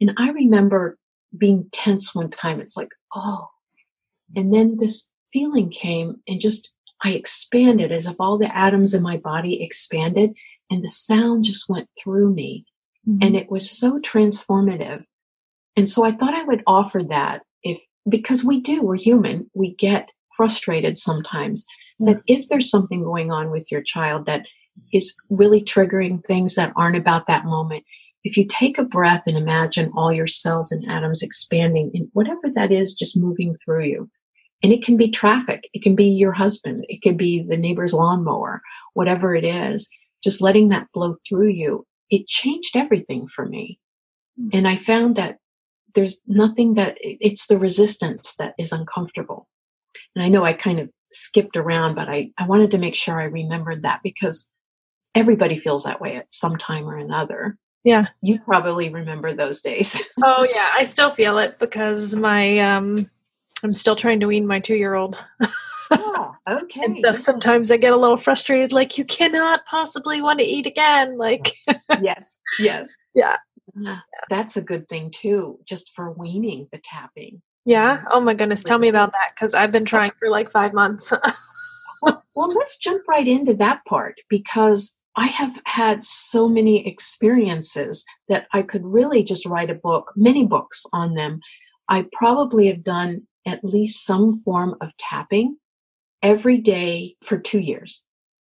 and 0.00 0.12
I 0.16 0.30
remember 0.30 0.98
being 1.38 1.68
tense 1.72 2.14
one 2.14 2.30
time 2.30 2.60
it's 2.60 2.76
like 2.76 2.90
oh 3.14 3.48
and 4.34 4.52
then 4.52 4.76
this 4.78 5.12
feeling 5.32 5.70
came 5.70 6.16
and 6.26 6.40
just 6.40 6.72
I 7.04 7.12
expanded 7.12 7.92
as 7.92 8.06
if 8.06 8.16
all 8.18 8.38
the 8.38 8.56
atoms 8.56 8.94
in 8.94 9.02
my 9.02 9.18
body 9.18 9.62
expanded 9.62 10.32
and 10.70 10.82
the 10.82 10.88
sound 10.88 11.44
just 11.44 11.68
went 11.68 11.88
through 12.02 12.32
me 12.32 12.64
Mm-hmm. 13.08 13.18
And 13.22 13.36
it 13.36 13.50
was 13.50 13.70
so 13.70 13.98
transformative. 14.00 15.04
And 15.76 15.88
so 15.88 16.04
I 16.04 16.10
thought 16.10 16.34
I 16.34 16.44
would 16.44 16.62
offer 16.66 17.02
that 17.04 17.42
if, 17.62 17.78
because 18.08 18.44
we 18.44 18.60
do, 18.60 18.82
we're 18.82 18.96
human, 18.96 19.50
we 19.54 19.74
get 19.74 20.10
frustrated 20.36 20.98
sometimes. 20.98 21.64
Mm-hmm. 22.00 22.06
That 22.06 22.22
if 22.26 22.48
there's 22.48 22.70
something 22.70 23.02
going 23.02 23.30
on 23.30 23.50
with 23.50 23.70
your 23.70 23.82
child 23.82 24.26
that 24.26 24.46
is 24.92 25.14
really 25.30 25.62
triggering 25.62 26.22
things 26.24 26.54
that 26.56 26.72
aren't 26.76 26.96
about 26.96 27.26
that 27.28 27.44
moment, 27.44 27.84
if 28.26 28.36
you 28.36 28.46
take 28.46 28.78
a 28.78 28.84
breath 28.84 29.22
and 29.26 29.36
imagine 29.36 29.92
all 29.96 30.12
your 30.12 30.26
cells 30.26 30.70
and 30.72 30.88
atoms 30.90 31.22
expanding 31.22 31.90
and 31.94 32.08
whatever 32.12 32.50
that 32.54 32.72
is, 32.72 32.94
just 32.94 33.16
moving 33.16 33.54
through 33.64 33.84
you. 33.84 34.10
And 34.62 34.72
it 34.72 34.82
can 34.82 34.96
be 34.96 35.10
traffic. 35.10 35.68
It 35.72 35.82
can 35.82 35.94
be 35.94 36.06
your 36.06 36.32
husband. 36.32 36.84
It 36.88 37.02
could 37.02 37.16
be 37.16 37.42
the 37.42 37.56
neighbor's 37.56 37.92
lawnmower, 37.92 38.62
whatever 38.94 39.34
it 39.34 39.44
is, 39.44 39.88
just 40.24 40.40
letting 40.40 40.68
that 40.68 40.88
blow 40.92 41.16
through 41.28 41.50
you 41.50 41.86
it 42.10 42.26
changed 42.26 42.76
everything 42.76 43.26
for 43.26 43.46
me. 43.46 43.78
Hmm. 44.38 44.48
And 44.52 44.68
I 44.68 44.76
found 44.76 45.16
that 45.16 45.38
there's 45.94 46.20
nothing 46.26 46.74
that 46.74 46.96
it's 47.00 47.46
the 47.46 47.58
resistance 47.58 48.34
that 48.36 48.54
is 48.58 48.72
uncomfortable. 48.72 49.48
And 50.14 50.22
I 50.22 50.28
know 50.28 50.44
I 50.44 50.52
kind 50.52 50.78
of 50.78 50.90
skipped 51.12 51.56
around, 51.56 51.94
but 51.94 52.08
I, 52.08 52.30
I 52.36 52.46
wanted 52.46 52.70
to 52.72 52.78
make 52.78 52.94
sure 52.94 53.20
I 53.20 53.24
remembered 53.24 53.82
that 53.82 54.00
because 54.02 54.52
everybody 55.14 55.58
feels 55.58 55.84
that 55.84 56.00
way 56.00 56.16
at 56.16 56.32
some 56.32 56.56
time 56.56 56.88
or 56.88 56.96
another. 56.96 57.56
Yeah. 57.86 58.08
You 58.20 58.40
probably 58.40 58.88
remember 58.88 59.32
those 59.32 59.62
days. 59.62 59.96
oh 60.24 60.44
yeah. 60.52 60.70
I 60.74 60.82
still 60.82 61.12
feel 61.12 61.38
it 61.38 61.60
because 61.60 62.16
my 62.16 62.58
um 62.58 63.08
I'm 63.62 63.74
still 63.74 63.94
trying 63.94 64.18
to 64.20 64.26
wean 64.26 64.44
my 64.44 64.58
two 64.58 64.74
year 64.74 64.94
old. 64.94 65.22
oh, 65.92 66.34
okay. 66.50 66.82
And 66.82 66.98
so 67.04 67.12
sometimes 67.12 67.70
I 67.70 67.76
get 67.76 67.92
a 67.92 67.96
little 67.96 68.16
frustrated, 68.16 68.72
like 68.72 68.98
you 68.98 69.04
cannot 69.04 69.66
possibly 69.66 70.20
want 70.20 70.40
to 70.40 70.44
eat 70.44 70.66
again. 70.66 71.16
Like 71.16 71.52
yes, 72.02 72.40
yes, 72.58 72.92
yeah. 73.14 73.36
yeah. 73.76 74.00
That's 74.30 74.56
a 74.56 74.62
good 74.62 74.88
thing 74.88 75.12
too, 75.12 75.60
just 75.64 75.94
for 75.94 76.10
weaning 76.10 76.66
the 76.72 76.78
tapping. 76.78 77.40
Yeah. 77.64 78.02
Oh 78.10 78.20
my 78.20 78.34
goodness. 78.34 78.64
Tell 78.64 78.80
me 78.80 78.88
about 78.88 79.12
that 79.12 79.30
because 79.32 79.54
I've 79.54 79.70
been 79.70 79.84
trying 79.84 80.10
for 80.18 80.28
like 80.28 80.50
five 80.50 80.74
months. 80.74 81.12
Well, 82.02 82.48
let's 82.54 82.78
jump 82.78 83.02
right 83.08 83.26
into 83.26 83.54
that 83.54 83.84
part 83.86 84.20
because 84.28 84.94
I 85.16 85.26
have 85.26 85.60
had 85.64 86.04
so 86.04 86.48
many 86.48 86.86
experiences 86.86 88.04
that 88.28 88.46
I 88.52 88.62
could 88.62 88.84
really 88.84 89.24
just 89.24 89.46
write 89.46 89.70
a 89.70 89.74
book, 89.74 90.12
many 90.16 90.46
books 90.46 90.84
on 90.92 91.14
them. 91.14 91.40
I 91.88 92.06
probably 92.12 92.66
have 92.66 92.82
done 92.82 93.26
at 93.46 93.64
least 93.64 94.04
some 94.04 94.34
form 94.40 94.74
of 94.80 94.96
tapping 94.98 95.56
every 96.22 96.58
day 96.58 97.16
for 97.22 97.38
two 97.38 97.60
years. 97.60 98.04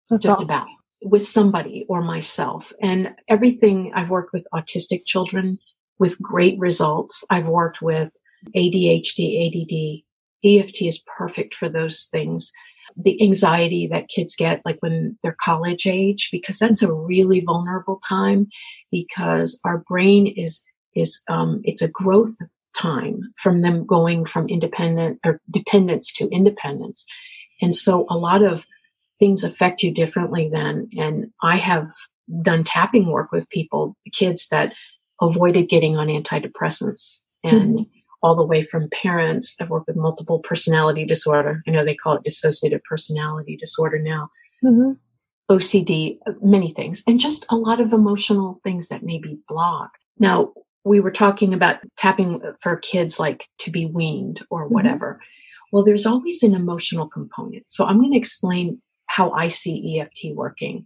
That's 0.09 0.25
just 0.25 0.41
awesome. 0.41 0.45
about 0.45 0.67
with 1.03 1.25
somebody 1.25 1.85
or 1.89 2.01
myself. 2.01 2.71
And 2.81 3.15
everything 3.27 3.91
I've 3.95 4.09
worked 4.09 4.33
with 4.33 4.47
autistic 4.53 5.05
children 5.05 5.57
with 5.99 6.21
great 6.21 6.57
results. 6.59 7.25
I've 7.29 7.47
worked 7.47 7.81
with 7.81 8.11
ADHD, 8.55 9.47
ADD. 9.47 10.03
EFT 10.43 10.83
is 10.83 11.03
perfect 11.17 11.53
for 11.53 11.69
those 11.69 12.07
things. 12.11 12.51
The 12.95 13.21
anxiety 13.21 13.87
that 13.87 14.09
kids 14.09 14.35
get, 14.35 14.61
like 14.65 14.77
when 14.81 15.17
they're 15.21 15.35
college 15.41 15.85
age, 15.87 16.29
because 16.31 16.59
that's 16.59 16.83
a 16.83 16.93
really 16.93 17.41
vulnerable 17.41 17.99
time 18.07 18.47
because 18.91 19.59
our 19.65 19.79
brain 19.87 20.27
is, 20.27 20.63
is, 20.95 21.23
um, 21.29 21.61
it's 21.63 21.81
a 21.81 21.89
growth 21.89 22.35
time 22.77 23.21
from 23.37 23.61
them 23.61 23.85
going 23.85 24.25
from 24.25 24.47
independent 24.47 25.19
or 25.25 25.39
dependence 25.51 26.13
to 26.13 26.29
independence. 26.29 27.05
And 27.61 27.75
so 27.75 28.05
a 28.09 28.17
lot 28.17 28.43
of 28.43 28.65
things 29.19 29.43
affect 29.43 29.83
you 29.83 29.93
differently 29.93 30.49
then. 30.51 30.89
And 30.97 31.27
I 31.43 31.57
have 31.57 31.91
done 32.41 32.63
tapping 32.63 33.11
work 33.11 33.31
with 33.31 33.49
people, 33.49 33.95
kids 34.13 34.47
that 34.49 34.73
avoided 35.21 35.69
getting 35.69 35.97
on 35.97 36.07
antidepressants 36.07 37.23
and 37.43 37.79
mm-hmm. 37.79 37.99
All 38.21 38.35
the 38.35 38.45
way 38.45 38.63
from 38.63 38.89
parents. 38.89 39.57
I've 39.59 39.69
worked 39.69 39.87
with 39.87 39.95
multiple 39.95 40.39
personality 40.39 41.05
disorder. 41.05 41.61
I 41.67 41.71
know 41.71 41.83
they 41.83 41.95
call 41.95 42.15
it 42.15 42.23
dissociative 42.23 42.83
personality 42.83 43.57
disorder 43.57 43.99
now. 43.99 44.29
Mm-hmm. 44.63 44.91
OCD, 45.51 46.17
many 46.41 46.71
things, 46.73 47.03
and 47.07 47.19
just 47.19 47.45
a 47.49 47.57
lot 47.57 47.81
of 47.81 47.91
emotional 47.91 48.61
things 48.63 48.87
that 48.87 49.03
may 49.03 49.19
be 49.19 49.37
blocked. 49.49 50.05
Now, 50.17 50.53
we 50.85 51.01
were 51.01 51.11
talking 51.11 51.53
about 51.53 51.79
tapping 51.97 52.41
for 52.61 52.77
kids 52.77 53.19
like 53.19 53.47
to 53.59 53.71
be 53.71 53.85
weaned 53.85 54.41
or 54.49 54.65
mm-hmm. 54.65 54.73
whatever. 54.73 55.13
Mm-hmm. 55.13 55.25
Well, 55.71 55.83
there's 55.83 56.05
always 56.05 56.43
an 56.43 56.53
emotional 56.53 57.07
component. 57.07 57.65
So 57.69 57.85
I'm 57.85 57.99
going 57.99 58.11
to 58.11 58.17
explain 58.17 58.81
how 59.07 59.31
I 59.31 59.49
see 59.49 59.99
EFT 59.99 60.35
working. 60.35 60.85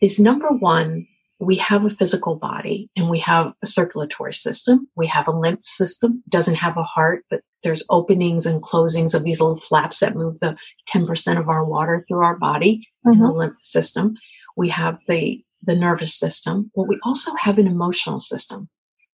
Is 0.00 0.20
number 0.20 0.48
one, 0.50 1.06
we 1.40 1.56
have 1.56 1.84
a 1.84 1.90
physical 1.90 2.34
body 2.34 2.90
and 2.96 3.08
we 3.08 3.18
have 3.20 3.52
a 3.62 3.66
circulatory 3.66 4.34
system. 4.34 4.88
We 4.96 5.06
have 5.06 5.28
a 5.28 5.32
lymph 5.32 5.62
system, 5.62 6.22
doesn't 6.28 6.56
have 6.56 6.76
a 6.76 6.82
heart, 6.82 7.24
but 7.30 7.42
there's 7.62 7.84
openings 7.90 8.44
and 8.44 8.62
closings 8.62 9.14
of 9.14 9.24
these 9.24 9.40
little 9.40 9.56
flaps 9.56 10.00
that 10.00 10.16
move 10.16 10.40
the 10.40 10.56
10% 10.92 11.38
of 11.38 11.48
our 11.48 11.64
water 11.64 12.04
through 12.08 12.24
our 12.24 12.36
body 12.36 12.88
mm-hmm. 13.06 13.12
in 13.12 13.18
the 13.20 13.28
mm-hmm. 13.28 13.38
lymph 13.38 13.58
system. 13.58 14.16
We 14.56 14.68
have 14.70 14.98
the, 15.06 15.42
the 15.62 15.76
nervous 15.76 16.18
system. 16.18 16.72
Well, 16.74 16.86
we 16.86 16.98
also 17.04 17.32
have 17.36 17.58
an 17.58 17.68
emotional 17.68 18.18
system. 18.18 18.68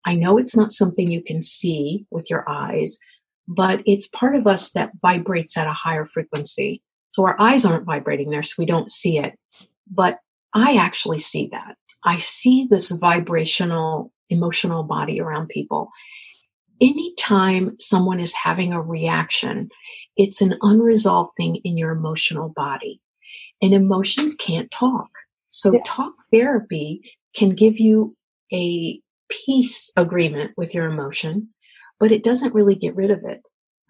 I 0.05 0.15
know 0.15 0.37
it's 0.37 0.57
not 0.57 0.71
something 0.71 1.09
you 1.09 1.23
can 1.23 1.41
see 1.41 2.05
with 2.09 2.29
your 2.29 2.47
eyes, 2.49 2.97
but 3.47 3.81
it's 3.85 4.07
part 4.07 4.35
of 4.35 4.47
us 4.47 4.71
that 4.71 4.91
vibrates 4.99 5.57
at 5.57 5.67
a 5.67 5.73
higher 5.73 6.05
frequency. 6.05 6.81
So 7.13 7.25
our 7.25 7.39
eyes 7.39 7.65
aren't 7.65 7.85
vibrating 7.85 8.31
there, 8.31 8.43
so 8.43 8.55
we 8.57 8.65
don't 8.65 8.91
see 8.91 9.19
it. 9.19 9.37
But 9.89 10.19
I 10.53 10.77
actually 10.77 11.19
see 11.19 11.49
that. 11.51 11.75
I 12.05 12.17
see 12.17 12.67
this 12.69 12.91
vibrational, 12.91 14.11
emotional 14.29 14.83
body 14.83 15.19
around 15.19 15.49
people. 15.49 15.89
Anytime 16.79 17.75
someone 17.79 18.19
is 18.19 18.33
having 18.33 18.71
a 18.71 18.81
reaction, 18.81 19.69
it's 20.15 20.41
an 20.41 20.55
unresolved 20.61 21.31
thing 21.35 21.57
in 21.63 21.77
your 21.77 21.91
emotional 21.91 22.53
body. 22.55 23.01
And 23.61 23.73
emotions 23.73 24.35
can't 24.35 24.69
talk. 24.71 25.09
So 25.49 25.73
yeah. 25.73 25.79
talk 25.85 26.13
therapy 26.31 27.01
can 27.35 27.55
give 27.55 27.79
you 27.79 28.15
a 28.53 28.99
peace 29.29 29.91
agreement 29.97 30.51
with 30.57 30.75
your 30.75 30.85
emotion, 30.85 31.49
but 31.99 32.11
it 32.11 32.23
doesn't 32.23 32.53
really 32.53 32.75
get 32.75 32.95
rid 32.95 33.09
of 33.09 33.23
it. 33.23 33.41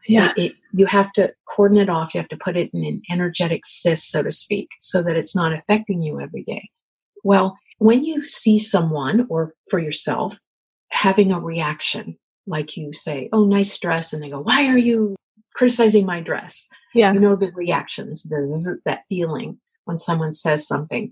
Yeah. 0.07 0.33
It, 0.37 0.43
it, 0.43 0.53
you 0.73 0.85
have 0.85 1.11
to 1.13 1.33
cordon 1.47 1.79
it 1.79 1.89
off. 1.89 2.13
You 2.13 2.19
have 2.19 2.29
to 2.29 2.37
put 2.37 2.55
it 2.55 2.69
in 2.73 2.83
an 2.83 3.01
energetic 3.11 3.65
cyst, 3.65 4.11
so 4.11 4.21
to 4.23 4.31
speak, 4.31 4.69
so 4.79 5.01
that 5.01 5.17
it's 5.17 5.35
not 5.35 5.53
affecting 5.53 6.03
you 6.03 6.21
every 6.21 6.43
day. 6.43 6.69
Well, 7.23 7.57
when 7.77 8.03
you 8.03 8.25
see 8.25 8.57
someone 8.57 9.27
or 9.29 9.53
for 9.69 9.79
yourself 9.79 10.39
having 10.89 11.31
a 11.31 11.39
reaction, 11.39 12.17
like 12.47 12.77
you 12.77 12.93
say, 12.93 13.29
Oh, 13.33 13.45
nice 13.45 13.77
dress. 13.77 14.13
And 14.13 14.23
they 14.23 14.29
go, 14.29 14.41
why 14.41 14.67
are 14.67 14.77
you 14.77 15.15
criticizing 15.53 16.05
my 16.05 16.21
dress? 16.21 16.67
Yeah. 16.93 17.13
You 17.13 17.19
know, 17.19 17.35
the 17.35 17.51
reactions, 17.53 18.23
the 18.23 18.41
zzz, 18.41 18.81
that 18.85 19.01
feeling 19.09 19.59
when 19.85 19.97
someone 19.97 20.33
says 20.33 20.67
something. 20.67 21.11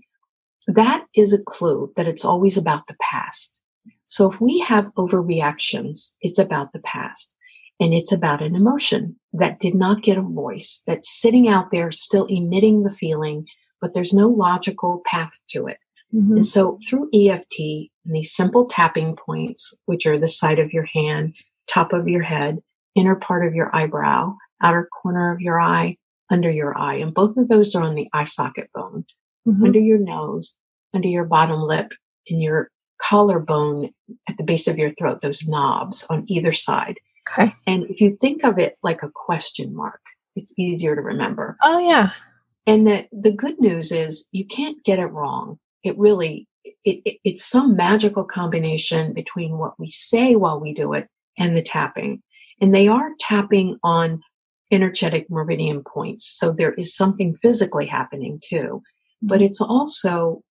That 0.66 1.04
is 1.14 1.32
a 1.32 1.42
clue 1.42 1.92
that 1.96 2.06
it's 2.06 2.24
always 2.24 2.56
about 2.56 2.86
the 2.86 2.96
past. 3.00 3.62
So 4.06 4.30
if 4.30 4.40
we 4.40 4.60
have 4.60 4.94
overreactions, 4.94 6.14
it's 6.20 6.38
about 6.38 6.72
the 6.72 6.80
past 6.80 7.36
and 7.80 7.92
it's 7.92 8.12
about 8.12 8.42
an 8.42 8.54
emotion 8.54 9.16
that 9.32 9.60
did 9.60 9.74
not 9.74 10.02
get 10.02 10.18
a 10.18 10.22
voice, 10.22 10.82
that's 10.86 11.10
sitting 11.10 11.48
out 11.48 11.70
there 11.70 11.90
still 11.90 12.26
emitting 12.26 12.84
the 12.84 12.92
feeling, 12.92 13.46
but 13.80 13.92
there's 13.92 14.14
no 14.14 14.28
logical 14.28 15.02
path 15.04 15.40
to 15.48 15.66
it. 15.66 15.78
Mm-hmm. 16.14 16.34
And 16.34 16.46
so 16.46 16.78
through 16.88 17.10
EFT 17.12 17.58
and 18.04 18.14
these 18.14 18.34
simple 18.34 18.66
tapping 18.66 19.16
points, 19.16 19.76
which 19.86 20.06
are 20.06 20.18
the 20.18 20.28
side 20.28 20.58
of 20.58 20.72
your 20.72 20.86
hand, 20.94 21.34
top 21.66 21.92
of 21.92 22.08
your 22.08 22.22
head, 22.22 22.58
inner 22.94 23.16
part 23.16 23.46
of 23.46 23.54
your 23.54 23.74
eyebrow, 23.74 24.36
outer 24.62 24.88
corner 25.02 25.32
of 25.32 25.40
your 25.40 25.60
eye, 25.60 25.96
under 26.30 26.50
your 26.50 26.76
eye, 26.78 26.94
and 26.94 27.12
both 27.12 27.36
of 27.36 27.48
those 27.48 27.74
are 27.74 27.84
on 27.84 27.94
the 27.94 28.08
eye 28.12 28.24
socket 28.24 28.70
bone, 28.74 29.04
mm-hmm. 29.46 29.64
under 29.64 29.80
your 29.80 29.98
nose, 29.98 30.56
under 30.94 31.08
your 31.08 31.24
bottom 31.24 31.60
lip, 31.60 31.92
and 32.28 32.40
your 32.40 32.70
collarbone 33.00 33.90
at 34.28 34.36
the 34.38 34.44
base 34.44 34.68
of 34.68 34.78
your 34.78 34.90
throat, 34.90 35.20
those 35.20 35.46
knobs 35.46 36.06
on 36.08 36.24
either 36.28 36.52
side. 36.52 36.98
Okay. 37.28 37.54
And 37.66 37.84
if 37.84 38.00
you 38.00 38.16
think 38.20 38.44
of 38.44 38.58
it 38.58 38.76
like 38.82 39.02
a 39.02 39.10
question 39.14 39.74
mark, 39.74 40.00
it's 40.36 40.54
easier 40.58 40.94
to 40.94 41.00
remember. 41.00 41.56
Oh, 41.62 41.78
yeah. 41.78 42.10
And 42.66 42.86
the, 42.86 43.06
the 43.12 43.32
good 43.32 43.60
news 43.60 43.92
is 43.92 44.28
you 44.32 44.46
can't 44.46 44.82
get 44.84 44.98
it 44.98 45.06
wrong 45.06 45.58
it 45.84 45.96
really 45.98 46.48
it, 46.84 47.00
it, 47.04 47.18
it's 47.24 47.48
some 47.48 47.76
magical 47.76 48.24
combination 48.24 49.12
between 49.12 49.58
what 49.58 49.78
we 49.78 49.88
say 49.88 50.34
while 50.34 50.60
we 50.60 50.74
do 50.74 50.92
it 50.94 51.08
and 51.38 51.56
the 51.56 51.62
tapping. 51.62 52.22
And 52.60 52.74
they 52.74 52.88
are 52.88 53.10
tapping 53.20 53.78
on 53.82 54.20
energetic 54.70 55.30
meridian 55.30 55.82
points 55.84 56.24
so 56.24 56.50
there 56.50 56.72
is 56.74 56.96
something 56.96 57.34
physically 57.34 57.86
happening 57.86 58.40
too. 58.42 58.82
But 59.22 59.36
mm-hmm. 59.36 59.44
it's 59.44 59.60
also 59.60 60.42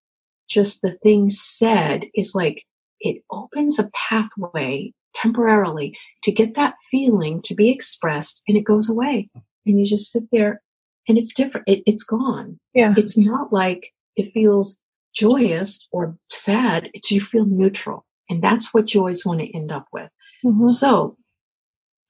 just 0.48 0.82
the 0.82 0.92
thing 1.02 1.28
said 1.28 2.04
is 2.14 2.34
like 2.34 2.64
it 3.00 3.22
opens 3.30 3.78
a 3.78 3.90
pathway 3.94 4.92
temporarily 5.14 5.96
to 6.22 6.32
get 6.32 6.54
that 6.54 6.74
feeling 6.90 7.40
to 7.42 7.54
be 7.54 7.70
expressed 7.70 8.42
and 8.46 8.56
it 8.56 8.64
goes 8.64 8.88
away. 8.88 9.28
And 9.66 9.78
you 9.78 9.86
just 9.86 10.12
sit 10.12 10.24
there 10.30 10.60
and 11.08 11.18
it's 11.18 11.34
different 11.34 11.68
it, 11.68 11.82
it's 11.86 12.04
gone. 12.04 12.58
Yeah. 12.74 12.94
It's 12.96 13.18
not 13.18 13.52
like 13.52 13.92
it 14.16 14.30
feels 14.32 14.78
joyous 15.14 15.88
or 15.92 16.16
sad, 16.30 16.90
it's 16.94 17.10
you 17.10 17.20
feel 17.20 17.44
neutral. 17.44 18.04
And 18.30 18.42
that's 18.42 18.72
what 18.72 18.94
you 18.94 19.00
always 19.00 19.26
want 19.26 19.40
to 19.40 19.54
end 19.54 19.72
up 19.72 19.86
with. 19.92 20.10
Mm-hmm. 20.44 20.66
So 20.66 21.16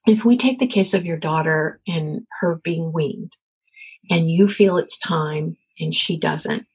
if 0.06 0.24
we 0.24 0.36
take 0.36 0.58
the 0.58 0.66
case 0.66 0.94
of 0.94 1.06
your 1.06 1.16
daughter 1.16 1.80
and 1.86 2.26
her 2.40 2.60
being 2.62 2.92
weaned, 2.92 3.32
and 4.10 4.30
you 4.30 4.48
feel 4.48 4.76
it's 4.76 4.98
time 4.98 5.56
and 5.78 5.94
she 5.94 6.18
doesn't, 6.18 6.66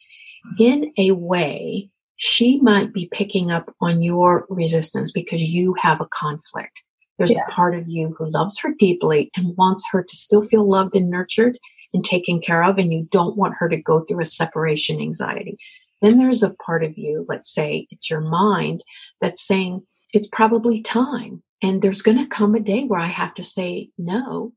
in 0.58 0.94
a 0.98 1.12
way, 1.12 1.90
she 2.16 2.60
might 2.62 2.94
be 2.94 3.10
picking 3.12 3.52
up 3.52 3.74
on 3.82 4.02
your 4.02 4.46
resistance 4.50 5.12
because 5.12 5.44
you 5.44 5.76
have 5.80 6.02
a 6.02 6.08
conflict. 6.08 6.82
There's 7.18 7.34
yeah. 7.34 7.42
a 7.48 7.52
part 7.52 7.76
of 7.76 7.88
you 7.88 8.16
who 8.18 8.30
loves 8.30 8.60
her 8.60 8.74
deeply 8.78 9.30
and 9.36 9.58
wants 9.58 9.84
her 9.92 10.04
to 10.04 10.16
still 10.16 10.42
feel 10.42 10.68
loved 10.68 10.96
and 10.96 11.10
nurtured 11.10 11.58
and 11.94 12.04
taken 12.04 12.40
care 12.40 12.63
of, 12.63 12.78
and 12.78 12.94
you 12.94 13.08
don't 13.12 13.38
want 13.38 13.56
her 13.60 13.70
to 13.70 13.82
go 13.82 14.02
through 14.02 14.22
a 14.22 14.26
separation 14.26 15.02
anxiety. 15.02 15.58
Then 16.01 16.17
there's 16.17 16.43
a 16.43 16.53
part 16.55 16.83
of 16.83 16.97
you, 16.97 17.25
let's 17.27 17.53
say 17.53 17.88
it's 17.91 18.10
your 18.10 18.21
mind, 18.21 18.83
that's 19.21 19.45
saying 19.45 19.81
it's 20.13 20.27
probably 20.27 20.81
time. 20.81 21.43
And 21.62 21.81
there's 21.81 22.03
going 22.03 22.19
to 22.19 22.27
come 22.27 22.53
a 22.53 22.60
day 22.60 22.83
where 22.83 22.99
I 22.99 23.07
have 23.07 23.33
to 23.36 23.43
say, 23.43 23.89
no, 23.97 24.53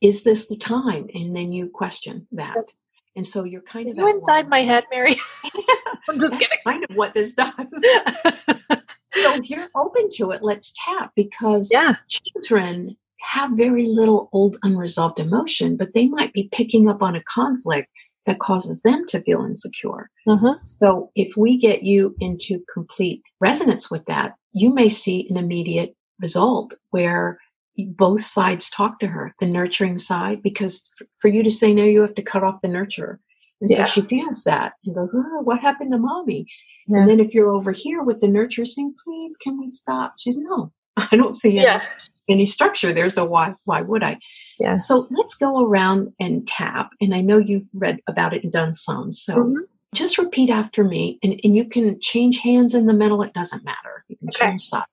is 0.00 0.24
this 0.24 0.48
the 0.48 0.56
time? 0.56 1.06
And 1.14 1.36
then 1.36 1.52
you 1.52 1.68
question 1.72 2.26
that. 2.32 2.72
And 3.14 3.26
so 3.26 3.44
you're 3.44 3.62
kind 3.62 3.88
of 3.88 3.96
you 3.96 4.08
inside 4.08 4.48
my 4.48 4.62
head, 4.62 4.84
Mary. 4.90 5.14
I'm 6.08 6.18
just 6.18 6.32
That's 6.32 6.50
kidding. 6.50 6.58
Kind 6.66 6.84
of 6.88 6.96
what 6.96 7.14
this 7.14 7.34
does. 7.36 7.54
so 7.54 9.34
if 9.34 9.50
you're 9.50 9.68
open 9.76 10.08
to 10.14 10.32
it, 10.32 10.42
let's 10.42 10.74
tap 10.84 11.12
because 11.14 11.70
yeah. 11.72 11.94
children 12.08 12.96
have 13.20 13.56
very 13.56 13.86
little 13.86 14.28
old 14.32 14.56
unresolved 14.64 15.20
emotion, 15.20 15.76
but 15.76 15.94
they 15.94 16.08
might 16.08 16.32
be 16.32 16.48
picking 16.52 16.88
up 16.88 17.02
on 17.02 17.14
a 17.14 17.22
conflict 17.22 17.88
that 18.26 18.38
causes 18.38 18.82
them 18.82 19.04
to 19.08 19.22
feel 19.22 19.44
insecure. 19.44 20.10
Mm-hmm. 20.28 20.64
So 20.66 21.10
if 21.14 21.36
we 21.36 21.58
get 21.58 21.82
you 21.82 22.14
into 22.20 22.62
complete 22.72 23.22
resonance 23.40 23.90
with 23.90 24.04
that, 24.06 24.34
you 24.52 24.72
may 24.72 24.88
see 24.88 25.26
an 25.28 25.36
immediate 25.36 25.94
result 26.20 26.74
where 26.90 27.38
both 27.78 28.20
sides 28.20 28.70
talk 28.70 29.00
to 29.00 29.08
her, 29.08 29.34
the 29.40 29.46
nurturing 29.46 29.98
side, 29.98 30.42
because 30.42 30.88
f- 31.00 31.06
for 31.18 31.28
you 31.28 31.42
to 31.42 31.50
say 31.50 31.72
no, 31.72 31.84
you 31.84 32.02
have 32.02 32.14
to 32.14 32.22
cut 32.22 32.44
off 32.44 32.60
the 32.62 32.68
nurturer. 32.68 33.16
And 33.60 33.70
yeah. 33.70 33.84
so 33.84 33.90
she 33.92 34.00
feels 34.02 34.44
that 34.44 34.72
and 34.84 34.94
goes, 34.94 35.14
oh, 35.16 35.40
what 35.42 35.60
happened 35.60 35.92
to 35.92 35.98
mommy? 35.98 36.46
Yeah. 36.86 36.98
And 36.98 37.08
then 37.08 37.20
if 37.20 37.34
you're 37.34 37.50
over 37.50 37.72
here 37.72 38.02
with 38.02 38.20
the 38.20 38.26
nurturer 38.26 38.66
saying, 38.66 38.94
please, 39.02 39.36
can 39.36 39.58
we 39.58 39.68
stop? 39.68 40.14
She's 40.18 40.36
no, 40.36 40.72
I 40.96 41.16
don't 41.16 41.36
see 41.36 41.58
any, 41.58 41.82
any 42.28 42.46
structure 42.46 42.92
there. 42.92 43.08
So 43.08 43.24
why, 43.24 43.54
why 43.64 43.80
would 43.80 44.02
I? 44.02 44.18
Yeah. 44.62 44.78
So 44.78 45.02
let's 45.10 45.34
go 45.34 45.66
around 45.66 46.12
and 46.20 46.46
tap. 46.46 46.90
And 47.00 47.16
I 47.16 47.20
know 47.20 47.36
you've 47.36 47.68
read 47.74 47.98
about 48.06 48.32
it 48.32 48.44
and 48.44 48.52
done 48.52 48.72
some. 48.72 49.10
So 49.10 49.34
mm-hmm. 49.34 49.62
just 49.92 50.18
repeat 50.18 50.50
after 50.50 50.84
me. 50.84 51.18
And, 51.24 51.40
and 51.42 51.56
you 51.56 51.64
can 51.64 51.98
change 52.00 52.38
hands 52.38 52.72
in 52.72 52.86
the 52.86 52.92
middle. 52.92 53.22
It 53.22 53.34
doesn't 53.34 53.64
matter. 53.64 54.04
You 54.06 54.16
can 54.18 54.28
okay. 54.28 54.46
change 54.46 54.62
side. 54.62 54.84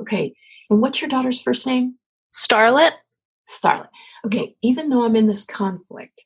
Okay. 0.00 0.32
And 0.70 0.80
what's 0.80 1.02
your 1.02 1.10
daughter's 1.10 1.42
first 1.42 1.66
name? 1.66 1.96
Starlet. 2.34 2.92
Starlet. 3.46 3.90
Okay. 4.24 4.56
Even 4.62 4.88
though 4.88 5.04
I'm 5.04 5.16
in 5.16 5.26
this 5.26 5.44
conflict. 5.44 6.24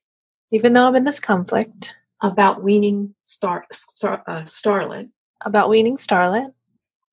Even 0.53 0.72
though 0.72 0.87
I'm 0.87 0.94
in 0.94 1.05
this 1.05 1.18
conflict. 1.18 1.96
About 2.22 2.62
weaning 2.62 3.12
star, 3.25 3.64
star 3.72 4.22
uh, 4.29 4.42
Starlet. 4.42 5.09
About 5.44 5.68
weaning 5.68 5.96
Starlet. 5.96 6.53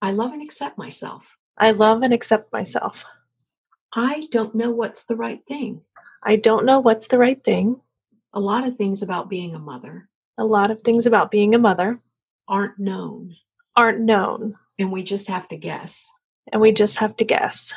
I 0.04 0.12
love 0.12 0.32
and 0.32 0.44
accept 0.44 0.78
myself. 0.78 1.36
I 1.58 1.72
love 1.72 2.04
and 2.04 2.14
accept 2.14 2.54
myself. 2.54 3.04
I 3.94 4.22
don't 4.32 4.54
know 4.54 4.72
what's 4.72 5.06
the 5.06 5.16
right 5.16 5.42
thing. 5.48 5.82
I 6.24 6.36
don't 6.36 6.66
know 6.66 6.80
what's 6.80 7.08
the 7.08 7.18
right 7.18 7.44
thing. 7.44 7.82
A 8.34 8.40
lot 8.40 8.68
of 8.68 8.78
things 8.78 9.02
about 9.02 9.30
being 9.30 9.56
a 9.56 9.60
mother. 9.60 10.08
A 10.38 10.46
lot 10.46 10.70
of 10.70 10.82
things 10.82 11.06
about 11.06 11.32
being 11.32 11.56
a 11.56 11.60
mother 11.60 12.00
aren't 12.48 12.78
known. 12.78 13.36
Aren't 13.76 14.02
known. 14.02 14.56
And 14.78 14.92
we 14.92 15.04
just 15.04 15.28
have 15.28 15.48
to 15.50 15.58
guess. 15.58 16.12
And 16.52 16.62
we 16.62 16.72
just 16.72 16.98
have 16.98 17.16
to 17.18 17.26
guess. 17.26 17.74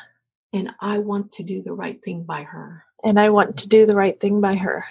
And 0.53 0.70
I 0.81 0.98
want 0.98 1.33
to 1.33 1.42
do 1.42 1.62
the 1.62 1.72
right 1.72 2.03
thing 2.05 2.25
by 2.25 2.42
her. 2.42 2.85
And 3.05 3.18
I 3.18 3.31
want 3.31 3.57
to 3.59 3.68
do 3.68 3.87
the 3.87 3.96
right 3.96 4.18
thing 4.20 4.40
by 4.40 4.57
her. 4.57 4.85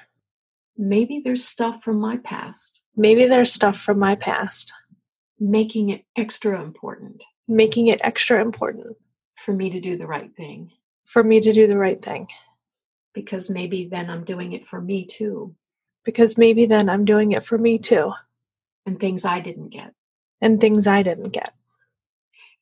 Maybe 0.77 1.21
there's 1.23 1.45
stuff 1.45 1.84
from 1.84 1.99
my 1.99 2.17
past. 2.17 2.84
Maybe 2.95 3.27
there's 3.27 3.53
stuff 3.53 3.79
from 3.79 3.99
my 3.99 4.15
past. 4.15 4.73
Making 5.39 5.89
it 5.89 6.05
extra 6.17 6.62
important. 6.62 7.23
Making 7.47 7.88
it 7.88 8.01
extra 8.03 8.41
important. 8.41 8.97
For 9.36 9.53
me 9.53 9.69
to 9.69 9.79
do 9.79 9.97
the 9.97 10.07
right 10.07 10.36
thing. 10.36 10.71
For 11.12 11.21
me 11.21 11.41
to 11.41 11.52
do 11.52 11.67
the 11.67 11.78
right 11.78 12.02
thing. 12.02 12.30
Because 13.13 13.50
maybe 13.50 13.86
then 13.86 14.10
I'm 14.10 14.24
doing 14.24 14.54
it 14.54 14.65
for 14.65 14.80
me 14.80 15.06
too. 15.06 15.54
Because 16.06 16.38
maybe 16.38 16.65
then 16.65 16.89
I'm 16.89 17.04
doing 17.04 17.34
it 17.34 17.43
for 17.43 17.58
me 17.58 17.80
too. 17.80 18.13
And 18.86 18.97
things 18.97 19.26
I 19.26 19.41
didn't 19.41 19.69
get. 19.69 19.93
And 20.39 20.62
things 20.62 20.88
I 20.88 21.04
didn't 21.04 21.32
get. 21.32 21.54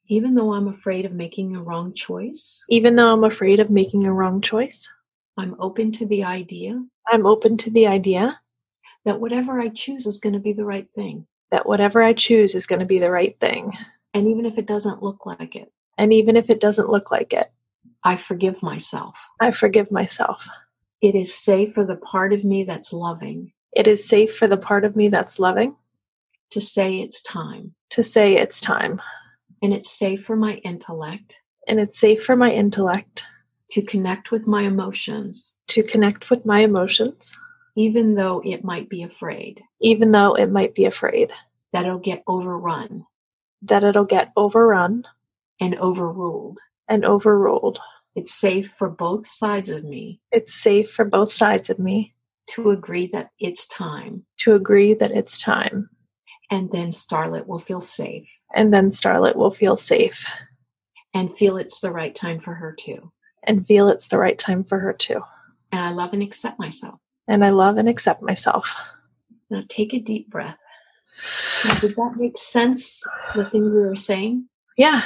Even 0.07 0.33
though 0.33 0.55
I'm 0.55 0.67
afraid 0.67 1.05
of 1.05 1.11
making 1.11 1.55
a 1.55 1.61
wrong 1.61 1.93
choice. 1.93 2.65
Even 2.69 2.95
though 2.95 3.13
I'm 3.13 3.23
afraid 3.23 3.59
of 3.59 3.69
making 3.69 4.07
a 4.07 4.13
wrong 4.13 4.41
choice. 4.41 4.91
I'm 5.37 5.55
open 5.59 5.91
to 5.93 6.07
the 6.07 6.23
idea. 6.23 6.83
I'm 7.07 7.27
open 7.27 7.55
to 7.57 7.69
the 7.69 7.85
idea 7.85 8.39
that 9.05 9.21
whatever 9.21 9.59
I 9.61 9.69
choose 9.69 10.07
is 10.07 10.19
going 10.19 10.33
to 10.33 10.39
be 10.39 10.53
the 10.53 10.65
right 10.65 10.87
thing. 10.95 11.27
That 11.51 11.67
whatever 11.67 12.01
I 12.01 12.13
choose 12.13 12.55
is 12.55 12.65
going 12.65 12.79
to 12.79 12.85
be 12.87 12.97
the 12.97 13.11
right 13.11 13.39
thing. 13.39 13.73
And 14.15 14.27
even 14.27 14.47
if 14.47 14.57
it 14.57 14.65
doesn't 14.65 15.03
look 15.03 15.27
like 15.27 15.55
it. 15.55 15.71
And 15.99 16.11
even 16.11 16.35
if 16.35 16.49
it 16.49 16.59
doesn't 16.59 16.89
look 16.89 17.11
like 17.11 17.31
it. 17.31 17.45
I 18.03 18.15
forgive 18.15 18.63
myself. 18.63 19.27
I 19.39 19.51
forgive 19.51 19.91
myself. 19.91 20.47
It 21.01 21.15
is 21.15 21.33
safe 21.33 21.73
for 21.73 21.85
the 21.85 21.95
part 21.95 22.33
of 22.33 22.43
me 22.43 22.63
that's 22.63 22.93
loving. 22.93 23.53
It 23.73 23.87
is 23.87 24.07
safe 24.07 24.35
for 24.35 24.47
the 24.47 24.57
part 24.57 24.85
of 24.85 24.95
me 24.95 25.09
that's 25.09 25.39
loving. 25.39 25.75
To 26.51 26.61
say 26.61 26.99
it's 26.99 27.21
time. 27.21 27.75
To 27.91 28.03
say 28.03 28.35
it's 28.35 28.59
time. 28.59 29.01
And 29.61 29.73
it's 29.73 29.89
safe 29.89 30.23
for 30.23 30.35
my 30.35 30.55
intellect. 30.55 31.41
And 31.67 31.79
it's 31.79 31.99
safe 31.99 32.23
for 32.23 32.35
my 32.35 32.51
intellect 32.51 33.23
to 33.71 33.81
connect 33.83 34.31
with 34.31 34.47
my 34.47 34.63
emotions, 34.63 35.59
to 35.67 35.83
connect 35.83 36.29
with 36.29 36.45
my 36.45 36.61
emotions, 36.61 37.31
even 37.75 38.15
though 38.15 38.41
it 38.43 38.63
might 38.63 38.89
be 38.89 39.03
afraid, 39.03 39.61
even 39.79 40.11
though 40.11 40.33
it 40.33 40.51
might 40.51 40.73
be 40.73 40.85
afraid 40.85 41.31
that 41.71 41.85
it'll 41.85 41.99
get 41.99 42.23
overrun, 42.27 43.05
that 43.61 43.83
it'll 43.83 44.05
get 44.05 44.31
overrun 44.35 45.05
and 45.61 45.77
overruled. 45.79 46.59
And 46.89 47.05
overruled. 47.05 47.79
It's 48.15 48.33
safe 48.33 48.69
for 48.71 48.89
both 48.89 49.25
sides 49.25 49.69
of 49.69 49.83
me. 49.83 50.19
It's 50.31 50.53
safe 50.53 50.91
for 50.91 51.05
both 51.05 51.31
sides 51.31 51.69
of 51.69 51.79
me 51.79 52.15
to 52.47 52.71
agree 52.71 53.07
that 53.13 53.29
it's 53.39 53.67
time. 53.67 54.25
To 54.39 54.55
agree 54.55 54.95
that 54.95 55.11
it's 55.11 55.39
time. 55.39 55.89
And 56.51 56.71
then 56.71 56.89
Starlet 56.89 57.45
will 57.45 57.59
feel 57.59 57.79
safe. 57.79 58.27
And 58.55 58.73
then 58.73 58.89
Starlet 58.89 59.35
will 59.35 59.51
feel 59.51 59.77
safe. 59.77 60.25
And 61.13 61.31
feel 61.31 61.57
it's 61.57 61.79
the 61.79 61.91
right 61.91 62.13
time 62.13 62.39
for 62.39 62.55
her 62.55 62.75
too 62.77 63.11
and 63.43 63.65
feel 63.67 63.87
it's 63.89 64.07
the 64.07 64.17
right 64.17 64.37
time 64.37 64.63
for 64.63 64.79
her 64.79 64.93
too. 64.93 65.21
And 65.71 65.81
I 65.81 65.91
love 65.91 66.13
and 66.13 66.23
accept 66.23 66.59
myself. 66.59 66.99
And 67.27 67.45
I 67.45 67.49
love 67.49 67.77
and 67.77 67.87
accept 67.87 68.21
myself. 68.21 68.75
Now 69.49 69.63
take 69.67 69.93
a 69.93 69.99
deep 69.99 70.29
breath. 70.29 70.57
Now, 71.65 71.75
did 71.79 71.95
that 71.95 72.13
make 72.15 72.37
sense? 72.37 73.03
The 73.35 73.45
things 73.45 73.73
we 73.73 73.81
were 73.81 73.95
saying? 73.95 74.47
Yeah, 74.77 75.03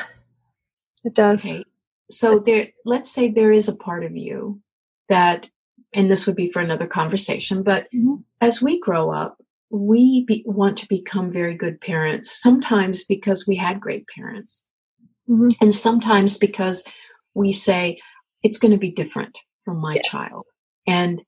it 1.03 1.15
does. 1.15 1.49
Okay. 1.49 1.63
So 2.09 2.39
there, 2.39 2.67
let's 2.85 3.11
say 3.11 3.29
there 3.29 3.51
is 3.51 3.67
a 3.67 3.75
part 3.75 4.03
of 4.03 4.15
you 4.15 4.61
that, 5.09 5.47
and 5.93 6.09
this 6.09 6.25
would 6.25 6.35
be 6.35 6.51
for 6.51 6.61
another 6.61 6.87
conversation, 6.87 7.63
but 7.63 7.85
mm-hmm. 7.93 8.15
as 8.41 8.61
we 8.61 8.79
grow 8.79 9.11
up, 9.11 9.37
we 9.69 10.23
be, 10.25 10.43
want 10.45 10.77
to 10.77 10.87
become 10.87 11.31
very 11.31 11.55
good 11.55 11.81
parents, 11.81 12.31
sometimes 12.31 13.05
because 13.05 13.47
we 13.47 13.55
had 13.55 13.79
great 13.79 14.05
parents, 14.15 14.67
mm-hmm. 15.29 15.47
and 15.61 15.73
sometimes 15.73 16.37
because 16.37 16.85
we 17.33 17.51
say, 17.51 17.99
it's 18.43 18.59
going 18.59 18.71
to 18.71 18.77
be 18.77 18.91
different 18.91 19.37
from 19.65 19.77
my 19.77 19.95
yeah. 19.95 20.01
child. 20.03 20.45
And 20.85 21.21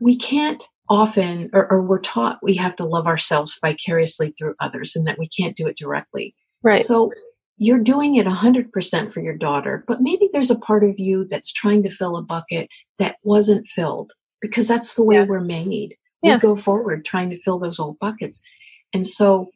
we 0.00 0.16
can't 0.18 0.66
often, 0.88 1.50
or, 1.52 1.70
or, 1.70 1.86
we're 1.86 2.00
taught 2.00 2.38
we 2.42 2.54
have 2.56 2.76
to 2.76 2.84
love 2.84 3.06
ourselves 3.06 3.58
vicariously 3.62 4.32
through 4.38 4.54
others 4.60 4.96
and 4.96 5.06
that 5.06 5.18
we 5.18 5.28
can't 5.28 5.56
do 5.56 5.66
it 5.66 5.76
directly. 5.76 6.34
Right. 6.62 6.82
So 6.82 7.12
you're 7.58 7.82
doing 7.82 8.16
it 8.16 8.26
100% 8.26 9.10
for 9.10 9.20
your 9.20 9.36
daughter, 9.36 9.84
but 9.86 10.00
maybe 10.00 10.28
there's 10.32 10.50
a 10.50 10.58
part 10.58 10.84
of 10.84 10.98
you 10.98 11.26
that's 11.28 11.52
trying 11.52 11.82
to 11.82 11.90
fill 11.90 12.16
a 12.16 12.22
bucket 12.22 12.68
that 12.98 13.16
wasn't 13.22 13.68
filled 13.68 14.12
because 14.40 14.68
that's 14.68 14.94
the 14.94 15.04
way 15.04 15.16
yeah. 15.16 15.24
we're 15.24 15.40
made. 15.40 15.96
We 16.22 16.30
yeah. 16.30 16.38
go 16.38 16.56
forward 16.56 17.04
trying 17.04 17.30
to 17.30 17.36
fill 17.36 17.58
those 17.58 17.80
old 17.80 17.98
buckets. 17.98 18.42
And 18.92 19.06
so 19.06 19.50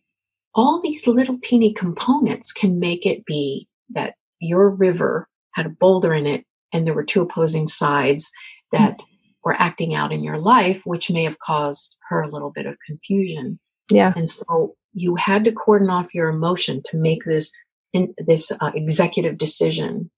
all 0.54 0.80
these 0.80 1.06
little 1.06 1.38
teeny 1.42 1.72
components 1.72 2.52
can 2.52 2.78
make 2.78 3.06
it 3.06 3.24
be 3.26 3.68
that 3.90 4.14
your 4.40 4.70
river 4.70 5.28
had 5.52 5.66
a 5.66 5.70
boulder 5.70 6.14
in 6.14 6.26
it 6.26 6.44
and 6.72 6.86
there 6.86 6.94
were 6.94 7.04
two 7.04 7.22
opposing 7.22 7.66
sides 7.66 8.32
that 8.72 8.92
mm-hmm. 8.92 9.04
were 9.44 9.60
acting 9.60 9.94
out 9.94 10.12
in 10.12 10.22
your 10.22 10.38
life, 10.38 10.82
which 10.84 11.10
may 11.10 11.24
have 11.24 11.38
caused 11.40 11.96
her 12.08 12.22
a 12.22 12.30
little 12.30 12.50
bit 12.50 12.66
of 12.66 12.76
confusion. 12.86 13.58
Yeah. 13.90 14.12
And 14.16 14.28
so 14.28 14.74
you 14.92 15.16
had 15.16 15.44
to 15.44 15.52
cordon 15.52 15.90
off 15.90 16.14
your 16.14 16.28
emotion 16.28 16.82
to 16.86 16.96
make 16.96 17.24
this 17.24 17.52
in, 17.92 18.14
this 18.18 18.52
uh, 18.60 18.70
executive 18.74 19.38
decision. 19.38 20.10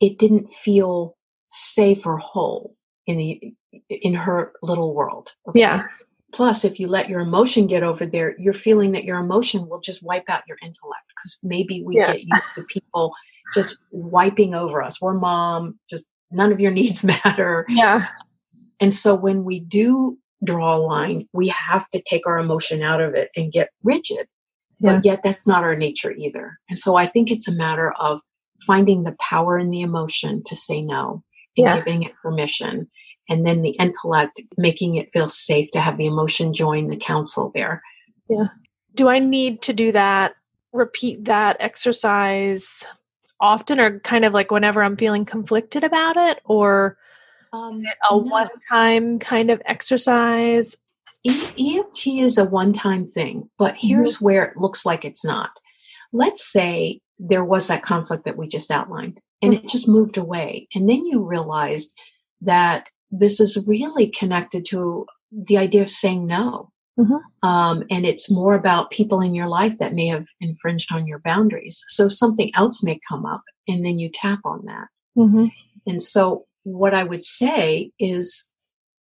It 0.00 0.18
didn't 0.18 0.48
feel 0.48 1.16
safe 1.48 2.06
or 2.06 2.18
whole 2.18 2.76
in 3.06 3.18
the 3.18 3.54
in 3.88 4.14
her 4.14 4.52
little 4.62 4.94
world. 4.94 5.34
Okay? 5.48 5.60
Yeah. 5.60 5.86
Plus, 6.32 6.64
if 6.64 6.80
you 6.80 6.88
let 6.88 7.10
your 7.10 7.20
emotion 7.20 7.66
get 7.66 7.82
over 7.82 8.06
there, 8.06 8.34
you're 8.38 8.54
feeling 8.54 8.92
that 8.92 9.04
your 9.04 9.18
emotion 9.18 9.68
will 9.68 9.80
just 9.80 10.02
wipe 10.02 10.30
out 10.30 10.42
your 10.48 10.56
intellect 10.62 11.04
because 11.14 11.38
maybe 11.42 11.82
we 11.84 11.96
yeah. 11.96 12.12
get 12.12 12.22
used 12.22 12.54
to 12.54 12.64
people 12.70 13.12
just 13.54 13.78
wiping 13.92 14.54
over 14.54 14.82
us. 14.82 15.00
We're 15.00 15.12
mom, 15.12 15.78
just 15.90 16.06
none 16.30 16.50
of 16.50 16.58
your 16.58 16.70
needs 16.72 17.04
matter. 17.04 17.66
Yeah. 17.68 18.06
And 18.80 18.94
so 18.94 19.14
when 19.14 19.44
we 19.44 19.60
do 19.60 20.18
draw 20.42 20.76
a 20.76 20.78
line, 20.78 21.28
we 21.32 21.48
have 21.48 21.88
to 21.90 22.02
take 22.02 22.26
our 22.26 22.38
emotion 22.38 22.82
out 22.82 23.00
of 23.00 23.14
it 23.14 23.30
and 23.36 23.52
get 23.52 23.68
rigid. 23.82 24.26
Yeah. 24.82 24.96
But 24.96 25.04
yet 25.04 25.22
that's 25.22 25.46
not 25.46 25.62
our 25.62 25.76
nature 25.76 26.12
either. 26.12 26.58
And 26.68 26.78
so 26.78 26.96
I 26.96 27.06
think 27.06 27.30
it's 27.30 27.48
a 27.48 27.54
matter 27.54 27.92
of 27.92 28.20
finding 28.66 29.04
the 29.04 29.16
power 29.20 29.58
in 29.58 29.70
the 29.70 29.80
emotion 29.80 30.42
to 30.46 30.56
say 30.56 30.82
no 30.82 31.22
and 31.56 31.66
yeah. 31.66 31.76
giving 31.76 32.02
it 32.02 32.12
permission. 32.22 32.88
And 33.28 33.46
then 33.46 33.62
the 33.62 33.70
intellect 33.70 34.40
making 34.56 34.96
it 34.96 35.10
feel 35.10 35.28
safe 35.28 35.70
to 35.72 35.80
have 35.80 35.96
the 35.96 36.06
emotion 36.06 36.52
join 36.52 36.88
the 36.88 36.96
council 36.96 37.52
there. 37.54 37.82
Yeah. 38.28 38.48
Do 38.94 39.08
I 39.08 39.20
need 39.20 39.62
to 39.62 39.72
do 39.72 39.92
that? 39.92 40.34
Repeat 40.72 41.26
that 41.26 41.56
exercise 41.60 42.84
often 43.40 43.78
or 43.78 44.00
kind 44.00 44.24
of 44.24 44.32
like 44.32 44.50
whenever 44.50 44.82
I'm 44.82 44.96
feeling 44.96 45.24
conflicted 45.24 45.84
about 45.84 46.16
it? 46.16 46.40
Or 46.44 46.96
um, 47.52 47.74
is 47.76 47.82
it 47.82 47.94
a 48.10 48.14
no. 48.14 48.18
one 48.18 48.48
time 48.68 49.18
kind 49.18 49.50
of 49.50 49.60
exercise? 49.66 50.76
EFT 51.26 52.06
is 52.06 52.38
a 52.38 52.44
one 52.44 52.72
time 52.72 53.06
thing, 53.06 53.48
but 53.58 53.76
here's 53.80 54.16
mm-hmm. 54.16 54.24
where 54.24 54.44
it 54.44 54.56
looks 54.56 54.86
like 54.86 55.04
it's 55.04 55.24
not. 55.24 55.50
Let's 56.12 56.44
say 56.44 57.00
there 57.18 57.44
was 57.44 57.68
that 57.68 57.82
conflict 57.82 58.24
that 58.24 58.36
we 58.36 58.48
just 58.48 58.70
outlined 58.70 59.20
and 59.40 59.52
mm-hmm. 59.54 59.64
it 59.64 59.70
just 59.70 59.88
moved 59.88 60.16
away. 60.16 60.68
And 60.74 60.88
then 60.88 61.04
you 61.04 61.22
realized 61.22 61.96
that 62.40 62.88
this 63.10 63.40
is 63.40 63.64
really 63.66 64.08
connected 64.08 64.64
to 64.66 65.06
the 65.30 65.58
idea 65.58 65.82
of 65.82 65.90
saying 65.90 66.26
no. 66.26 66.70
Mm-hmm. 66.98 67.48
Um, 67.48 67.84
and 67.90 68.04
it's 68.04 68.30
more 68.30 68.54
about 68.54 68.90
people 68.90 69.20
in 69.20 69.34
your 69.34 69.48
life 69.48 69.78
that 69.78 69.94
may 69.94 70.06
have 70.08 70.26
infringed 70.40 70.92
on 70.92 71.06
your 71.06 71.20
boundaries. 71.20 71.82
So 71.88 72.08
something 72.08 72.50
else 72.54 72.84
may 72.84 73.00
come 73.08 73.24
up 73.24 73.42
and 73.66 73.84
then 73.84 73.98
you 73.98 74.10
tap 74.12 74.40
on 74.44 74.64
that. 74.66 74.88
Mm-hmm. 75.16 75.46
And 75.86 76.02
so 76.02 76.46
what 76.64 76.94
I 76.94 77.04
would 77.04 77.22
say 77.22 77.90
is 77.98 78.51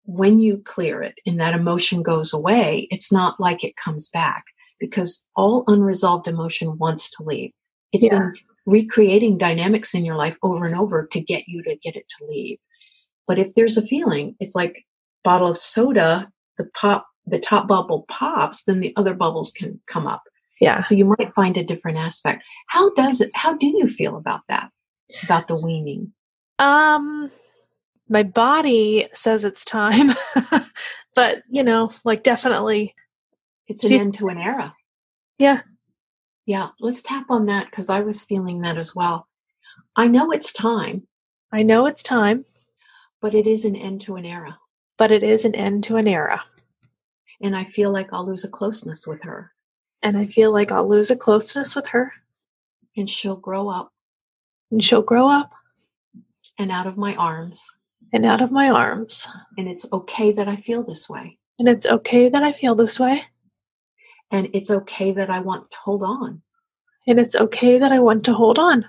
when 0.08 0.40
you 0.40 0.58
clear 0.66 1.04
it 1.04 1.16
and 1.26 1.40
that 1.40 1.54
emotion 1.54 2.02
goes 2.02 2.34
away, 2.34 2.88
it's 2.90 3.12
not 3.12 3.40
like 3.40 3.64
it 3.64 3.76
comes 3.76 4.10
back 4.10 4.46
because 4.80 5.28
all 5.36 5.64
unresolved 5.68 6.28
emotion 6.28 6.78
wants 6.78 7.10
to 7.12 7.24
leave. 7.24 7.52
It's 7.92 8.06
yeah. 8.06 8.18
been 8.18 8.34
recreating 8.66 9.38
dynamics 9.38 9.94
in 9.94 10.06
your 10.06 10.16
life 10.16 10.38
over 10.42 10.66
and 10.66 10.76
over 10.76 11.08
to 11.12 11.20
get 11.20 11.44
you 11.48 11.62
to 11.64 11.76
get 11.76 11.96
it 11.96 12.06
to 12.18 12.26
leave. 12.26 12.58
But 13.28 13.38
if 13.38 13.54
there's 13.54 13.78
a 13.78 13.86
feeling, 13.86 14.36
it's 14.40 14.56
like 14.56 14.86
bottle 15.24 15.50
of 15.50 15.58
soda, 15.58 16.30
the 16.58 16.66
pop 16.74 17.06
the 17.26 17.40
top 17.40 17.68
bubble 17.68 18.06
pops, 18.08 18.64
then 18.64 18.80
the 18.80 18.94
other 18.96 19.14
bubbles 19.14 19.52
can 19.52 19.80
come 19.88 20.08
up. 20.08 20.24
Yeah. 20.62 20.80
So 20.80 20.96
you 20.96 21.14
might 21.20 21.34
find 21.34 21.58
a 21.58 21.64
different 21.64 21.98
aspect. 21.98 22.42
How 22.68 22.94
does 22.94 23.20
it, 23.20 23.30
how 23.36 23.54
do 23.56 23.68
you 23.68 23.88
feel 23.88 24.16
about 24.16 24.42
that? 24.48 24.70
About 25.24 25.50
the 25.50 25.62
weaning? 25.62 26.14
Um, 26.58 27.30
my 28.10 28.24
body 28.24 29.10
says 29.14 29.46
it's 29.46 29.66
time, 29.66 30.12
but 31.16 31.44
you 31.50 31.64
know, 31.64 31.92
like 32.04 32.24
definitely. 32.24 32.96
It's 33.68 33.84
an 33.84 33.92
end 33.92 34.14
to 34.16 34.30
an 34.30 34.38
era. 34.38 34.74
Yeah. 35.38 35.62
Yeah. 36.46 36.70
Let's 36.80 37.02
tap 37.02 37.26
on 37.30 37.48
that 37.48 37.66
because 37.70 37.90
I 37.90 38.00
was 38.00 38.24
feeling 38.24 38.62
that 38.62 38.78
as 38.78 38.96
well. 38.96 39.28
I 39.98 40.08
know 40.08 40.32
it's 40.32 40.54
time. 40.54 41.06
I 41.52 41.64
know 41.64 41.86
it's 41.86 42.02
time. 42.02 42.46
But 43.20 43.36
it 43.36 43.46
is 43.46 43.66
an 43.66 43.76
end 43.76 44.02
to 44.02 44.16
an 44.16 44.26
era. 44.26 44.58
But 44.98 45.12
it 45.12 45.22
is 45.22 45.44
an 45.44 45.54
end 45.54 45.84
to 45.86 45.98
an 45.98 46.08
era 46.08 46.44
and 47.42 47.56
I 47.56 47.64
feel 47.64 47.92
like 47.92 48.12
I'll 48.12 48.26
lose 48.26 48.44
a 48.44 48.50
closeness 48.50 49.06
with 49.08 49.24
her. 49.24 49.52
And 50.02 50.18
I 50.18 50.26
feel 50.26 50.52
like 50.52 50.72
I'll 50.72 50.88
lose 50.88 51.12
a 51.12 51.16
closeness 51.16 51.76
with 51.76 51.88
her. 51.88 52.14
And 52.96 53.10
she'll 53.10 53.36
grow 53.36 53.70
up. 53.70 53.92
And 54.72 54.84
she'll 54.84 55.02
grow 55.02 55.30
up. 55.30 55.52
And 56.58 56.72
out 56.72 56.88
of 56.88 56.98
my 56.98 57.16
arms. 57.16 57.78
And 58.14 58.26
out 58.26 58.42
of 58.42 58.52
my 58.52 58.70
arms. 58.70 59.28
And 59.58 59.68
it's 59.68 59.92
okay 59.92 60.32
that 60.32 60.48
I 60.48 60.56
feel 60.56 60.84
this 60.84 61.10
way. 61.10 61.38
And 61.60 61.68
it's 61.68 61.86
okay 61.86 62.30
that 62.30 62.44
I 62.44 62.52
feel 62.52 62.76
this 62.76 63.00
way. 63.00 63.24
And 64.32 64.50
it's 64.54 64.72
okay 64.72 65.12
that 65.12 65.30
I 65.30 65.40
want 65.40 65.72
to 65.72 65.78
hold 65.78 66.04
on. 66.04 66.42
And 67.08 67.20
it's 67.20 67.36
okay 67.36 67.80
that 67.80 67.92
I 67.92 68.00
want 68.00 68.24
to 68.26 68.34
hold 68.34 68.60
on. 68.60 68.86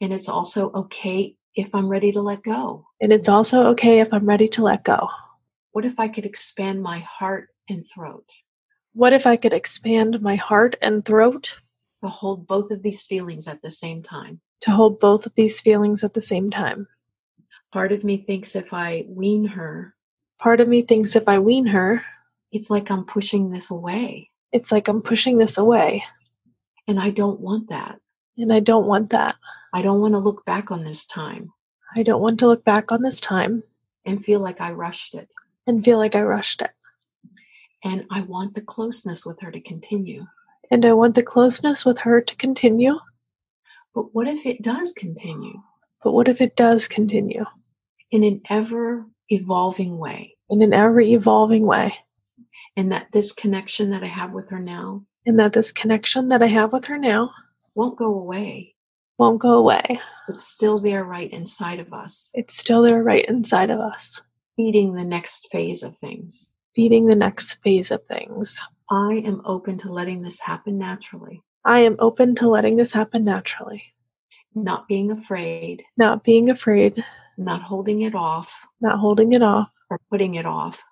And 0.00 0.12
it's 0.12 0.28
also 0.28 0.70
okay 0.72 1.34
if 1.54 1.74
I'm 1.74 1.88
ready 1.88 2.12
to 2.12 2.22
let 2.22 2.42
go. 2.42 2.86
And 3.00 3.12
it's 3.12 3.28
also 3.28 3.66
okay 3.68 4.00
if 4.00 4.12
I'm 4.12 4.26
ready 4.26 4.48
to 4.48 4.62
let 4.62 4.84
go. 4.84 5.08
What 5.72 5.84
if 5.84 6.00
I 6.00 6.08
could 6.08 6.24
expand 6.24 6.82
my 6.82 7.00
heart 7.00 7.48
and 7.68 7.84
throat? 7.92 8.24
What 8.92 9.12
if 9.12 9.26
I 9.26 9.36
could 9.36 9.52
expand 9.52 10.20
my 10.20 10.36
heart 10.36 10.76
and 10.80 11.04
throat? 11.04 11.56
To 12.02 12.08
hold 12.08 12.46
both 12.46 12.70
of 12.70 12.82
these 12.82 13.04
feelings 13.04 13.46
at 13.46 13.62
the 13.62 13.70
same 13.70 14.02
time. 14.02 14.40
To 14.62 14.70
hold 14.70 14.98
both 15.00 15.26
of 15.26 15.34
these 15.34 15.60
feelings 15.60 16.02
at 16.02 16.14
the 16.14 16.22
same 16.22 16.50
time. 16.50 16.88
Part 17.72 17.92
of 17.92 18.02
me 18.02 18.16
thinks 18.16 18.56
if 18.56 18.72
I 18.74 19.04
wean 19.08 19.44
her, 19.46 19.94
part 20.38 20.60
of 20.60 20.68
me 20.68 20.82
thinks 20.82 21.14
if 21.14 21.28
I 21.28 21.38
wean 21.38 21.66
her, 21.66 22.02
it's 22.50 22.70
like 22.70 22.90
I'm 22.90 23.04
pushing 23.04 23.50
this 23.50 23.70
away. 23.70 24.30
It's 24.52 24.72
like 24.72 24.88
I'm 24.88 25.02
pushing 25.02 25.38
this 25.38 25.56
away. 25.56 26.04
And 26.88 26.98
I 26.98 27.10
don't 27.10 27.40
want 27.40 27.68
that. 27.68 28.00
And 28.36 28.52
I 28.52 28.58
don't 28.58 28.86
want 28.86 29.10
that. 29.10 29.36
I 29.72 29.82
don't 29.82 30.00
want 30.00 30.14
to 30.14 30.18
look 30.18 30.44
back 30.44 30.72
on 30.72 30.82
this 30.82 31.06
time. 31.06 31.52
I 31.94 32.02
don't 32.02 32.20
want 32.20 32.40
to 32.40 32.48
look 32.48 32.64
back 32.64 32.90
on 32.90 33.02
this 33.02 33.20
time 33.20 33.62
and 34.04 34.24
feel 34.24 34.40
like 34.40 34.60
I 34.60 34.72
rushed 34.72 35.14
it. 35.14 35.28
And 35.66 35.84
feel 35.84 35.98
like 35.98 36.16
I 36.16 36.22
rushed 36.22 36.62
it. 36.62 36.70
And 37.84 38.04
I 38.10 38.22
want 38.22 38.54
the 38.54 38.62
closeness 38.62 39.24
with 39.24 39.40
her 39.40 39.52
to 39.52 39.60
continue. 39.60 40.26
And 40.72 40.84
I 40.84 40.92
want 40.92 41.14
the 41.14 41.22
closeness 41.22 41.84
with 41.84 42.00
her 42.00 42.20
to 42.20 42.36
continue. 42.36 42.98
But 43.94 44.14
what 44.14 44.26
if 44.26 44.46
it 44.46 44.62
does 44.62 44.92
continue? 44.92 45.62
But 46.02 46.12
what 46.12 46.28
if 46.28 46.40
it 46.40 46.56
does 46.56 46.88
continue? 46.88 47.44
In 48.10 48.24
an 48.24 48.42
ever 48.50 49.06
evolving 49.28 49.98
way. 49.98 50.36
In 50.48 50.62
an 50.62 50.72
ever 50.72 51.00
evolving 51.00 51.64
way. 51.64 51.94
And 52.76 52.90
that 52.92 53.12
this 53.12 53.32
connection 53.32 53.90
that 53.90 54.02
I 54.02 54.08
have 54.08 54.32
with 54.32 54.50
her 54.50 54.58
now. 54.58 55.04
And 55.26 55.38
that 55.38 55.52
this 55.52 55.72
connection 55.72 56.28
that 56.28 56.42
I 56.42 56.46
have 56.46 56.72
with 56.72 56.86
her 56.86 56.98
now 56.98 57.30
won't 57.74 57.98
go 57.98 58.14
away. 58.14 58.74
Won't 59.18 59.40
go 59.40 59.52
away. 59.52 60.00
It's 60.28 60.44
still 60.44 60.80
there 60.80 61.04
right 61.04 61.30
inside 61.30 61.78
of 61.78 61.92
us. 61.92 62.30
It's 62.34 62.56
still 62.56 62.82
there 62.82 63.02
right 63.02 63.24
inside 63.26 63.70
of 63.70 63.80
us. 63.80 64.22
Feeding 64.56 64.94
the 64.94 65.04
next 65.04 65.48
phase 65.52 65.82
of 65.82 65.96
things. 65.96 66.54
Feeding 66.74 67.06
the 67.06 67.16
next 67.16 67.62
phase 67.62 67.90
of 67.90 68.04
things. 68.06 68.60
I 68.90 69.22
am 69.24 69.42
open 69.44 69.78
to 69.78 69.92
letting 69.92 70.22
this 70.22 70.40
happen 70.40 70.78
naturally. 70.78 71.42
I 71.64 71.80
am 71.80 71.96
open 71.98 72.34
to 72.36 72.48
letting 72.48 72.76
this 72.76 72.92
happen 72.92 73.24
naturally. 73.24 73.84
Not 74.54 74.88
being 74.88 75.10
afraid. 75.10 75.84
Not 75.96 76.24
being 76.24 76.50
afraid. 76.50 77.04
Not 77.40 77.62
holding 77.62 78.02
it 78.02 78.14
off. 78.14 78.66
Not 78.82 78.98
holding 78.98 79.32
it 79.32 79.40
off. 79.40 79.70
Or 79.90 79.98
putting 80.10 80.34
it 80.34 80.44
off. 80.44 80.84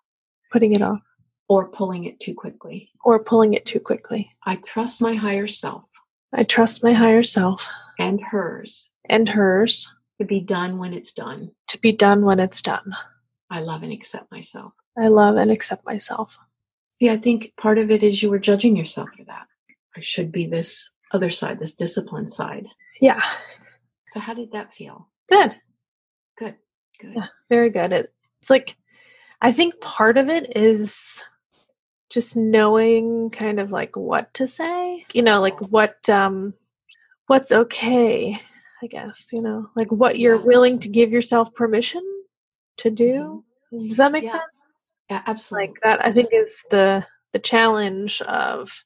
Putting 0.50 0.74
it 0.74 0.80
off. 0.80 1.00
Or 1.46 1.68
pulling 1.68 2.06
it 2.06 2.20
too 2.20 2.34
quickly. 2.34 2.90
Or 3.04 3.22
pulling 3.22 3.52
it 3.52 3.66
too 3.66 3.80
quickly. 3.80 4.30
I 4.46 4.56
trust 4.56 5.02
my 5.02 5.14
higher 5.14 5.46
self. 5.46 5.84
I 6.32 6.44
trust 6.44 6.82
my 6.82 6.94
higher 6.94 7.22
self. 7.22 7.66
And 7.98 8.18
hers. 8.22 8.90
And 9.11 9.28
hers. 9.28 9.92
To 10.20 10.26
be 10.26 10.40
done 10.40 10.78
when 10.78 10.94
it's 10.94 11.12
done. 11.12 11.50
To 11.68 11.78
be 11.78 11.92
done 11.92 12.24
when 12.24 12.40
it's 12.40 12.62
done. 12.62 12.96
I 13.50 13.61
love 13.61 13.82
and 13.82 13.92
accept 13.92 14.32
myself. 14.32 14.72
I 14.96 15.08
love 15.08 15.37
and 15.37 15.50
accept 15.50 15.84
myself. 15.84 16.34
See, 16.92 17.11
I 17.11 17.18
think 17.18 17.52
part 17.61 17.76
of 17.76 17.90
it 17.90 18.02
is 18.02 18.22
you 18.22 18.30
were 18.30 18.38
judging 18.38 18.74
yourself 18.74 19.11
for 19.14 19.24
that. 19.24 19.46
I 19.94 20.00
should 20.00 20.32
be 20.32 20.46
this 20.46 20.90
other 21.12 21.28
side, 21.28 21.61
this 21.61 21.74
discipline 21.74 22.30
side. 22.30 22.66
Yeah. 23.02 23.22
So 24.08 24.18
how 24.18 24.32
did 24.32 24.52
that 24.52 24.72
feel? 24.72 25.11
Good. 25.28 25.54
Good. 27.00 27.14
Yeah, 27.16 27.26
very 27.48 27.70
good. 27.70 27.92
It, 27.92 28.12
it's 28.40 28.50
like 28.50 28.76
I 29.40 29.52
think 29.52 29.80
part 29.80 30.18
of 30.18 30.28
it 30.28 30.56
is 30.56 31.24
just 32.11 32.37
knowing 32.37 33.30
kind 33.30 33.61
of 33.61 33.70
like 33.70 33.96
what 33.96 34.32
to 34.34 34.48
say. 34.48 35.06
You 35.12 35.22
know, 35.22 35.40
like 35.40 35.61
what 35.70 36.08
um 36.08 36.54
what's 37.26 37.52
okay, 37.52 38.40
I 38.82 38.87
guess, 38.87 39.30
you 39.32 39.42
know, 39.42 39.70
like 39.76 39.92
what 39.92 40.18
you're 40.18 40.38
willing 40.38 40.78
to 40.80 40.88
give 40.88 41.12
yourself 41.12 41.54
permission 41.54 42.02
to 42.78 42.90
do. 42.90 43.44
Mm-hmm. 43.72 43.87
Does 43.87 43.96
that 43.98 44.12
make 44.12 44.24
yeah. 44.24 44.32
sense? 44.32 44.42
Yeah, 45.11 45.22
absolutely. 45.26 45.68
Like 45.68 45.76
that 45.82 46.06
I 46.06 46.12
think 46.12 46.28
is 46.32 46.64
the 46.70 47.06
the 47.32 47.38
challenge 47.38 48.22
of 48.22 48.84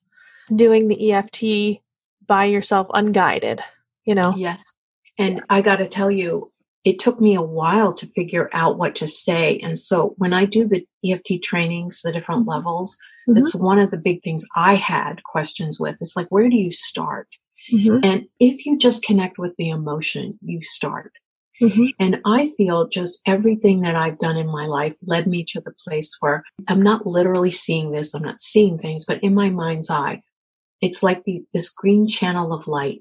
doing 0.55 0.89
the 0.89 1.13
EFT 1.13 1.81
by 2.27 2.45
yourself 2.45 2.89
unguided, 2.93 3.61
you 4.05 4.15
know. 4.15 4.35
Yes. 4.37 4.75
And 5.19 5.37
yeah. 5.37 5.43
I 5.49 5.63
got 5.63 5.77
to 5.77 5.89
tell 5.89 6.11
you 6.11 6.52
it 6.85 6.99
took 6.99 7.21
me 7.21 7.35
a 7.35 7.43
while 7.43 7.93
to 7.95 8.07
figure 8.07 8.51
out 8.53 8.79
what 8.79 8.97
to 8.97 9.07
say. 9.07 9.59
And 9.59 9.79
so 9.79 10.15
when 10.19 10.33
I 10.33 10.45
do 10.45 10.67
the 10.67 10.87
EFT 11.05 11.43
trainings, 11.43 12.03
the 12.03 12.13
different 12.13 12.47
levels, 12.47 12.99
mm-hmm. 13.29 13.39
that's 13.39 13.55
one 13.55 13.79
of 13.79 13.91
the 13.91 13.97
big 13.97 14.23
things 14.23 14.47
I 14.57 14.75
had 14.75 15.23
questions 15.25 15.79
with. 15.79 15.97
It's 16.01 16.17
like, 16.17 16.29
where 16.29 16.49
do 16.49 16.57
you 16.57 16.73
start? 16.73 17.29
Mm-hmm. 17.73 17.99
And 18.03 18.27
if 18.41 18.67
you 18.67 18.77
just 18.77 19.05
connect 19.05 19.39
with 19.39 19.55
the 19.57 19.69
emotion, 19.69 20.39
you 20.43 20.63
start. 20.63 21.13
Mm-hmm. 21.61 21.87
And 22.01 22.21
I 22.27 22.49
feel 22.57 22.89
just 22.89 23.23
everything 23.27 23.83
that 23.83 23.95
I've 23.95 24.19
done 24.19 24.37
in 24.37 24.49
my 24.49 24.67
life 24.67 24.97
led 25.07 25.29
me 25.29 25.45
to 25.45 25.61
the 25.61 25.75
place 25.85 26.17
where 26.19 26.43
I'm 26.69 26.83
not 26.83 27.07
literally 27.07 27.53
seeing 27.53 27.93
this, 27.93 28.15
I'm 28.15 28.23
not 28.23 28.41
seeing 28.41 28.79
things, 28.79 29.05
but 29.05 29.23
in 29.23 29.35
my 29.35 29.51
mind's 29.51 29.89
eye, 29.89 30.23
it's 30.81 31.05
like 31.05 31.23
the, 31.23 31.45
this 31.55 31.71
green 31.71 32.09
channel 32.09 32.53
of 32.53 32.67
light. 32.67 32.99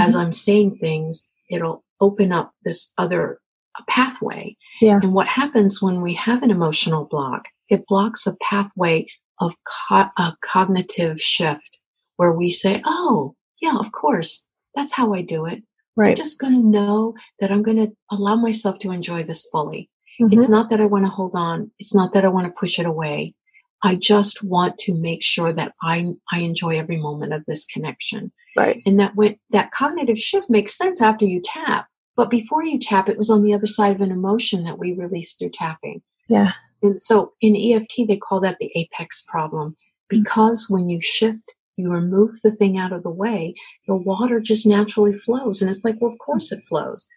As 0.00 0.14
Mm-hmm. 0.14 0.20
I'm 0.20 0.32
saying 0.32 0.78
things, 0.78 1.30
it'll 1.50 1.84
open 2.04 2.32
up 2.32 2.52
this 2.64 2.92
other 2.98 3.40
pathway. 3.88 4.56
Yeah. 4.80 5.00
And 5.02 5.14
what 5.14 5.26
happens 5.26 5.82
when 5.82 6.00
we 6.00 6.14
have 6.14 6.42
an 6.42 6.50
emotional 6.50 7.06
block, 7.06 7.46
it 7.68 7.86
blocks 7.86 8.26
a 8.26 8.36
pathway 8.40 9.06
of 9.40 9.54
co- 9.64 10.10
a 10.16 10.36
cognitive 10.42 11.20
shift 11.20 11.80
where 12.16 12.32
we 12.32 12.50
say, 12.50 12.82
oh, 12.84 13.34
yeah, 13.60 13.76
of 13.76 13.92
course, 13.92 14.46
that's 14.74 14.94
how 14.94 15.14
I 15.14 15.22
do 15.22 15.46
it. 15.46 15.62
Right. 15.96 16.10
I'm 16.10 16.16
just 16.16 16.40
going 16.40 16.54
to 16.54 16.68
know 16.78 17.14
that 17.40 17.50
I'm 17.50 17.62
going 17.62 17.76
to 17.78 17.92
allow 18.10 18.36
myself 18.36 18.78
to 18.80 18.90
enjoy 18.90 19.22
this 19.22 19.48
fully. 19.50 19.90
Mm-hmm. 20.20 20.32
It's 20.32 20.48
not 20.48 20.70
that 20.70 20.80
I 20.80 20.86
want 20.86 21.04
to 21.04 21.10
hold 21.10 21.34
on. 21.34 21.70
It's 21.78 21.94
not 21.94 22.12
that 22.12 22.24
I 22.24 22.28
want 22.28 22.46
to 22.46 22.58
push 22.58 22.78
it 22.78 22.86
away. 22.86 23.34
I 23.82 23.96
just 23.96 24.42
want 24.42 24.78
to 24.78 24.94
make 24.94 25.22
sure 25.22 25.52
that 25.52 25.74
I, 25.82 26.06
I 26.32 26.38
enjoy 26.40 26.78
every 26.78 26.96
moment 26.96 27.32
of 27.32 27.44
this 27.46 27.66
connection. 27.66 28.32
Right. 28.56 28.82
And 28.86 28.98
that 29.00 29.14
when 29.14 29.36
that 29.50 29.72
cognitive 29.72 30.18
shift 30.18 30.48
makes 30.48 30.76
sense 30.76 31.02
after 31.02 31.24
you 31.24 31.42
tap. 31.44 31.86
But 32.16 32.30
before 32.30 32.64
you 32.64 32.78
tap, 32.78 33.08
it 33.08 33.18
was 33.18 33.30
on 33.30 33.42
the 33.42 33.54
other 33.54 33.66
side 33.66 33.94
of 33.94 34.00
an 34.00 34.12
emotion 34.12 34.64
that 34.64 34.78
we 34.78 34.92
released 34.92 35.38
through 35.38 35.50
tapping. 35.50 36.02
Yeah. 36.28 36.52
And 36.82 37.00
so 37.00 37.32
in 37.40 37.56
EFT, 37.56 38.06
they 38.06 38.16
call 38.16 38.40
that 38.40 38.58
the 38.60 38.70
apex 38.76 39.24
problem 39.28 39.70
mm. 39.70 39.76
because 40.08 40.66
when 40.68 40.88
you 40.88 41.00
shift, 41.00 41.54
you 41.76 41.90
remove 41.90 42.40
the 42.42 42.52
thing 42.52 42.78
out 42.78 42.92
of 42.92 43.02
the 43.02 43.10
way, 43.10 43.54
the 43.88 43.96
water 43.96 44.38
just 44.38 44.66
naturally 44.66 45.14
flows. 45.14 45.60
And 45.60 45.70
it's 45.70 45.84
like, 45.84 45.96
well, 46.00 46.12
of 46.12 46.18
mm. 46.18 46.24
course 46.24 46.52
it 46.52 46.64
flows. 46.68 47.08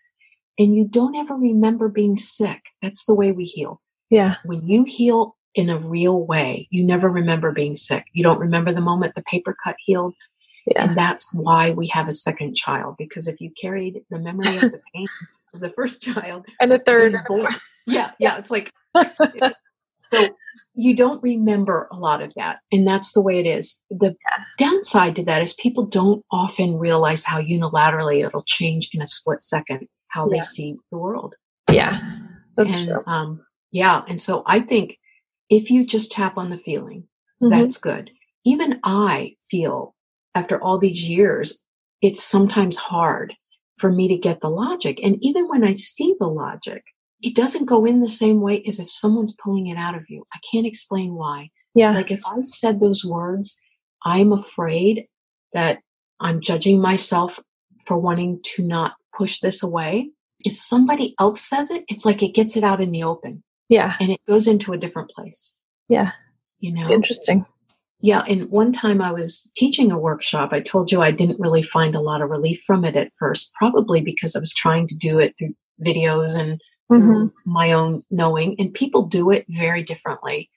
And 0.57 0.73
you 0.73 0.87
don't 0.87 1.15
ever 1.15 1.35
remember 1.35 1.87
being 1.89 2.17
sick. 2.17 2.61
That's 2.81 3.05
the 3.05 3.13
way 3.13 3.31
we 3.31 3.43
heal. 3.43 3.81
Yeah. 4.09 4.35
When 4.45 4.65
you 4.65 4.83
heal 4.85 5.35
in 5.53 5.69
a 5.69 5.77
real 5.77 6.25
way, 6.25 6.67
you 6.71 6.85
never 6.85 7.09
remember 7.09 7.51
being 7.51 7.75
sick. 7.75 8.05
You 8.13 8.23
don't 8.23 8.39
remember 8.39 8.71
the 8.71 8.81
moment 8.81 9.13
the 9.15 9.23
paper 9.23 9.55
cut 9.63 9.75
healed. 9.85 10.15
Yeah. 10.67 10.83
And 10.83 10.97
that's 10.97 11.33
why 11.33 11.71
we 11.71 11.87
have 11.87 12.07
a 12.07 12.13
second 12.13 12.55
child, 12.55 12.95
because 12.97 13.27
if 13.27 13.39
you 13.39 13.51
carried 13.59 14.01
the 14.09 14.19
memory 14.19 14.57
of 14.57 14.63
the 14.63 14.81
pain 14.93 15.07
of 15.53 15.61
the 15.61 15.69
first 15.69 16.01
child 16.03 16.45
and 16.59 16.73
a 16.73 16.79
third, 16.79 17.15
born, 17.27 17.55
yeah, 17.87 18.11
yeah, 18.19 18.37
it's 18.37 18.51
like 18.51 18.73
so 20.13 20.27
you 20.73 20.95
don't 20.95 21.21
remember 21.23 21.87
a 21.91 21.97
lot 21.97 22.21
of 22.21 22.33
that, 22.35 22.57
and 22.71 22.85
that's 22.85 23.13
the 23.13 23.21
way 23.21 23.39
it 23.39 23.47
is. 23.47 23.81
The 23.89 24.15
yeah. 24.25 24.43
downside 24.57 25.15
to 25.17 25.23
that 25.23 25.41
is 25.41 25.53
people 25.53 25.85
don't 25.85 26.23
often 26.31 26.77
realize 26.77 27.23
how 27.23 27.41
unilaterally 27.41 28.25
it'll 28.25 28.43
change 28.43 28.89
in 28.93 29.01
a 29.01 29.07
split 29.07 29.41
second 29.41 29.87
how 30.09 30.29
yeah. 30.29 30.37
they 30.37 30.41
see 30.41 30.75
the 30.91 30.97
world. 30.97 31.35
Yeah, 31.69 31.99
that's 32.55 32.77
and, 32.77 32.87
true. 32.87 33.03
Um, 33.05 33.41
yeah, 33.71 34.03
and 34.07 34.19
so 34.19 34.43
I 34.45 34.59
think 34.59 34.97
if 35.49 35.69
you 35.69 35.85
just 35.85 36.11
tap 36.11 36.37
on 36.37 36.49
the 36.49 36.57
feeling, 36.57 37.07
mm-hmm. 37.41 37.49
that's 37.49 37.77
good. 37.77 38.11
Even 38.45 38.79
I 38.83 39.35
feel 39.49 39.95
after 40.37 40.61
all 40.61 40.77
these 40.77 41.09
years, 41.09 41.63
it's 42.01 42.23
sometimes 42.23 42.77
hard 42.77 43.33
for 43.77 43.91
me 43.91 44.07
to 44.07 44.17
get 44.17 44.41
the 44.41 44.49
logic. 44.49 44.99
And 45.03 45.17
even 45.21 45.47
when 45.47 45.63
I 45.63 45.73
see 45.75 46.15
the 46.19 46.27
logic, 46.27 46.83
it 47.21 47.35
doesn't 47.35 47.65
go 47.65 47.85
in 47.85 48.01
the 48.01 48.09
same 48.09 48.39
way 48.39 48.63
as 48.67 48.79
if 48.79 48.87
someone's 48.87 49.35
pulling 49.43 49.67
it 49.67 49.77
out 49.77 49.95
of 49.95 50.03
you. 50.07 50.23
I 50.31 50.39
can't 50.49 50.67
explain 50.67 51.15
why. 51.15 51.49
Yeah. 51.73 51.91
Like 51.91 52.11
if 52.11 52.21
I 52.25 52.41
said 52.41 52.79
those 52.79 53.03
words, 53.03 53.59
I'm 54.05 54.31
afraid 54.31 55.07
that 55.53 55.79
I'm 56.19 56.39
judging 56.39 56.79
myself 56.79 57.39
for 57.85 57.97
wanting 57.97 58.39
to 58.55 58.63
not 58.63 58.93
push 59.17 59.39
this 59.39 59.63
away. 59.63 60.11
If 60.45 60.55
somebody 60.55 61.15
else 61.19 61.41
says 61.41 61.71
it, 61.71 61.83
it's 61.87 62.05
like 62.05 62.21
it 62.21 62.35
gets 62.35 62.55
it 62.55 62.63
out 62.63 62.81
in 62.81 62.91
the 62.91 63.03
open. 63.03 63.43
Yeah. 63.69 63.95
And 63.99 64.11
it 64.11 64.21
goes 64.27 64.47
into 64.47 64.71
a 64.73 64.77
different 64.77 65.09
place. 65.09 65.55
Yeah. 65.89 66.11
You 66.59 66.73
know? 66.73 66.81
It's 66.81 66.91
interesting. 66.91 67.45
Yeah, 67.99 68.23
and 68.27 68.49
one 68.49 68.71
time 68.71 69.01
I 69.01 69.11
was 69.11 69.51
teaching 69.55 69.91
a 69.91 69.97
workshop. 69.97 70.49
I 70.51 70.59
told 70.59 70.91
you 70.91 71.01
I 71.01 71.11
didn't 71.11 71.39
really 71.39 71.63
find 71.63 71.95
a 71.95 72.01
lot 72.01 72.21
of 72.21 72.29
relief 72.29 72.61
from 72.65 72.85
it 72.85 72.95
at 72.95 73.11
first, 73.17 73.51
probably 73.55 74.01
because 74.01 74.35
I 74.35 74.39
was 74.39 74.53
trying 74.53 74.87
to 74.87 74.95
do 74.95 75.17
it 75.19 75.33
through 75.37 75.55
videos 75.83 76.35
and 76.35 76.61
mm-hmm. 76.91 77.27
my 77.45 77.71
own 77.71 78.03
knowing, 78.11 78.55
and 78.59 78.73
people 78.73 79.03
do 79.03 79.31
it 79.31 79.45
very 79.49 79.81
differently. 79.81 80.49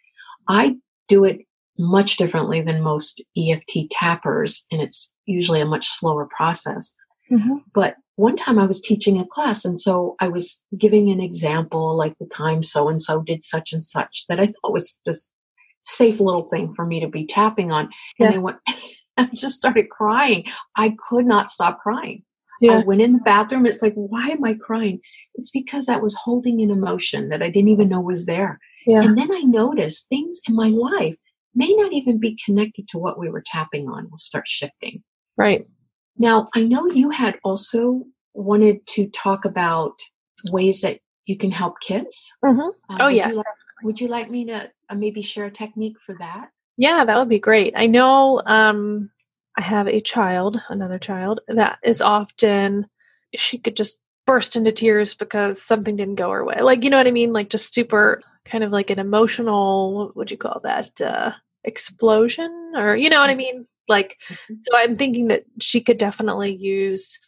I 0.48 0.76
do 1.08 1.24
it 1.24 1.40
much 1.78 2.18
differently 2.18 2.60
than 2.60 2.82
most 2.82 3.24
EFT 3.36 3.90
tappers, 3.90 4.66
and 4.70 4.82
it's 4.82 5.10
usually 5.24 5.60
a 5.60 5.66
much 5.66 5.86
slower 5.88 6.28
process. 6.36 6.94
Mm-hmm. 7.32 7.56
But 7.72 7.96
one 8.16 8.36
time 8.36 8.58
I 8.58 8.66
was 8.66 8.82
teaching 8.82 9.18
a 9.18 9.26
class, 9.26 9.64
and 9.64 9.80
so 9.80 10.14
I 10.20 10.28
was 10.28 10.62
giving 10.78 11.10
an 11.10 11.20
example, 11.20 11.96
like 11.96 12.14
the 12.20 12.26
time 12.26 12.62
so 12.62 12.88
and 12.90 13.00
so 13.00 13.22
did 13.22 13.42
such 13.42 13.72
and 13.72 13.82
such, 13.82 14.26
that 14.28 14.38
I 14.38 14.46
thought 14.46 14.72
was 14.72 15.00
this 15.06 15.30
safe 15.82 16.20
little 16.20 16.46
thing 16.46 16.72
for 16.72 16.86
me 16.86 17.00
to 17.00 17.08
be 17.08 17.26
tapping 17.26 17.72
on. 17.72 17.90
And 18.18 18.30
yeah. 18.30 18.34
I 18.34 18.38
went, 18.38 18.58
I 19.16 19.28
just 19.34 19.56
started 19.56 19.90
crying. 19.90 20.44
I 20.76 20.96
could 21.08 21.26
not 21.26 21.50
stop 21.50 21.80
crying. 21.80 22.22
Yeah. 22.60 22.74
I 22.74 22.78
went 22.78 23.00
in 23.00 23.14
the 23.14 23.18
bathroom. 23.20 23.66
It's 23.66 23.82
like, 23.82 23.94
why 23.94 24.28
am 24.28 24.44
I 24.44 24.54
crying? 24.54 25.00
It's 25.34 25.50
because 25.50 25.88
I 25.88 25.96
was 25.96 26.14
holding 26.14 26.60
an 26.60 26.70
emotion 26.70 27.30
that 27.30 27.42
I 27.42 27.48
didn't 27.48 27.70
even 27.70 27.88
know 27.88 28.00
was 28.00 28.26
there. 28.26 28.58
Yeah. 28.86 29.02
And 29.02 29.16
then 29.18 29.32
I 29.32 29.40
noticed 29.40 30.08
things 30.08 30.40
in 30.46 30.54
my 30.54 30.68
life 30.68 31.16
may 31.54 31.72
not 31.74 31.92
even 31.92 32.20
be 32.20 32.38
connected 32.44 32.88
to 32.88 32.98
what 32.98 33.18
we 33.18 33.30
were 33.30 33.42
tapping 33.44 33.88
on 33.88 34.08
will 34.10 34.18
start 34.18 34.46
shifting. 34.46 35.02
Right. 35.36 35.66
Now, 36.16 36.48
I 36.54 36.64
know 36.64 36.86
you 36.90 37.10
had 37.10 37.38
also 37.44 38.04
wanted 38.34 38.86
to 38.88 39.08
talk 39.08 39.44
about 39.44 39.98
ways 40.50 40.82
that 40.82 41.00
you 41.24 41.36
can 41.36 41.50
help 41.50 41.80
kids. 41.80 42.32
Mm-hmm. 42.44 42.60
Um, 42.60 42.98
oh, 43.00 43.08
yeah. 43.08 43.28
Like, 43.28 43.46
would 43.82 44.00
you 44.00 44.08
like 44.08 44.30
me 44.30 44.44
to 44.46 44.70
maybe 44.94 45.22
share 45.22 45.46
a 45.46 45.50
technique 45.50 45.98
for 46.00 46.14
that? 46.18 46.50
Yeah, 46.76 47.04
that 47.04 47.18
would 47.18 47.28
be 47.28 47.38
great. 47.38 47.74
I 47.76 47.86
know 47.86 48.40
um, 48.46 49.10
I 49.58 49.62
have 49.62 49.86
a 49.86 50.00
child, 50.00 50.60
another 50.68 50.98
child, 50.98 51.40
that 51.48 51.78
is 51.84 52.00
often, 52.00 52.86
she 53.34 53.58
could 53.58 53.76
just 53.76 54.00
burst 54.26 54.56
into 54.56 54.72
tears 54.72 55.14
because 55.14 55.60
something 55.60 55.96
didn't 55.96 56.14
go 56.14 56.30
her 56.30 56.44
way. 56.44 56.60
Like, 56.62 56.84
you 56.84 56.90
know 56.90 56.96
what 56.96 57.06
I 57.06 57.10
mean? 57.10 57.32
Like, 57.32 57.50
just 57.50 57.74
super 57.74 58.20
kind 58.44 58.64
of 58.64 58.70
like 58.70 58.90
an 58.90 58.98
emotional, 58.98 59.94
what 59.94 60.16
would 60.16 60.30
you 60.30 60.38
call 60.38 60.60
that? 60.62 61.00
Uh, 61.00 61.32
explosion? 61.64 62.72
Or, 62.76 62.96
you 62.96 63.10
know 63.10 63.20
what 63.20 63.30
I 63.30 63.34
mean? 63.34 63.66
Like, 63.88 64.16
mm-hmm. 64.28 64.54
so 64.62 64.76
I'm 64.76 64.96
thinking 64.96 65.28
that 65.28 65.44
she 65.60 65.80
could 65.80 65.98
definitely 65.98 66.54
use 66.54 67.18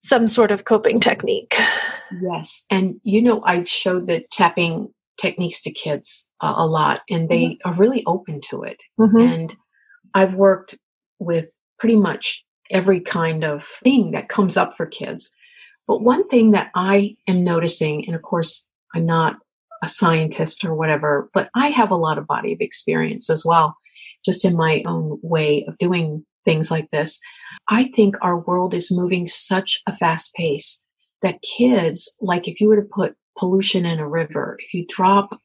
some 0.00 0.28
sort 0.28 0.50
of 0.50 0.64
coping 0.64 1.00
technique. 1.00 1.56
Yes. 2.20 2.66
And, 2.70 3.00
you 3.02 3.22
know, 3.22 3.42
I've 3.44 3.68
showed 3.68 4.06
the 4.06 4.24
tapping 4.30 4.92
techniques 5.18 5.62
to 5.62 5.72
kids 5.72 6.30
uh, 6.40 6.54
a 6.56 6.66
lot 6.66 7.02
and 7.10 7.28
they 7.28 7.46
mm-hmm. 7.46 7.70
are 7.70 7.74
really 7.74 8.02
open 8.06 8.40
to 8.50 8.62
it. 8.62 8.78
Mm-hmm. 8.98 9.20
And 9.20 9.56
I've 10.14 10.34
worked 10.34 10.76
with 11.18 11.56
pretty 11.78 11.96
much 11.96 12.44
every 12.70 13.00
kind 13.00 13.44
of 13.44 13.64
thing 13.64 14.12
that 14.12 14.28
comes 14.28 14.56
up 14.56 14.74
for 14.74 14.86
kids. 14.86 15.34
But 15.86 16.02
one 16.02 16.28
thing 16.28 16.52
that 16.52 16.70
I 16.74 17.16
am 17.28 17.44
noticing, 17.44 18.06
and 18.06 18.14
of 18.14 18.22
course, 18.22 18.68
I'm 18.94 19.06
not 19.06 19.36
a 19.82 19.88
scientist 19.88 20.64
or 20.64 20.74
whatever, 20.74 21.28
but 21.34 21.50
I 21.54 21.68
have 21.68 21.90
a 21.90 21.96
lot 21.96 22.18
of 22.18 22.26
body 22.26 22.52
of 22.52 22.60
experience 22.60 23.28
as 23.28 23.44
well, 23.44 23.76
just 24.24 24.44
in 24.44 24.56
my 24.56 24.82
own 24.86 25.18
way 25.22 25.64
of 25.66 25.76
doing 25.78 26.24
things 26.44 26.70
like 26.70 26.88
this. 26.90 27.20
I 27.68 27.90
think 27.94 28.16
our 28.22 28.38
world 28.38 28.74
is 28.74 28.92
moving 28.92 29.26
such 29.26 29.82
a 29.86 29.96
fast 29.96 30.34
pace 30.34 30.84
that 31.22 31.42
kids, 31.42 32.16
like 32.20 32.48
if 32.48 32.60
you 32.60 32.68
were 32.68 32.76
to 32.76 32.88
put 32.88 33.16
pollution 33.38 33.86
in 33.86 33.98
a 33.98 34.08
river, 34.08 34.56
if 34.60 34.74
you 34.74 34.86
drop 34.88 35.38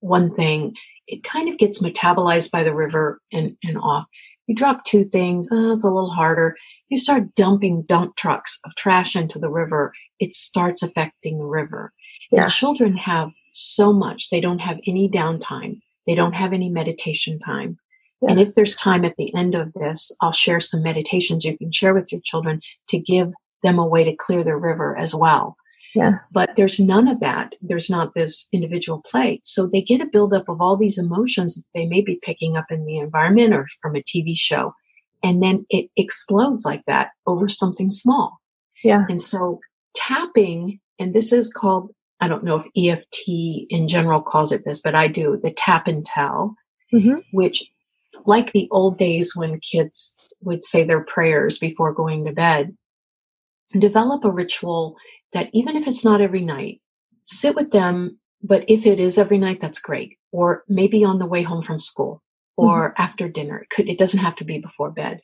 one 0.00 0.34
thing, 0.34 0.74
it 1.06 1.22
kind 1.22 1.48
of 1.48 1.58
gets 1.58 1.82
metabolized 1.82 2.50
by 2.50 2.62
the 2.62 2.74
river 2.74 3.20
and, 3.32 3.56
and 3.62 3.78
off. 3.78 4.06
You 4.46 4.54
drop 4.54 4.84
two 4.84 5.04
things, 5.04 5.48
oh, 5.50 5.72
it's 5.72 5.84
a 5.84 5.90
little 5.90 6.10
harder. 6.10 6.56
You 6.88 6.98
start 6.98 7.34
dumping 7.34 7.82
dump 7.82 8.16
trucks 8.16 8.60
of 8.64 8.74
trash 8.74 9.16
into 9.16 9.38
the 9.38 9.50
river, 9.50 9.92
it 10.20 10.34
starts 10.34 10.82
affecting 10.82 11.38
the 11.38 11.46
river. 11.46 11.92
Yeah. 12.30 12.44
And 12.44 12.52
children 12.52 12.96
have 12.96 13.30
so 13.52 13.92
much. 13.92 14.30
They 14.30 14.40
don't 14.40 14.60
have 14.60 14.78
any 14.86 15.08
downtime. 15.08 15.80
They 16.06 16.14
don't 16.14 16.34
have 16.34 16.52
any 16.52 16.68
meditation 16.68 17.38
time. 17.38 17.78
Yeah. 18.20 18.32
And 18.32 18.40
if 18.40 18.54
there's 18.54 18.76
time 18.76 19.04
at 19.04 19.16
the 19.16 19.34
end 19.34 19.54
of 19.54 19.72
this, 19.74 20.14
I'll 20.20 20.32
share 20.32 20.60
some 20.60 20.82
meditations 20.82 21.44
you 21.44 21.56
can 21.56 21.72
share 21.72 21.94
with 21.94 22.12
your 22.12 22.20
children 22.22 22.60
to 22.88 22.98
give 22.98 23.32
them 23.62 23.78
a 23.78 23.86
way 23.86 24.04
to 24.04 24.14
clear 24.14 24.44
the 24.44 24.56
river 24.56 24.96
as 24.96 25.14
well. 25.14 25.56
Yeah. 25.94 26.18
But 26.32 26.56
there's 26.56 26.80
none 26.80 27.08
of 27.08 27.20
that. 27.20 27.54
There's 27.62 27.88
not 27.88 28.14
this 28.14 28.48
individual 28.52 29.02
play. 29.06 29.40
So 29.44 29.66
they 29.66 29.80
get 29.80 30.00
a 30.00 30.06
buildup 30.06 30.48
of 30.48 30.60
all 30.60 30.76
these 30.76 30.98
emotions 30.98 31.54
that 31.54 31.64
they 31.74 31.86
may 31.86 32.00
be 32.00 32.20
picking 32.22 32.56
up 32.56 32.66
in 32.70 32.84
the 32.84 32.98
environment 32.98 33.54
or 33.54 33.68
from 33.80 33.94
a 33.94 34.02
TV 34.02 34.36
show. 34.36 34.74
And 35.22 35.42
then 35.42 35.64
it 35.70 35.88
explodes 35.96 36.64
like 36.64 36.82
that 36.86 37.10
over 37.26 37.48
something 37.48 37.90
small. 37.90 38.40
Yeah. 38.82 39.06
And 39.08 39.20
so 39.20 39.60
tapping, 39.94 40.80
and 40.98 41.14
this 41.14 41.32
is 41.32 41.52
called, 41.52 41.90
I 42.20 42.28
don't 42.28 42.44
know 42.44 42.56
if 42.60 42.66
EFT 42.76 43.66
in 43.70 43.88
general 43.88 44.20
calls 44.20 44.52
it 44.52 44.64
this, 44.64 44.82
but 44.82 44.94
I 44.94 45.08
do 45.08 45.38
the 45.42 45.52
tap 45.52 45.86
and 45.88 46.04
tell, 46.04 46.56
mm-hmm. 46.92 47.18
which 47.32 47.70
like 48.26 48.52
the 48.52 48.68
old 48.70 48.98
days 48.98 49.32
when 49.34 49.60
kids 49.60 50.34
would 50.42 50.62
say 50.62 50.84
their 50.84 51.04
prayers 51.04 51.58
before 51.58 51.92
going 51.92 52.24
to 52.24 52.32
bed, 52.32 52.76
develop 53.78 54.24
a 54.24 54.30
ritual 54.30 54.96
that 55.34 55.50
even 55.52 55.76
if 55.76 55.86
it's 55.86 56.04
not 56.04 56.20
every 56.20 56.40
night, 56.40 56.80
sit 57.24 57.54
with 57.54 57.70
them. 57.70 58.18
But 58.42 58.64
if 58.68 58.86
it 58.86 58.98
is 58.98 59.18
every 59.18 59.38
night, 59.38 59.60
that's 59.60 59.80
great. 59.80 60.16
Or 60.32 60.64
maybe 60.68 61.04
on 61.04 61.18
the 61.18 61.26
way 61.26 61.42
home 61.42 61.62
from 61.62 61.78
school 61.78 62.22
or 62.56 62.90
mm-hmm. 62.90 63.02
after 63.02 63.28
dinner. 63.28 63.58
It 63.58 63.70
could, 63.70 63.88
it 63.88 63.98
doesn't 63.98 64.20
have 64.20 64.36
to 64.36 64.44
be 64.44 64.58
before 64.58 64.90
bed, 64.90 65.20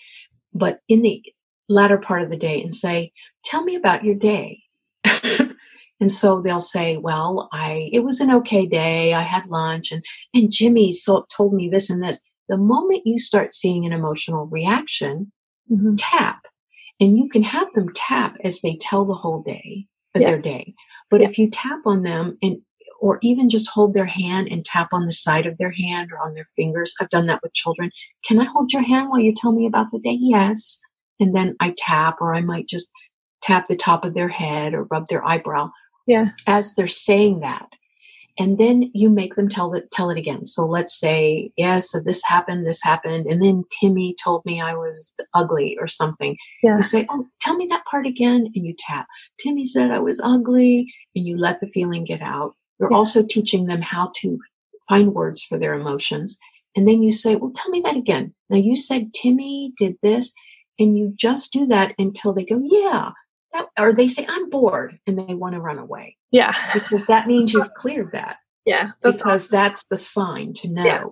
but 0.53 0.81
in 0.89 1.03
the 1.03 1.23
latter 1.69 1.99
part 1.99 2.23
of 2.23 2.31
the 2.31 2.37
day 2.37 2.61
and 2.63 2.75
say, 2.75 3.13
tell 3.45 3.63
me 3.63 3.77
about 3.77 4.05
your 4.05 4.15
day. 4.15 4.63
and 6.01 6.11
so 6.11 6.41
they'll 6.41 6.61
say, 6.61 6.97
well, 6.97 7.49
I, 7.53 7.91
it 7.93 8.01
was 8.01 8.21
an 8.21 8.33
okay 8.33 8.67
day. 8.67 9.15
I 9.15 9.23
had 9.23 9.47
lunch 9.47 9.93
and, 9.93 10.05
and 10.35 10.51
Jimmy 10.51 10.93
so, 10.93 11.27
told 11.35 11.55
me 11.55 11.69
this 11.69 11.91
and 11.91 12.03
this. 12.03 12.23
The 12.49 12.57
moment 12.57 13.03
you 13.07 13.19
start 13.19 13.55
seeing 13.55 13.87
an 13.87 13.93
emotional 13.93 14.47
reaction, 14.47 15.31
mm-hmm. 15.71 15.95
tap 15.97 16.41
and 17.01 17.17
you 17.17 17.29
can 17.29 17.43
have 17.43 17.73
them 17.73 17.89
tap 17.95 18.37
as 18.45 18.61
they 18.61 18.77
tell 18.77 19.05
the 19.05 19.15
whole 19.15 19.43
day 19.43 19.87
yeah. 20.19 20.31
their 20.31 20.41
day. 20.41 20.75
But 21.11 21.21
yeah. 21.21 21.29
if 21.29 21.39
you 21.39 21.51
tap 21.51 21.81
on 21.87 22.03
them 22.03 22.39
and 22.43 22.59
or 23.01 23.19
even 23.23 23.49
just 23.49 23.71
hold 23.71 23.95
their 23.95 24.07
hand 24.07 24.49
and 24.51 24.65
tap 24.65 24.89
on 24.93 25.07
the 25.07 25.13
side 25.13 25.47
of 25.47 25.57
their 25.59 25.73
hand 25.73 26.13
or 26.13 26.19
on 26.19 26.35
their 26.35 26.49
fingers. 26.55 26.95
I've 27.01 27.09
done 27.09 27.27
that 27.27 27.41
with 27.43 27.55
children. 27.55 27.91
Can 28.25 28.39
I 28.39 28.45
hold 28.45 28.73
your 28.73 28.83
hand 28.83 29.09
while 29.09 29.21
you 29.21 29.35
tell 29.35 29.53
me 29.53 29.67
about 29.67 29.87
the 29.91 29.99
day? 29.99 30.19
Yes. 30.21 30.81
And 31.19 31.35
then 31.35 31.57
I 31.61 31.75
tap 31.77 32.19
or 32.21 32.35
I 32.35 32.43
might 32.43 32.69
just 32.69 32.93
tap 33.43 33.69
the 33.69 33.77
top 33.77 34.05
of 34.05 34.13
their 34.15 34.29
head 34.29 34.75
or 34.75 34.85
rub 34.91 35.09
their 35.09 35.27
eyebrow. 35.27 35.71
Yeah. 36.07 36.27
As 36.47 36.75
they're 36.75 36.87
saying 36.87 37.41
that 37.41 37.71
and 38.39 38.59
then 38.59 38.91
you 38.95 39.11
make 39.11 39.35
them 39.35 39.49
tell 39.49 39.73
it 39.75 39.91
tell 39.91 40.11
it 40.11 40.19
again. 40.19 40.45
So 40.45 40.67
let's 40.67 40.99
say 40.99 41.53
yeah 41.57 41.81
so 41.81 42.01
this 42.01 42.25
happened 42.25 42.67
this 42.67 42.83
happened 42.83 43.27
and 43.27 43.43
then 43.43 43.65
timmy 43.81 44.15
told 44.23 44.45
me 44.45 44.61
i 44.61 44.75
was 44.75 45.13
ugly 45.35 45.77
or 45.81 45.89
something. 45.89 46.37
Yeah. 46.63 46.77
you 46.77 46.83
say 46.83 47.07
oh 47.11 47.27
tell 47.41 47.57
me 47.57 47.67
that 47.71 47.85
part 47.85 48.07
again 48.07 48.51
and 48.55 48.65
you 48.65 48.75
tap. 48.79 49.07
Timmy 49.41 49.65
said 49.65 49.91
i 49.91 49.99
was 49.99 50.21
ugly 50.21 50.93
and 51.15 51.27
you 51.27 51.37
let 51.37 51.61
the 51.61 51.69
feeling 51.69 52.05
get 52.05 52.23
out. 52.23 52.55
You're 52.79 52.93
yeah. 52.93 52.97
also 52.97 53.25
teaching 53.25 53.67
them 53.67 53.83
how 53.83 54.13
to 54.17 54.39
find 54.89 55.15
words 55.15 55.45
for 55.45 55.59
their 55.59 55.75
emotions. 55.75 56.39
And 56.77 56.87
then 56.87 57.03
you 57.03 57.13
say 57.13 57.37
well 57.37 57.53
tell 57.55 57.71
me 57.71 57.81
that 57.85 57.97
again. 57.97 58.35
Now 58.49 58.59
you 58.59 58.77
said 58.77 59.15
timmy 59.15 59.73
did 59.79 59.97
this 60.03 60.33
and 60.79 60.97
you 60.97 61.13
just 61.15 61.53
do 61.53 61.67
that 61.67 61.95
until 61.99 62.33
they 62.33 62.45
go 62.45 62.61
yeah 62.63 63.13
or 63.79 63.93
they 63.93 64.09
say 64.09 64.27
i'm 64.29 64.49
bored 64.51 64.99
and 65.07 65.19
they 65.19 65.35
want 65.35 65.55
to 65.55 65.61
run 65.61 65.79
away 65.79 66.17
yeah. 66.31 66.55
Because 66.73 67.07
that 67.07 67.27
means 67.27 67.53
you've 67.53 67.75
cleared 67.75 68.13
that. 68.13 68.39
Yeah. 68.65 68.91
That's 69.03 69.23
because 69.23 69.47
awesome. 69.47 69.57
that's 69.57 69.85
the 69.91 69.97
sign 69.97 70.55
to 70.55 70.73
know. 70.73 70.85
Yeah. 70.85 71.05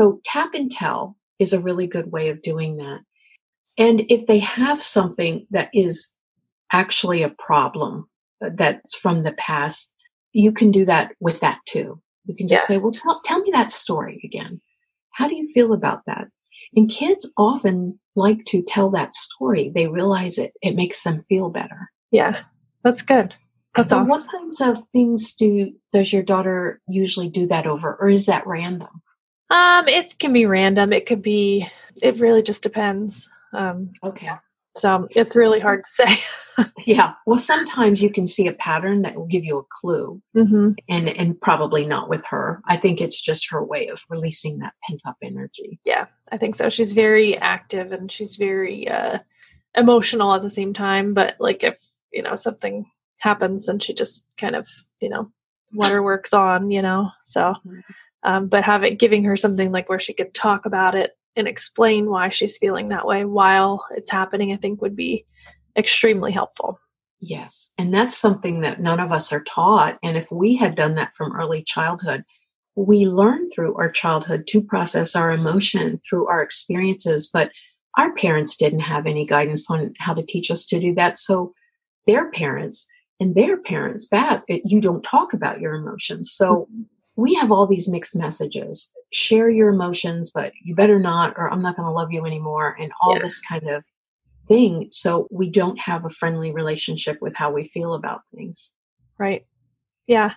So 0.00 0.20
tap 0.24 0.54
and 0.54 0.70
tell 0.70 1.16
is 1.38 1.52
a 1.52 1.60
really 1.60 1.86
good 1.86 2.12
way 2.12 2.28
of 2.28 2.42
doing 2.42 2.76
that. 2.76 3.00
And 3.78 4.04
if 4.08 4.26
they 4.26 4.38
have 4.38 4.82
something 4.82 5.46
that 5.50 5.70
is 5.72 6.14
actually 6.72 7.22
a 7.22 7.30
problem 7.30 8.08
uh, 8.40 8.50
that's 8.54 8.96
from 8.96 9.24
the 9.24 9.32
past, 9.32 9.94
you 10.32 10.52
can 10.52 10.70
do 10.70 10.84
that 10.84 11.12
with 11.20 11.40
that 11.40 11.58
too. 11.66 12.00
You 12.26 12.36
can 12.36 12.46
just 12.46 12.64
yeah. 12.64 12.76
say, 12.76 12.78
well, 12.78 12.92
tell, 12.92 13.20
tell 13.24 13.40
me 13.40 13.50
that 13.52 13.72
story 13.72 14.20
again. 14.24 14.60
How 15.10 15.28
do 15.28 15.34
you 15.34 15.50
feel 15.52 15.72
about 15.72 16.02
that? 16.06 16.28
And 16.74 16.90
kids 16.90 17.32
often 17.36 17.98
like 18.16 18.44
to 18.46 18.62
tell 18.62 18.90
that 18.90 19.14
story. 19.14 19.70
They 19.74 19.88
realize 19.88 20.38
it, 20.38 20.52
it 20.62 20.74
makes 20.74 21.02
them 21.02 21.20
feel 21.20 21.50
better. 21.50 21.90
Yeah, 22.10 22.42
that's 22.82 23.02
good. 23.02 23.34
That's 23.74 23.90
so 23.90 24.02
what 24.04 24.26
kinds 24.30 24.60
of 24.60 24.78
things 24.92 25.34
do 25.34 25.72
does 25.92 26.12
your 26.12 26.22
daughter 26.22 26.80
usually 26.88 27.28
do 27.28 27.46
that 27.46 27.66
over, 27.66 27.96
or 28.00 28.08
is 28.10 28.26
that 28.26 28.46
random? 28.46 29.02
Um, 29.48 29.88
it 29.88 30.18
can 30.18 30.32
be 30.32 30.44
random. 30.44 30.92
It 30.92 31.06
could 31.06 31.22
be. 31.22 31.66
It 32.02 32.20
really 32.20 32.42
just 32.42 32.62
depends. 32.62 33.30
Um, 33.54 33.92
okay. 34.02 34.30
So 34.74 35.06
it's 35.10 35.36
really 35.36 35.60
hard 35.60 35.82
to 35.84 35.90
say. 35.90 36.64
yeah. 36.86 37.12
Well, 37.26 37.38
sometimes 37.38 38.02
you 38.02 38.10
can 38.10 38.26
see 38.26 38.46
a 38.46 38.52
pattern 38.52 39.02
that 39.02 39.16
will 39.16 39.26
give 39.26 39.44
you 39.44 39.58
a 39.58 39.64
clue, 39.64 40.20
mm-hmm. 40.36 40.72
and 40.88 41.08
and 41.08 41.40
probably 41.40 41.84
not 41.84 42.08
with 42.08 42.24
her. 42.26 42.62
I 42.66 42.76
think 42.76 43.00
it's 43.00 43.20
just 43.20 43.50
her 43.50 43.62
way 43.62 43.88
of 43.88 44.04
releasing 44.08 44.58
that 44.58 44.74
pent 44.86 45.00
up 45.06 45.16
energy. 45.22 45.78
Yeah, 45.84 46.06
I 46.30 46.38
think 46.38 46.54
so. 46.54 46.70
She's 46.70 46.92
very 46.92 47.36
active 47.36 47.92
and 47.92 48.10
she's 48.10 48.36
very 48.36 48.88
uh, 48.88 49.18
emotional 49.76 50.34
at 50.34 50.42
the 50.42 50.50
same 50.50 50.72
time. 50.72 51.14
But 51.14 51.36
like 51.38 51.62
if 51.62 51.76
you 52.12 52.22
know 52.22 52.36
something 52.36 52.86
happens, 53.18 53.68
and 53.68 53.82
she 53.82 53.92
just 53.92 54.26
kind 54.38 54.56
of 54.56 54.68
you 55.00 55.10
know 55.10 55.30
waterworks 55.74 56.32
on, 56.32 56.70
you 56.70 56.82
know. 56.82 57.10
So, 57.22 57.54
mm-hmm. 57.66 57.80
um, 58.22 58.48
but 58.48 58.64
having 58.64 58.96
giving 58.96 59.24
her 59.24 59.36
something 59.36 59.70
like 59.70 59.88
where 59.88 60.00
she 60.00 60.14
could 60.14 60.32
talk 60.34 60.64
about 60.64 60.94
it 60.94 61.12
and 61.36 61.48
explain 61.48 62.10
why 62.10 62.28
she's 62.28 62.58
feeling 62.58 62.88
that 62.88 63.06
way 63.06 63.24
while 63.24 63.84
it's 63.96 64.10
happening, 64.10 64.52
I 64.52 64.56
think 64.56 64.82
would 64.82 64.96
be 64.96 65.24
extremely 65.76 66.32
helpful. 66.32 66.78
Yes. 67.20 67.72
And 67.78 67.94
that's 67.94 68.16
something 68.16 68.60
that 68.60 68.80
none 68.80 69.00
of 69.00 69.12
us 69.12 69.32
are 69.32 69.44
taught. 69.44 69.98
And 70.02 70.16
if 70.16 70.30
we 70.30 70.56
had 70.56 70.74
done 70.74 70.96
that 70.96 71.14
from 71.14 71.36
early 71.36 71.62
childhood, 71.62 72.24
we 72.74 73.06
learn 73.06 73.48
through 73.50 73.76
our 73.76 73.90
childhood 73.90 74.46
to 74.48 74.62
process 74.62 75.14
our 75.14 75.30
emotion 75.30 76.00
through 76.08 76.26
our 76.26 76.42
experiences. 76.42 77.30
But 77.32 77.50
our 77.96 78.12
parents 78.14 78.56
didn't 78.56 78.80
have 78.80 79.06
any 79.06 79.24
guidance 79.24 79.70
on 79.70 79.94
how 79.98 80.14
to 80.14 80.24
teach 80.24 80.50
us 80.50 80.66
to 80.66 80.80
do 80.80 80.94
that. 80.94 81.18
So 81.18 81.54
their 82.06 82.30
parents 82.30 82.90
and 83.20 83.34
their 83.34 83.56
parents, 83.56 84.08
Beth, 84.08 84.44
you 84.48 84.80
don't 84.80 85.04
talk 85.04 85.32
about 85.32 85.60
your 85.60 85.74
emotions. 85.74 86.32
So 86.32 86.50
mm-hmm. 86.50 86.82
we 87.16 87.34
have 87.34 87.52
all 87.52 87.66
these 87.66 87.88
mixed 87.88 88.16
messages. 88.16 88.92
Share 89.12 89.50
your 89.50 89.68
emotions, 89.68 90.30
but 90.34 90.52
you 90.62 90.74
better 90.74 90.98
not, 90.98 91.34
or 91.36 91.52
I'm 91.52 91.62
not 91.62 91.76
going 91.76 91.88
to 91.88 91.94
love 91.94 92.12
you 92.12 92.24
anymore. 92.24 92.76
And 92.80 92.92
all 93.00 93.14
yeah. 93.14 93.22
this 93.22 93.40
kind 93.40 93.68
of 93.68 93.84
thing. 94.48 94.88
So 94.90 95.28
we 95.30 95.50
don't 95.50 95.78
have 95.78 96.04
a 96.04 96.10
friendly 96.10 96.52
relationship 96.52 97.18
with 97.20 97.34
how 97.34 97.52
we 97.52 97.68
feel 97.68 97.94
about 97.94 98.22
things. 98.34 98.74
Right. 99.18 99.46
Yeah. 100.06 100.34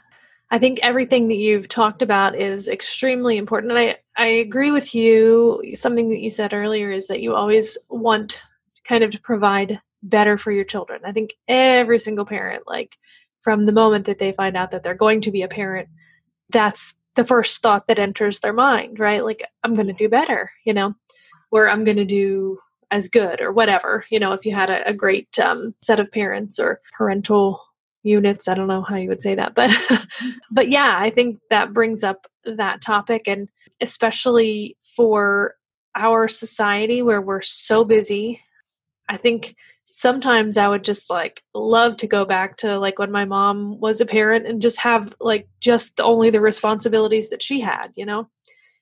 I 0.52 0.60
think 0.60 0.80
everything 0.84 1.28
that 1.30 1.38
you've 1.38 1.68
talked 1.68 2.02
about 2.02 2.36
is 2.36 2.68
extremely 2.68 3.38
important. 3.38 3.72
And 3.72 3.80
I, 3.80 3.98
I 4.16 4.28
agree 4.28 4.72
with 4.72 4.94
you. 4.94 5.64
Something 5.74 6.10
that 6.10 6.20
you 6.20 6.30
said 6.30 6.54
earlier 6.54 6.92
is 6.92 7.08
that 7.08 7.22
you 7.22 7.34
always 7.34 7.78
want 7.90 8.44
kind 8.88 9.04
of 9.04 9.12
to 9.12 9.20
provide 9.20 9.82
better 10.04 10.38
for 10.38 10.52
your 10.52 10.64
children. 10.64 11.02
I 11.04 11.12
think 11.12 11.34
every 11.48 11.98
single 11.98 12.26
parent, 12.26 12.64
like 12.68 12.96
from 13.42 13.66
the 13.66 13.72
moment 13.72 14.06
that 14.06 14.20
they 14.20 14.34
find 14.34 14.56
out 14.56 14.72
that 14.72 14.84
they're 14.84 14.94
going 14.94 15.22
to 15.22 15.32
be 15.32 15.42
a 15.42 15.48
parent, 15.48 15.90
that's 16.52 16.94
the 17.16 17.26
first 17.26 17.62
thought 17.62 17.88
that 17.88 18.00
enters 18.00 18.40
their 18.40 18.54
mind, 18.54 19.00
right? 19.00 19.24
Like, 19.24 19.44
I'm 19.64 19.76
going 19.76 19.88
to 19.88 19.94
do 19.94 20.10
better, 20.10 20.52
you 20.66 20.74
know, 20.74 20.94
or 21.52 21.70
I'm 21.70 21.84
going 21.84 21.98
to 21.98 22.06
do 22.06 22.60
as 22.92 23.10
good 23.10 23.42
or 23.42 23.52
whatever 23.52 24.06
you 24.10 24.20
know 24.20 24.32
if 24.32 24.46
you 24.46 24.54
had 24.54 24.70
a, 24.70 24.88
a 24.88 24.94
great 24.94 25.40
um, 25.40 25.74
set 25.82 26.00
of 26.00 26.12
parents 26.12 26.60
or 26.60 26.80
parental 26.98 27.62
units 28.04 28.48
i 28.48 28.54
don't 28.54 28.68
know 28.68 28.84
how 28.84 28.96
you 28.96 29.10
would 29.10 29.22
say 29.22 29.36
that 29.36 29.56
but 29.56 29.72
but 30.52 30.70
yeah 30.70 30.98
i 31.00 31.10
think 31.10 31.40
that 31.50 31.74
brings 31.74 32.04
up 32.04 32.28
that 32.46 32.82
topic 32.82 33.28
and 33.28 33.50
especially 33.82 34.78
for 34.96 35.56
our 35.96 36.28
society 36.28 37.02
where 37.02 37.22
we're 37.22 37.42
so 37.42 37.84
busy 37.84 38.40
i 39.10 39.18
think 39.18 39.56
sometimes 39.86 40.58
i 40.58 40.68
would 40.68 40.84
just 40.84 41.10
like 41.10 41.42
love 41.54 41.96
to 41.96 42.08
go 42.08 42.26
back 42.26 42.58
to 42.58 42.78
like 42.80 43.00
when 43.00 43.12
my 43.12 43.26
mom 43.26 43.80
was 43.80 44.02
a 44.02 44.06
parent 44.06 44.46
and 44.46 44.62
just 44.62 44.80
have 44.80 45.14
like 45.20 45.48
just 45.62 46.00
only 46.02 46.30
the 46.30 46.42
responsibilities 46.42 47.30
that 47.30 47.42
she 47.42 47.60
had 47.60 47.88
you 47.96 48.06
know 48.06 48.28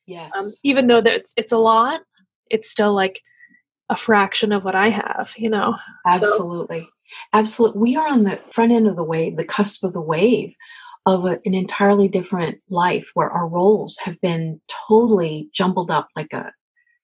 yes 0.05 0.31
um, 0.35 0.49
even 0.63 0.87
though 0.87 1.01
that 1.01 1.13
it's, 1.13 1.33
it's 1.37 1.51
a 1.51 1.57
lot 1.57 2.01
it's 2.49 2.69
still 2.69 2.93
like 2.93 3.21
a 3.89 3.95
fraction 3.95 4.51
of 4.51 4.63
what 4.63 4.75
I 4.75 4.89
have, 4.89 5.33
you 5.37 5.49
know? 5.49 5.75
Absolutely. 6.05 6.81
So. 6.81 6.87
Absolutely. 7.33 7.81
We 7.81 7.95
are 7.95 8.07
on 8.07 8.23
the 8.23 8.39
front 8.51 8.71
end 8.71 8.87
of 8.87 8.95
the 8.95 9.03
wave, 9.03 9.35
the 9.35 9.45
cusp 9.45 9.83
of 9.83 9.93
the 9.93 10.01
wave 10.01 10.55
of 11.05 11.25
a, 11.25 11.39
an 11.45 11.53
entirely 11.53 12.07
different 12.07 12.59
life 12.69 13.11
where 13.13 13.29
our 13.29 13.47
roles 13.47 13.97
have 13.99 14.19
been 14.21 14.61
totally 14.87 15.49
jumbled 15.53 15.91
up 15.91 16.07
like 16.15 16.33
a, 16.33 16.51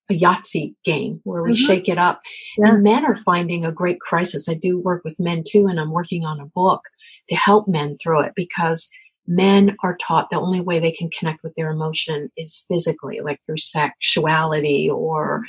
a 0.10 0.20
Yahtzee 0.20 0.76
game 0.84 1.22
where 1.24 1.44
we 1.44 1.52
mm-hmm. 1.52 1.66
shake 1.66 1.88
it 1.88 1.98
up. 1.98 2.22
Yeah. 2.58 2.70
And 2.70 2.84
men 2.84 3.06
are 3.06 3.16
finding 3.16 3.66
a 3.66 3.72
great 3.72 4.00
crisis. 4.00 4.50
I 4.50 4.56
do 4.56 4.80
work 4.80 5.04
with 5.04 5.20
men 5.20 5.44
too, 5.48 5.68
and 5.68 5.80
I'm 5.80 5.92
working 5.92 6.26
on 6.26 6.40
a 6.40 6.46
book 6.46 6.82
to 7.30 7.36
help 7.36 7.68
men 7.68 7.98
through 8.02 8.24
it 8.24 8.34
because 8.36 8.90
men 9.28 9.78
are 9.84 9.98
taught 9.98 10.32
the 10.32 10.40
only 10.40 10.60
way 10.60 10.80
they 10.80 10.92
can 10.92 11.10
connect 11.12 11.44
with 11.44 11.54
their 11.56 11.70
emotion 11.70 12.32
is 12.36 12.66
physically, 12.68 13.20
like 13.22 13.40
through 13.46 13.58
sexuality 13.58 14.90
or 14.90 15.44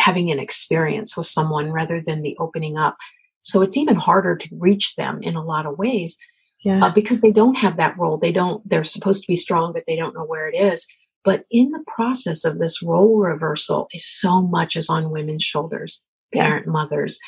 having 0.00 0.30
an 0.30 0.40
experience 0.40 1.16
with 1.16 1.26
someone 1.26 1.70
rather 1.70 2.02
than 2.04 2.22
the 2.22 2.36
opening 2.40 2.76
up. 2.76 2.96
So 3.42 3.60
it's 3.60 3.76
even 3.76 3.96
harder 3.96 4.36
to 4.36 4.48
reach 4.58 4.96
them 4.96 5.22
in 5.22 5.36
a 5.36 5.44
lot 5.44 5.64
of 5.64 5.78
ways 5.78 6.18
yeah. 6.64 6.84
uh, 6.84 6.92
because 6.92 7.22
they 7.22 7.32
don't 7.32 7.58
have 7.58 7.76
that 7.76 7.96
role. 7.96 8.18
They 8.18 8.32
don't, 8.32 8.68
they're 8.68 8.84
supposed 8.84 9.22
to 9.22 9.28
be 9.28 9.36
strong, 9.36 9.72
but 9.72 9.84
they 9.86 9.96
don't 9.96 10.14
know 10.14 10.24
where 10.24 10.48
it 10.48 10.56
is. 10.56 10.86
But 11.24 11.44
in 11.50 11.70
the 11.70 11.84
process 11.86 12.44
of 12.44 12.58
this 12.58 12.82
role 12.82 13.18
reversal 13.18 13.88
is 13.92 14.06
so 14.08 14.42
much 14.42 14.76
is 14.76 14.88
on 14.88 15.10
women's 15.10 15.42
shoulders, 15.42 16.04
parent 16.32 16.66
mothers 16.66 17.18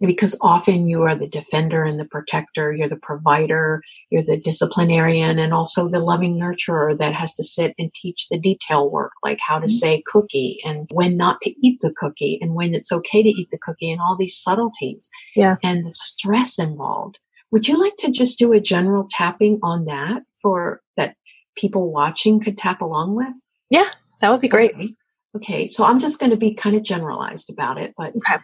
because 0.00 0.38
often 0.42 0.86
you 0.86 1.02
are 1.02 1.14
the 1.14 1.28
defender 1.28 1.84
and 1.84 1.98
the 1.98 2.04
protector, 2.04 2.72
you're 2.72 2.88
the 2.88 2.96
provider, 2.96 3.80
you're 4.10 4.22
the 4.22 4.36
disciplinarian, 4.36 5.38
and 5.38 5.54
also 5.54 5.88
the 5.88 6.00
loving 6.00 6.38
nurturer 6.38 6.98
that 6.98 7.14
has 7.14 7.34
to 7.34 7.44
sit 7.44 7.74
and 7.78 7.92
teach 7.94 8.28
the 8.30 8.38
detail 8.38 8.90
work, 8.90 9.12
like 9.24 9.38
how 9.46 9.58
to 9.58 9.66
mm-hmm. 9.66 9.70
say 9.70 10.02
cookie 10.06 10.58
and 10.64 10.88
when 10.92 11.16
not 11.16 11.40
to 11.42 11.50
eat 11.66 11.78
the 11.80 11.92
cookie 11.96 12.38
and 12.40 12.54
when 12.54 12.74
it's 12.74 12.92
okay 12.92 13.22
to 13.22 13.28
eat 13.28 13.48
the 13.50 13.58
cookie 13.58 13.90
and 13.90 14.00
all 14.00 14.16
these 14.18 14.36
subtleties. 14.36 15.08
Yeah. 15.34 15.56
And 15.62 15.86
the 15.86 15.92
stress 15.92 16.58
involved. 16.58 17.18
Would 17.52 17.68
you 17.68 17.80
like 17.80 17.96
to 17.98 18.10
just 18.10 18.38
do 18.38 18.52
a 18.52 18.60
general 18.60 19.06
tapping 19.08 19.60
on 19.62 19.86
that 19.86 20.22
for 20.42 20.82
that 20.96 21.14
people 21.56 21.90
watching 21.92 22.40
could 22.40 22.58
tap 22.58 22.80
along 22.80 23.14
with? 23.14 23.34
Yeah, 23.70 23.90
that 24.20 24.30
would 24.30 24.40
be 24.40 24.48
great. 24.48 24.74
Okay. 24.74 24.94
okay. 25.36 25.66
So 25.66 25.84
I'm 25.84 26.00
just 26.00 26.20
going 26.20 26.30
to 26.30 26.36
be 26.36 26.54
kind 26.54 26.76
of 26.76 26.82
generalized 26.82 27.50
about 27.50 27.78
it, 27.78 27.94
but 27.96 28.14
okay 28.16 28.36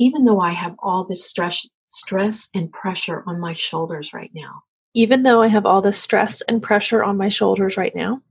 even 0.00 0.24
though 0.24 0.40
I 0.40 0.52
have 0.52 0.74
all 0.78 1.04
this 1.04 1.24
stress, 1.24 1.68
stress 1.88 2.48
and 2.54 2.72
pressure 2.72 3.22
on 3.26 3.38
my 3.38 3.52
shoulders 3.52 4.14
right 4.14 4.30
now. 4.34 4.62
Even 4.94 5.22
though 5.22 5.42
I 5.42 5.48
have 5.48 5.66
all 5.66 5.82
this 5.82 6.00
stress 6.00 6.40
and 6.42 6.62
pressure 6.62 7.04
on 7.04 7.18
my 7.18 7.28
shoulders 7.28 7.76
right 7.76 7.94
now. 7.94 8.22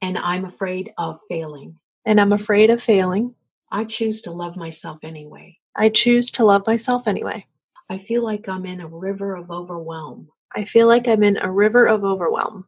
And 0.00 0.16
I'm 0.16 0.44
afraid 0.44 0.92
of 0.96 1.18
failing. 1.28 1.76
And 2.06 2.20
I'm 2.20 2.32
afraid 2.32 2.70
of 2.70 2.80
failing. 2.80 3.34
I 3.70 3.84
choose 3.84 4.22
to 4.22 4.30
love 4.30 4.56
myself 4.56 5.00
anyway. 5.02 5.58
I 5.74 5.88
choose 5.88 6.30
to 6.32 6.44
love 6.44 6.66
myself 6.68 7.08
anyway. 7.08 7.46
I 7.90 7.98
feel 7.98 8.22
like 8.22 8.48
I'm 8.48 8.64
in 8.64 8.80
a 8.80 8.86
river 8.86 9.34
of 9.34 9.50
overwhelm. 9.50 10.28
I 10.54 10.64
feel 10.64 10.86
like 10.86 11.08
I'm 11.08 11.24
in 11.24 11.36
a 11.36 11.50
river 11.50 11.86
of 11.86 12.04
overwhelm. 12.04 12.66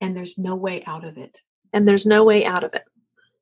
And 0.00 0.16
there's 0.16 0.38
no 0.38 0.54
way 0.54 0.82
out 0.86 1.04
of 1.04 1.18
it. 1.18 1.40
And 1.72 1.86
there's 1.86 2.06
no 2.06 2.24
way 2.24 2.44
out 2.44 2.64
of 2.64 2.74
it. 2.74 2.84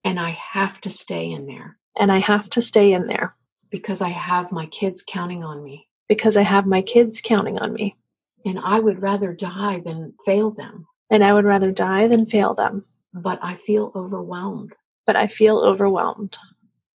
And 0.05 0.19
I 0.19 0.31
have 0.31 0.81
to 0.83 0.91
stay 0.91 1.31
in 1.31 1.47
there. 1.47 1.79
And 1.99 2.13
I 2.13 2.19
have 2.19 2.51
to 2.51 2.63
stay 2.63 2.93
in 2.93 3.07
there. 3.07 3.35
Because 3.71 4.01
I 4.01 4.11
have 4.11 4.53
my 4.53 4.67
kids 4.67 5.05
counting 5.07 5.45
on 5.45 5.63
me. 5.63 5.89
Because 6.09 6.37
I 6.37 6.43
have 6.43 6.67
my 6.67 6.83
kids 6.83 7.21
counting 7.21 7.59
on 7.59 7.73
me. 7.73 7.97
And 8.45 8.59
I 8.59 8.79
would 8.79 9.03
rather 9.03 9.33
die 9.33 9.81
than 9.81 10.15
fail 10.25 10.51
them. 10.51 10.87
And 11.11 11.25
I 11.25 11.33
would 11.33 11.45
rather 11.45 11.73
die 11.73 12.09
than 12.09 12.27
fail 12.27 12.55
them. 12.55 12.85
But 13.13 13.39
I 13.43 13.57
feel 13.57 13.93
overwhelmed. 13.95 14.75
But 15.07 15.17
I 15.17 15.27
feel 15.27 15.59
overwhelmed. 15.59 16.37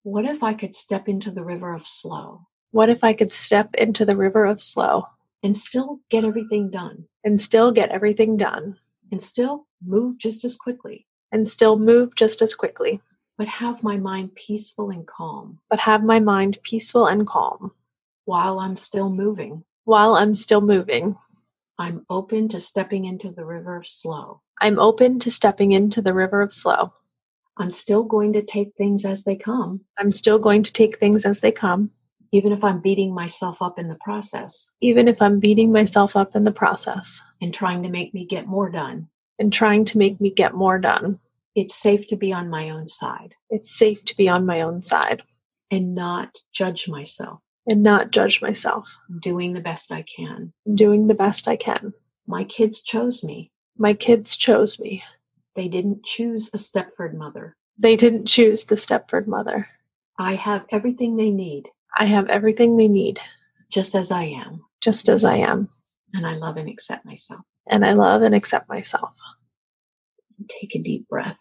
What 0.04 0.26
if 0.26 0.44
I 0.44 0.54
could 0.54 0.76
step 0.76 1.08
into 1.08 1.32
the 1.32 1.44
river 1.44 1.74
of 1.74 1.88
slow? 1.88 2.48
What 2.72 2.90
if 2.90 3.04
I 3.04 3.14
could 3.14 3.32
step 3.32 3.74
into 3.76 4.06
the 4.06 4.18
river 4.18 4.46
of 4.46 4.62
slow? 4.62 5.08
And 5.44 5.56
still 5.56 6.00
get 6.10 6.24
everything 6.24 6.70
done. 6.70 7.06
And 7.24 7.40
still 7.40 7.72
get 7.72 7.90
everything 7.90 8.38
done. 8.38 8.78
And 9.14 9.22
still 9.22 9.68
move 9.86 10.18
just 10.18 10.44
as 10.44 10.58
quickly. 10.58 11.06
And 11.32 11.48
still 11.48 11.80
move 11.80 12.16
just 12.16 12.42
as 12.42 12.54
quickly 12.56 13.02
but 13.38 13.48
have 13.48 13.84
my 13.84 13.98
mind 13.98 14.36
peaceful 14.36 14.90
and 14.90 15.06
calm. 15.08 15.60
But 15.70 15.80
have 15.80 16.04
my 16.04 16.20
mind 16.20 16.60
peaceful 16.64 17.08
and 17.08 17.26
calm. 17.26 17.72
While 18.26 18.60
I'm 18.60 18.76
still 18.76 19.10
moving. 19.10 19.64
While 19.86 20.16
I'm 20.16 20.36
still 20.36 20.62
moving. 20.62 21.18
I'm 21.80 22.06
open 22.10 22.48
to 22.50 22.60
stepping 22.60 23.06
into 23.06 23.32
the 23.32 23.46
river 23.46 23.76
of 23.76 23.88
slow. 23.88 24.42
I'm 24.62 24.80
open 24.80 25.20
to 25.20 25.32
stepping 25.32 25.72
into 25.72 26.02
the 26.02 26.14
river 26.14 26.42
of 26.42 26.54
slow. 26.54 26.94
I'm 27.58 27.72
still 27.72 28.04
going 28.04 28.34
to 28.34 28.42
take 28.42 28.76
things 28.78 29.06
as 29.06 29.24
they 29.24 29.36
come. 29.36 29.82
I'm 29.98 30.12
still 30.12 30.40
going 30.40 30.64
to 30.64 30.74
take 30.74 30.98
things 30.98 31.26
as 31.26 31.42
they 31.42 31.52
come. 31.52 31.92
Even 32.34 32.52
if 32.52 32.64
I'm 32.64 32.82
beating 32.82 33.14
myself 33.14 33.62
up 33.62 33.78
in 33.78 33.88
the 33.88 33.98
process. 34.02 34.74
Even 34.82 35.08
if 35.08 35.22
I'm 35.22 35.40
beating 35.40 35.72
myself 35.72 36.16
up 36.18 36.36
in 36.36 36.44
the 36.44 36.52
process. 36.52 37.22
And 37.40 37.54
trying 37.54 37.84
to 37.84 37.90
make 37.90 38.12
me 38.12 38.26
get 38.26 38.48
more 38.48 38.72
done. 38.72 39.08
And 39.38 39.54
trying 39.54 39.86
to 39.86 40.00
make 40.00 40.20
me 40.20 40.32
get 40.32 40.56
more 40.56 40.80
done. 40.80 41.20
It's 41.54 41.76
safe 41.76 42.08
to 42.08 42.16
be 42.16 42.34
on 42.34 42.50
my 42.50 42.72
own 42.72 42.88
side. 42.88 43.36
It's 43.52 43.78
safe 43.78 44.04
to 44.06 44.18
be 44.18 44.28
on 44.28 44.48
my 44.48 44.62
own 44.62 44.82
side. 44.82 45.22
And 45.70 45.94
not 45.94 46.36
judge 46.52 46.90
myself. 46.90 47.40
And 47.68 47.84
not 47.84 48.10
judge 48.10 48.42
myself. 48.42 48.98
I'm 49.08 49.20
doing 49.20 49.54
the 49.54 49.62
best 49.62 49.92
I 49.92 50.02
can. 50.02 50.54
I'm 50.66 50.76
doing 50.76 51.06
the 51.06 51.14
best 51.14 51.48
I 51.48 51.56
can. 51.56 51.94
My 52.26 52.44
kids 52.44 52.82
chose 52.82 53.24
me. 53.24 53.52
My 53.78 53.94
kids 53.94 54.36
chose 54.36 54.80
me. 54.80 55.04
They 55.56 55.68
didn't 55.68 56.04
choose 56.04 56.50
a 56.52 56.58
Stepford 56.58 57.14
mother. 57.14 57.56
They 57.78 57.96
didn't 57.96 58.26
choose 58.26 58.66
the 58.66 58.76
Stepford 58.76 59.28
mother. 59.28 59.68
I 60.18 60.34
have 60.34 60.66
everything 60.72 61.16
they 61.16 61.30
need. 61.30 61.70
I 61.96 62.06
have 62.06 62.28
everything 62.28 62.78
they 62.78 62.88
need. 62.88 63.20
Just 63.72 63.96
as 63.96 64.12
I 64.12 64.24
am. 64.24 64.62
Just 64.82 65.10
as 65.10 65.24
I 65.24 65.38
am. 65.38 65.70
And 66.14 66.28
I 66.28 66.36
love 66.36 66.58
and 66.58 66.70
accept 66.70 67.06
myself. 67.06 67.42
And 67.68 67.86
I 67.86 67.94
love 67.94 68.22
and 68.22 68.36
accept 68.36 68.70
myself. 68.70 69.12
Take 70.48 70.76
a 70.76 70.82
deep 70.82 71.08
breath. 71.08 71.40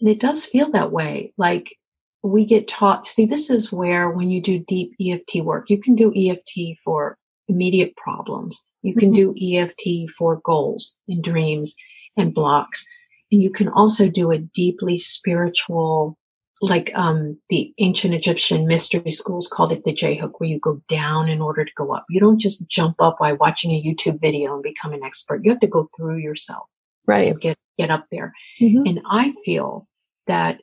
And 0.00 0.10
it 0.10 0.20
does 0.20 0.46
feel 0.46 0.70
that 0.72 0.92
way. 0.92 1.32
Like 1.36 1.76
we 2.22 2.44
get 2.44 2.68
taught, 2.68 3.06
see, 3.06 3.24
this 3.24 3.50
is 3.50 3.72
where 3.72 4.10
when 4.10 4.30
you 4.30 4.40
do 4.40 4.58
deep 4.58 4.94
EFT 5.00 5.44
work, 5.44 5.70
you 5.70 5.80
can 5.80 5.94
do 5.94 6.12
EFT 6.14 6.78
for 6.84 7.16
immediate 7.48 7.96
problems. 7.96 8.64
You 8.82 8.94
can 8.94 9.12
mm-hmm. 9.12 9.32
do 9.32 9.56
EFT 9.56 10.10
for 10.10 10.40
goals 10.44 10.96
and 11.08 11.22
dreams 11.22 11.74
and 12.16 12.34
blocks. 12.34 12.84
And 13.30 13.42
you 13.42 13.50
can 13.50 13.68
also 13.68 14.08
do 14.08 14.30
a 14.30 14.38
deeply 14.38 14.98
spiritual, 14.98 16.18
like 16.62 16.92
um, 16.94 17.38
the 17.50 17.72
ancient 17.78 18.14
Egyptian 18.14 18.66
mystery 18.66 19.10
schools 19.10 19.48
called 19.48 19.72
it 19.72 19.84
the 19.84 19.92
J 19.92 20.16
hook, 20.16 20.38
where 20.38 20.48
you 20.48 20.60
go 20.60 20.80
down 20.88 21.28
in 21.28 21.40
order 21.40 21.64
to 21.64 21.72
go 21.76 21.92
up. 21.92 22.04
You 22.08 22.20
don't 22.20 22.40
just 22.40 22.68
jump 22.68 22.96
up 23.00 23.18
by 23.18 23.32
watching 23.32 23.72
a 23.72 23.82
YouTube 23.82 24.20
video 24.20 24.54
and 24.54 24.62
become 24.62 24.92
an 24.92 25.02
expert. 25.02 25.42
You 25.44 25.50
have 25.50 25.60
to 25.60 25.66
go 25.66 25.88
through 25.96 26.18
yourself. 26.18 26.66
Right. 27.06 27.38
get, 27.40 27.58
get 27.78 27.90
up 27.90 28.04
there. 28.12 28.32
Mm-hmm. 28.60 28.82
And 28.86 29.00
I 29.10 29.32
feel 29.44 29.88
that 30.28 30.60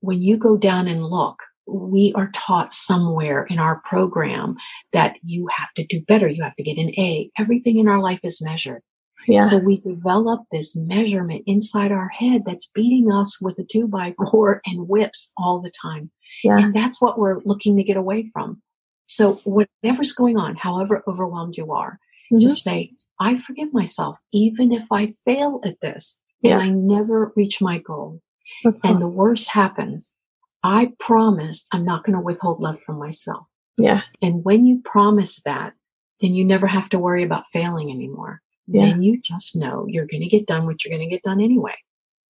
when 0.00 0.22
you 0.22 0.36
go 0.36 0.56
down 0.56 0.86
and 0.86 1.04
look, 1.04 1.42
we 1.66 2.12
are 2.14 2.30
taught 2.32 2.72
somewhere 2.72 3.44
in 3.44 3.58
our 3.58 3.80
program 3.88 4.56
that 4.92 5.16
you 5.22 5.48
have 5.56 5.72
to 5.74 5.84
do 5.84 6.00
better. 6.02 6.28
You 6.28 6.42
have 6.42 6.56
to 6.56 6.62
get 6.62 6.78
an 6.78 6.92
A. 6.98 7.30
Everything 7.38 7.78
in 7.78 7.88
our 7.88 8.00
life 8.00 8.20
is 8.22 8.42
measured. 8.42 8.82
Yeah. 9.26 9.40
So 9.40 9.60
we 9.64 9.80
develop 9.80 10.42
this 10.50 10.76
measurement 10.76 11.44
inside 11.46 11.92
our 11.92 12.08
head 12.08 12.42
that's 12.46 12.70
beating 12.74 13.12
us 13.12 13.40
with 13.40 13.58
a 13.58 13.64
two 13.64 13.86
by 13.86 14.12
four 14.30 14.60
and 14.66 14.88
whips 14.88 15.32
all 15.36 15.60
the 15.60 15.70
time. 15.70 16.10
Yeah. 16.42 16.58
And 16.58 16.74
that's 16.74 17.00
what 17.00 17.18
we're 17.18 17.40
looking 17.44 17.76
to 17.76 17.82
get 17.82 17.96
away 17.96 18.24
from. 18.32 18.62
So 19.06 19.34
whatever's 19.44 20.12
going 20.12 20.36
on, 20.36 20.56
however 20.56 21.02
overwhelmed 21.08 21.56
you 21.56 21.72
are, 21.72 21.98
mm-hmm. 22.32 22.38
just 22.38 22.62
say, 22.62 22.92
I 23.18 23.36
forgive 23.36 23.72
myself, 23.72 24.18
even 24.32 24.72
if 24.72 24.84
I 24.92 25.12
fail 25.24 25.60
at 25.64 25.80
this 25.80 26.20
yeah. 26.42 26.52
and 26.52 26.62
I 26.62 26.68
never 26.68 27.32
reach 27.36 27.60
my 27.60 27.78
goal. 27.78 28.20
That's 28.64 28.84
and 28.84 29.00
the 29.00 29.08
worst 29.08 29.50
happens, 29.50 30.14
I 30.62 30.92
promise 30.98 31.66
I'm 31.72 31.84
not 31.84 32.04
going 32.04 32.16
to 32.16 32.22
withhold 32.22 32.60
love 32.60 32.80
from 32.80 32.98
myself. 32.98 33.46
Yeah. 33.78 34.02
And 34.22 34.44
when 34.44 34.66
you 34.66 34.80
promise 34.84 35.42
that, 35.42 35.72
then 36.20 36.34
you 36.34 36.44
never 36.44 36.66
have 36.66 36.88
to 36.90 36.98
worry 36.98 37.22
about 37.22 37.46
failing 37.52 37.90
anymore. 37.90 38.42
Yeah. 38.70 38.86
Then 38.86 39.02
you 39.02 39.20
just 39.20 39.56
know 39.56 39.86
you're 39.88 40.06
going 40.06 40.22
to 40.22 40.28
get 40.28 40.46
done 40.46 40.66
what 40.66 40.84
you're 40.84 40.96
going 40.96 41.08
to 41.08 41.14
get 41.14 41.22
done 41.22 41.40
anyway. 41.40 41.74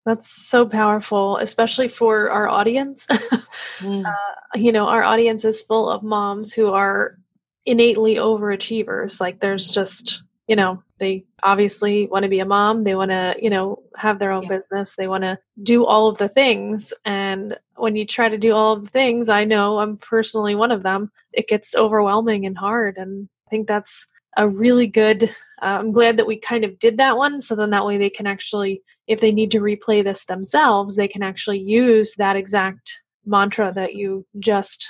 That's 0.05 0.29
so 0.29 0.65
powerful, 0.65 1.37
especially 1.37 1.87
for 1.87 2.31
our 2.31 2.47
audience. 2.47 3.05
mm. 3.79 4.05
uh, 4.05 4.11
you 4.55 4.71
know, 4.71 4.87
our 4.87 5.03
audience 5.03 5.45
is 5.45 5.61
full 5.61 5.89
of 5.89 6.01
moms 6.01 6.53
who 6.53 6.71
are 6.71 7.17
innately 7.65 8.15
overachievers. 8.15 9.19
Like, 9.19 9.39
there's 9.39 9.69
just 9.69 10.23
you 10.49 10.55
know, 10.55 10.81
they 10.97 11.23
obviously 11.43 12.07
want 12.07 12.23
to 12.23 12.29
be 12.29 12.39
a 12.39 12.45
mom, 12.45 12.83
they 12.83 12.95
want 12.95 13.11
to, 13.11 13.35
you 13.39 13.51
know, 13.51 13.83
have 13.95 14.17
their 14.17 14.31
own 14.31 14.41
yeah. 14.43 14.57
business, 14.57 14.95
they 14.95 15.07
want 15.07 15.23
to 15.23 15.37
do 15.61 15.85
all 15.85 16.09
of 16.09 16.17
the 16.17 16.27
things. 16.27 16.91
And 17.05 17.55
when 17.75 17.95
you 17.95 18.03
try 18.03 18.29
to 18.29 18.37
do 18.37 18.53
all 18.53 18.73
of 18.73 18.85
the 18.85 18.89
things, 18.89 19.29
I 19.29 19.45
know 19.45 19.77
I'm 19.77 19.97
personally 19.97 20.55
one 20.55 20.71
of 20.71 20.81
them, 20.81 21.11
it 21.33 21.47
gets 21.47 21.75
overwhelming 21.75 22.47
and 22.47 22.57
hard. 22.57 22.97
And 22.97 23.29
I 23.47 23.49
think 23.51 23.67
that's 23.67 24.07
a 24.37 24.47
really 24.47 24.87
good, 24.87 25.23
uh, 25.61 25.77
I'm 25.79 25.91
glad 25.91 26.17
that 26.17 26.27
we 26.27 26.37
kind 26.37 26.63
of 26.63 26.79
did 26.79 26.97
that 26.97 27.17
one. 27.17 27.41
So 27.41 27.55
then 27.55 27.71
that 27.71 27.85
way 27.85 27.97
they 27.97 28.09
can 28.09 28.27
actually, 28.27 28.81
if 29.07 29.19
they 29.19 29.31
need 29.31 29.51
to 29.51 29.59
replay 29.59 30.03
this 30.03 30.25
themselves, 30.25 30.95
they 30.95 31.07
can 31.07 31.23
actually 31.23 31.59
use 31.59 32.15
that 32.15 32.35
exact 32.35 33.01
mantra 33.25 33.71
that 33.75 33.95
you 33.95 34.25
just 34.39 34.89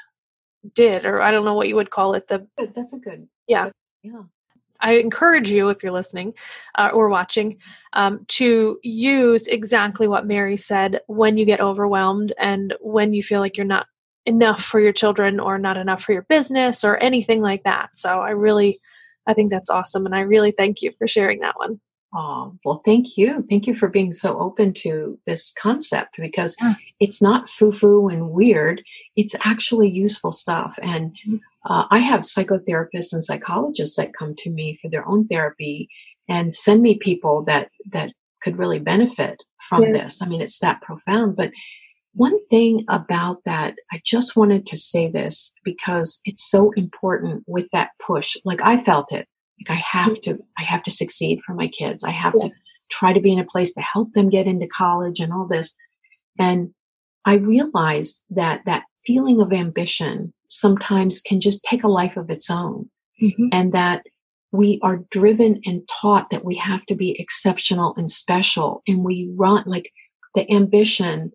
did, 0.76 1.06
or 1.06 1.22
I 1.22 1.32
don't 1.32 1.46
know 1.46 1.54
what 1.54 1.70
you 1.70 1.76
would 1.76 1.90
call 1.90 2.16
it. 2.16 2.28
The 2.28 2.48
That's 2.58 2.94
a 2.94 3.00
good. 3.00 3.28
Yeah. 3.48 3.70
Yeah. 4.04 4.24
I 4.82 4.94
encourage 4.94 5.52
you, 5.52 5.70
if 5.70 5.84
you're 5.84 5.92
listening 5.92 6.34
uh, 6.78 6.92
or 6.94 7.10
watching, 7.10 7.58
um, 7.94 8.26
to 8.30 8.80
use 8.82 9.48
exactly 9.48 10.08
what 10.08 10.26
Mary 10.26 10.56
said 10.56 11.02
when 11.08 11.38
you 11.38 11.46
get 11.46 11.60
overwhelmed 11.60 12.34
and 12.38 12.74
when 12.80 13.14
you 13.14 13.22
feel 13.22 13.42
like 13.42 13.58
you're 13.58 13.66
not 13.66 13.88
enough 14.26 14.64
for 14.64 14.80
your 14.80 14.94
children 14.94 15.40
or 15.40 15.58
not 15.58 15.76
enough 15.76 16.04
for 16.04 16.14
your 16.14 16.22
business 16.24 16.84
or 16.84 16.98
anything 16.98 17.42
like 17.42 17.64
that. 17.64 17.96
So 17.96 18.20
I 18.22 18.30
really, 18.30 18.80
I 19.30 19.34
think 19.36 19.52
that's 19.52 19.70
awesome. 19.70 20.08
And 20.08 20.16
I 20.16 20.22
really 20.22 20.52
thank 20.52 20.82
you 20.82 20.92
for 20.98 21.08
sharing 21.08 21.40
that 21.42 21.56
one. 21.56 21.80
Oh, 22.16 22.56
well, 22.66 22.82
thank 22.84 23.18
you. 23.18 23.46
Thank 23.48 23.68
you 23.68 23.76
for 23.76 23.88
being 23.88 24.14
so 24.14 24.40
open 24.40 24.74
to 24.78 25.20
this 25.28 25.54
concept 25.62 26.16
because 26.18 26.58
yeah. 26.60 26.74
it's 27.00 27.22
not 27.22 27.48
foo 27.48 27.72
foo 27.72 28.08
and 28.10 28.32
weird. 28.32 28.82
It's 29.16 29.36
actually 29.46 29.92
useful 29.92 30.32
stuff. 30.32 30.80
And 30.82 31.12
mm-hmm. 31.12 31.36
uh, 31.72 31.86
I 31.92 32.00
have 32.00 32.22
psychotherapists 32.22 33.14
and 33.14 33.24
psychologists 33.24 33.98
that 33.98 34.16
come 34.18 34.34
to 34.40 34.50
me 34.50 34.80
for 34.82 34.90
their 34.90 35.08
own 35.08 35.28
therapy 35.28 35.88
and 36.28 36.52
send 36.52 36.82
me 36.82 36.98
people 36.98 37.44
that, 37.44 37.70
that 37.92 38.14
could 38.42 38.58
really 38.58 38.80
benefit 38.80 39.44
from 39.62 39.84
yeah. 39.84 39.92
this. 39.92 40.24
I 40.24 40.28
mean, 40.28 40.42
it's 40.42 40.58
that 40.60 40.82
profound. 40.82 41.36
But 41.36 41.52
one 42.14 42.46
thing 42.48 42.86
about 42.90 43.44
that, 43.46 43.76
I 43.92 44.02
just 44.06 44.36
wanted 44.36 44.66
to 44.68 44.78
say 44.78 45.10
this 45.10 45.54
because 45.64 46.22
it's 46.26 46.50
so 46.50 46.72
important 46.76 47.44
with 47.48 47.70
that 47.72 47.92
push. 48.06 48.36
Like 48.44 48.62
I 48.62 48.78
felt 48.78 49.12
it 49.12 49.28
like 49.60 49.78
I 49.78 49.82
have 49.82 50.20
to, 50.22 50.38
I 50.58 50.64
have 50.64 50.84
to 50.84 50.92
succeed 50.92 51.42
for 51.46 51.54
my 51.54 51.68
kids. 51.68 52.04
I 52.04 52.12
have 52.12 52.34
yeah. 52.40 52.48
to 52.48 52.54
try 52.90 53.14
to 53.14 53.20
be 53.20 53.34
in 53.34 53.40
a 53.40 53.46
place 53.46 53.74
to 53.74 53.82
help 53.82 54.14
them 54.14 54.30
get 54.30 54.48
into 54.48 54.68
college 54.68 55.20
and 55.20 55.34
all 55.34 55.48
this. 55.48 55.76
And 56.40 56.74
I 57.26 57.36
realized 57.36 58.24
that 58.30 58.62
that 58.66 58.84
feeling 59.06 59.42
of 59.42 59.52
ambition 59.52 60.34
sometimes 60.48 61.22
can 61.22 61.42
just 61.42 61.64
take 61.64 61.84
a 61.84 61.90
life 61.90 62.18
of 62.18 62.30
its 62.30 62.50
own 62.50 62.90
mm-hmm. 63.22 63.48
and 63.52 63.74
that 63.74 64.04
we 64.52 64.80
are 64.82 65.04
driven 65.12 65.62
and 65.66 65.88
taught 65.88 66.32
that 66.32 66.46
we 66.46 66.56
have 66.56 66.86
to 66.88 66.96
be 66.96 67.20
exceptional 67.20 67.94
and 67.98 68.10
special. 68.10 68.82
And 68.88 69.04
we 69.04 69.30
run 69.36 69.64
like 69.68 69.92
the 70.36 70.50
ambition 70.52 71.32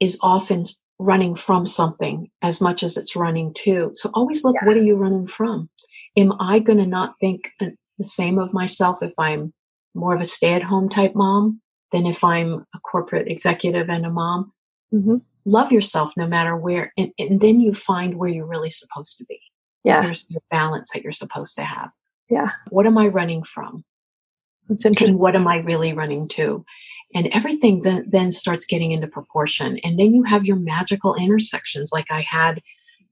is 0.00 0.18
often 0.22 0.64
running 0.98 1.34
from 1.34 1.64
something 1.66 2.30
as 2.42 2.60
much 2.60 2.82
as 2.82 2.96
it's 2.96 3.16
running 3.16 3.54
to. 3.54 3.92
So 3.94 4.10
always 4.12 4.44
look, 4.44 4.56
yeah. 4.60 4.66
what 4.66 4.76
are 4.76 4.82
you 4.82 4.96
running 4.96 5.26
from? 5.26 5.70
am 6.16 6.32
I 6.40 6.58
going 6.58 6.78
to 6.78 6.86
not 6.86 7.14
think 7.20 7.50
the 7.58 8.04
same 8.04 8.38
of 8.38 8.52
myself 8.52 9.02
if 9.02 9.12
I'm 9.18 9.52
more 9.94 10.14
of 10.14 10.20
a 10.20 10.26
stay 10.26 10.54
at 10.54 10.62
home 10.62 10.88
type 10.88 11.14
mom 11.14 11.60
than 11.92 12.06
if 12.06 12.22
I'm 12.22 12.66
a 12.74 12.80
corporate 12.80 13.28
executive 13.28 13.88
and 13.88 14.06
a 14.06 14.10
mom? 14.10 14.52
Mm-hmm. 14.92 15.16
Love 15.46 15.72
yourself 15.72 16.12
no 16.16 16.26
matter 16.26 16.56
where. 16.56 16.92
And, 16.98 17.12
and, 17.18 17.40
then 17.40 17.60
you 17.60 17.72
find 17.72 18.16
where 18.16 18.30
you're 18.30 18.46
really 18.46 18.70
supposed 18.70 19.18
to 19.18 19.24
be. 19.24 19.40
Yeah. 19.84 20.02
There's 20.02 20.26
your 20.28 20.42
balance 20.50 20.92
that 20.92 21.02
you're 21.02 21.12
supposed 21.12 21.56
to 21.56 21.64
have. 21.64 21.90
Yeah. 22.28 22.50
What 22.68 22.86
am 22.86 22.98
I 22.98 23.08
running 23.08 23.42
from? 23.42 23.84
It's 24.68 24.84
interesting. 24.84 25.14
And 25.14 25.20
what 25.20 25.34
am 25.34 25.48
I 25.48 25.56
really 25.56 25.92
running 25.92 26.28
to? 26.28 26.64
And 27.14 27.28
everything 27.32 27.82
then, 27.82 28.06
then 28.08 28.32
starts 28.32 28.66
getting 28.66 28.92
into 28.92 29.06
proportion. 29.06 29.78
And 29.82 29.98
then 29.98 30.14
you 30.14 30.22
have 30.24 30.44
your 30.44 30.56
magical 30.56 31.14
intersections 31.14 31.90
like 31.92 32.06
I 32.10 32.24
had 32.28 32.62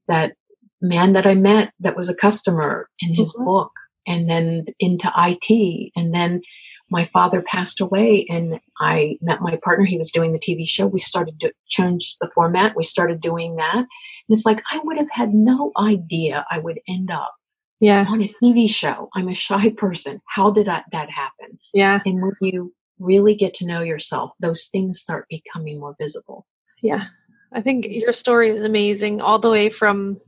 that 0.07 0.35
man 0.81 1.13
that 1.13 1.27
I 1.27 1.35
met 1.35 1.73
that 1.79 1.97
was 1.97 2.09
a 2.09 2.15
customer 2.15 2.89
in 2.99 3.13
his 3.13 3.33
mm-hmm. 3.33 3.45
book 3.45 3.71
and 4.07 4.29
then 4.29 4.65
into 4.79 5.11
IT. 5.17 5.91
And 5.95 6.13
then 6.13 6.41
my 6.89 7.03
father 7.03 7.41
passed 7.41 7.81
away 7.81 8.25
and 8.29 8.59
I 8.79 9.17
met 9.21 9.41
my 9.41 9.59
partner. 9.63 9.85
He 9.85 9.97
was 9.97 10.11
doing 10.11 10.33
the 10.33 10.39
TV 10.39 10.67
show. 10.67 10.87
We 10.87 10.99
started 10.99 11.39
to 11.41 11.53
change 11.67 12.15
the 12.19 12.31
format. 12.33 12.75
We 12.75 12.83
started 12.83 13.21
doing 13.21 13.57
that. 13.57 13.75
And 13.75 13.87
it's 14.29 14.45
like, 14.45 14.61
I 14.71 14.79
would 14.83 14.97
have 14.97 15.11
had 15.11 15.33
no 15.33 15.71
idea 15.77 16.45
I 16.49 16.59
would 16.59 16.79
end 16.87 17.11
up 17.11 17.35
yeah. 17.79 18.05
on 18.07 18.23
a 18.23 18.33
TV 18.41 18.69
show. 18.69 19.09
I'm 19.13 19.27
a 19.27 19.35
shy 19.35 19.69
person. 19.69 20.21
How 20.25 20.51
did 20.51 20.67
I, 20.67 20.83
that 20.91 21.09
happen? 21.09 21.59
Yeah. 21.73 21.99
And 22.05 22.21
when 22.21 22.33
you 22.41 22.73
really 22.99 23.33
get 23.35 23.53
to 23.55 23.65
know 23.65 23.81
yourself, 23.81 24.33
those 24.39 24.67
things 24.67 24.99
start 24.99 25.25
becoming 25.29 25.79
more 25.79 25.95
visible. 25.99 26.45
Yeah. 26.81 27.05
I 27.51 27.61
think 27.61 27.87
your 27.87 28.13
story 28.13 28.55
is 28.55 28.63
amazing 28.63 29.21
all 29.21 29.39
the 29.39 29.49
way 29.49 29.69
from 29.69 30.19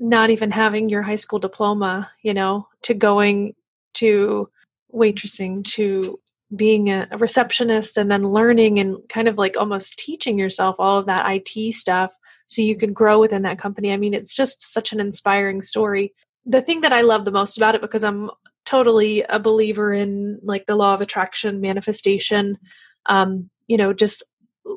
not 0.00 0.30
even 0.30 0.50
having 0.50 0.88
your 0.88 1.02
high 1.02 1.16
school 1.16 1.38
diploma, 1.38 2.10
you 2.22 2.34
know, 2.34 2.68
to 2.82 2.94
going 2.94 3.54
to 3.94 4.48
waitressing, 4.94 5.64
to 5.64 6.20
being 6.54 6.90
a, 6.90 7.08
receptionist, 7.18 7.96
and 7.96 8.10
then 8.10 8.32
learning 8.32 8.78
and 8.78 8.96
kind 9.08 9.28
of 9.28 9.36
like 9.36 9.56
almost 9.56 9.98
teaching 9.98 10.38
yourself 10.38 10.76
all 10.78 10.98
of 10.98 11.06
that 11.06 11.26
IT 11.28 11.74
stuff 11.74 12.10
so 12.46 12.62
you 12.62 12.76
could 12.76 12.94
grow 12.94 13.18
within 13.20 13.42
that 13.42 13.58
company. 13.58 13.92
I 13.92 13.96
mean, 13.96 14.14
it's 14.14 14.34
just 14.34 14.62
such 14.62 14.92
an 14.92 15.00
inspiring 15.00 15.60
story. 15.60 16.14
The 16.46 16.62
thing 16.62 16.80
that 16.82 16.92
I 16.92 17.02
love 17.02 17.24
the 17.24 17.30
most 17.30 17.56
about 17.56 17.74
it, 17.74 17.80
because 17.82 18.04
I'm 18.04 18.30
totally 18.68 19.22
a 19.22 19.38
believer 19.38 19.94
in 19.94 20.38
like 20.42 20.66
the 20.66 20.76
law 20.76 20.92
of 20.92 21.00
attraction, 21.00 21.58
manifestation, 21.58 22.58
um, 23.06 23.48
you 23.66 23.78
know, 23.78 23.94
just 23.94 24.22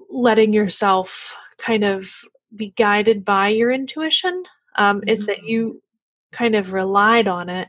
letting 0.10 0.54
yourself 0.54 1.36
kind 1.58 1.84
of 1.84 2.10
be 2.56 2.74
guided 2.78 3.26
by 3.26 3.50
your 3.50 3.70
intuition 3.70 4.44
um, 4.78 5.02
mm-hmm. 5.02 5.10
is 5.10 5.26
that 5.26 5.40
mm-hmm. 5.40 5.48
you 5.48 5.84
kind 6.32 6.56
of 6.56 6.72
relied 6.72 7.28
on 7.28 7.50
it 7.50 7.68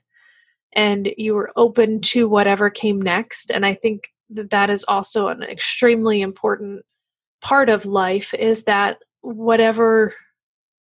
and 0.75 1.09
you 1.17 1.35
were 1.35 1.51
open 1.57 2.01
to 2.01 2.29
whatever 2.29 2.71
came 2.71 3.03
next. 3.03 3.51
And 3.51 3.67
I 3.67 3.75
think 3.75 4.09
that 4.31 4.51
that 4.51 4.71
is 4.71 4.85
also 4.87 5.27
an 5.27 5.43
extremely 5.43 6.23
important 6.23 6.85
part 7.41 7.69
of 7.69 7.85
life 7.85 8.33
is 8.33 8.63
that 8.63 8.99
whatever 9.23 10.15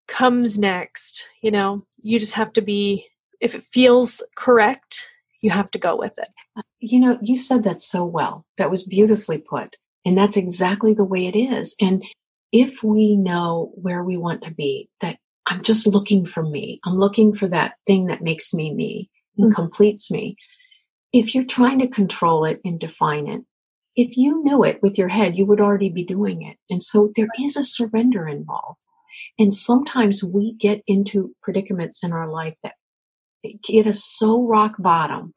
comes 0.09 0.59
next, 0.59 1.25
you 1.41 1.49
know, 1.49 1.85
you 2.01 2.19
just 2.19 2.33
have 2.33 2.51
to 2.53 2.61
be, 2.61 3.05
if 3.39 3.55
it 3.55 3.65
feels 3.71 4.21
correct, 4.35 5.05
you 5.41 5.49
have 5.49 5.71
to 5.71 5.79
go 5.79 5.95
with 5.95 6.13
it. 6.17 6.29
Uh, 6.57 6.61
you 6.79 6.99
know, 6.99 7.17
you 7.21 7.37
said 7.37 7.63
that 7.63 7.81
so 7.81 8.05
well. 8.05 8.45
That 8.57 8.71
was 8.71 8.83
beautifully 8.83 9.37
put. 9.37 9.75
And 10.05 10.17
that's 10.17 10.37
exactly 10.37 10.93
the 10.93 11.05
way 11.05 11.27
it 11.27 11.37
is. 11.37 11.75
And 11.81 12.03
if 12.51 12.83
we 12.83 13.15
know 13.15 13.71
where 13.75 14.03
we 14.03 14.17
want 14.17 14.41
to 14.43 14.53
be, 14.53 14.89
that 15.01 15.17
I'm 15.47 15.63
just 15.63 15.87
looking 15.87 16.25
for 16.25 16.43
me, 16.43 16.79
I'm 16.85 16.97
looking 16.97 17.33
for 17.33 17.47
that 17.49 17.75
thing 17.85 18.07
that 18.07 18.21
makes 18.21 18.53
me 18.53 18.73
me 18.73 19.09
and 19.37 19.47
mm-hmm. 19.47 19.55
completes 19.55 20.11
me. 20.11 20.35
If 21.11 21.33
you're 21.33 21.45
trying 21.45 21.79
to 21.79 21.87
control 21.87 22.45
it 22.45 22.61
and 22.63 22.79
define 22.79 23.27
it, 23.27 23.41
if 23.95 24.15
you 24.15 24.43
knew 24.43 24.63
it 24.63 24.81
with 24.81 24.97
your 24.97 25.09
head, 25.09 25.37
you 25.37 25.45
would 25.45 25.59
already 25.59 25.89
be 25.89 26.05
doing 26.05 26.43
it. 26.43 26.57
And 26.69 26.81
so 26.81 27.11
there 27.15 27.27
is 27.39 27.57
a 27.57 27.63
surrender 27.63 28.27
involved. 28.27 28.79
And 29.37 29.53
sometimes 29.53 30.23
we 30.23 30.53
get 30.53 30.81
into 30.87 31.35
predicaments 31.41 32.03
in 32.03 32.13
our 32.13 32.29
life 32.29 32.55
that 32.63 32.75
get 33.63 33.87
us 33.87 34.03
so 34.03 34.43
rock 34.43 34.75
bottom 34.79 35.33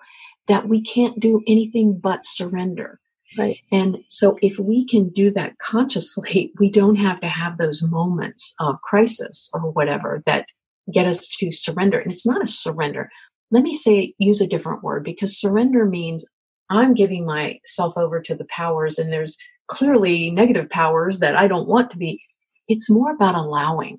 that 0.48 0.68
we 0.68 0.80
can't 0.80 1.20
do 1.20 1.42
anything 1.46 1.98
but 1.98 2.24
surrender. 2.24 3.00
Right. 3.38 3.59
And 3.70 3.98
so 4.09 4.36
if 4.42 4.59
we 4.59 4.84
can 4.84 5.09
do 5.09 5.30
that 5.30 5.59
consciously, 5.59 6.53
we 6.59 6.70
don't 6.70 6.96
have 6.96 7.20
to 7.20 7.28
have 7.28 7.59
those 7.59 7.82
moments 7.82 8.55
of 8.61 8.80
crisis 8.82 9.50
or 9.55 9.70
whatever 9.70 10.22
that 10.26 10.46
get 10.92 11.07
us 11.07 11.28
to 11.38 11.53
surrender. 11.53 11.98
And 11.98 12.11
it's 12.11 12.26
not 12.26 12.42
a 12.42 12.48
surrender. 12.48 13.11
Let 13.50 13.62
me 13.62 13.74
say, 13.74 14.14
use 14.18 14.40
a 14.40 14.46
different 14.46 14.82
word 14.82 15.05
because 15.05 15.38
surrender 15.38 15.86
means 15.86 16.26
I'm 16.70 16.94
giving 16.94 17.26
myself 17.26 17.96
over 17.96 18.20
to 18.22 18.34
the 18.34 18.46
powers 18.46 18.98
and 18.98 19.12
there's 19.12 19.36
clearly 19.68 20.30
negative 20.30 20.68
powers 20.70 21.20
that 21.20 21.36
I 21.36 21.46
don't 21.46 21.68
want 21.68 21.90
to 21.92 21.98
be. 21.98 22.22
It's 22.68 22.90
more 22.90 23.12
about 23.12 23.34
allowing. 23.34 23.98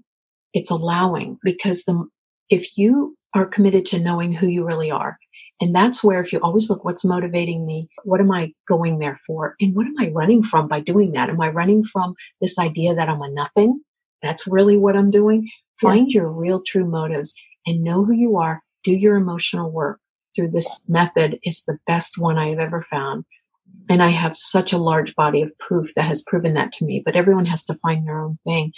It's 0.53 0.71
allowing 0.71 1.37
because 1.43 1.83
the, 1.83 2.05
if 2.49 2.77
you 2.77 3.15
are 3.35 3.47
committed 3.47 3.85
to 3.87 3.99
knowing 3.99 4.33
who 4.33 4.47
you 4.47 4.65
really 4.65 4.91
are, 4.91 5.17
and 5.63 5.73
that's 5.73 6.03
where, 6.03 6.21
if 6.21 6.33
you 6.33 6.39
always 6.39 6.69
look, 6.69 6.83
what's 6.83 7.05
motivating 7.05 7.65
me? 7.65 7.87
What 8.03 8.19
am 8.19 8.31
I 8.31 8.53
going 8.67 8.99
there 8.99 9.15
for? 9.15 9.55
And 9.61 9.73
what 9.73 9.87
am 9.87 9.95
I 9.97 10.09
running 10.09 10.43
from 10.43 10.67
by 10.67 10.81
doing 10.81 11.13
that? 11.13 11.29
Am 11.29 11.39
I 11.39 11.49
running 11.49 11.85
from 11.85 12.15
this 12.41 12.59
idea 12.59 12.93
that 12.95 13.07
I'm 13.07 13.21
a 13.21 13.29
nothing? 13.29 13.81
That's 14.21 14.45
really 14.45 14.75
what 14.75 14.97
I'm 14.97 15.09
doing. 15.09 15.47
Find 15.79 16.11
yeah. 16.11 16.21
your 16.21 16.33
real 16.33 16.61
true 16.61 16.85
motives 16.85 17.33
and 17.65 17.81
know 17.81 18.03
who 18.03 18.13
you 18.13 18.35
are. 18.35 18.61
Do 18.83 18.91
your 18.91 19.15
emotional 19.15 19.71
work 19.71 20.01
through 20.35 20.49
this 20.49 20.83
method 20.89 21.39
is 21.43 21.63
the 21.63 21.77
best 21.87 22.17
one 22.17 22.37
I 22.37 22.49
have 22.49 22.59
ever 22.59 22.81
found. 22.81 23.23
And 23.89 24.03
I 24.03 24.09
have 24.09 24.35
such 24.35 24.73
a 24.73 24.77
large 24.77 25.15
body 25.15 25.41
of 25.41 25.57
proof 25.59 25.93
that 25.95 26.03
has 26.03 26.25
proven 26.27 26.55
that 26.55 26.73
to 26.73 26.85
me, 26.85 27.01
but 27.05 27.15
everyone 27.15 27.45
has 27.45 27.63
to 27.65 27.75
find 27.75 28.05
their 28.05 28.19
own 28.19 28.35
thing. 28.43 28.73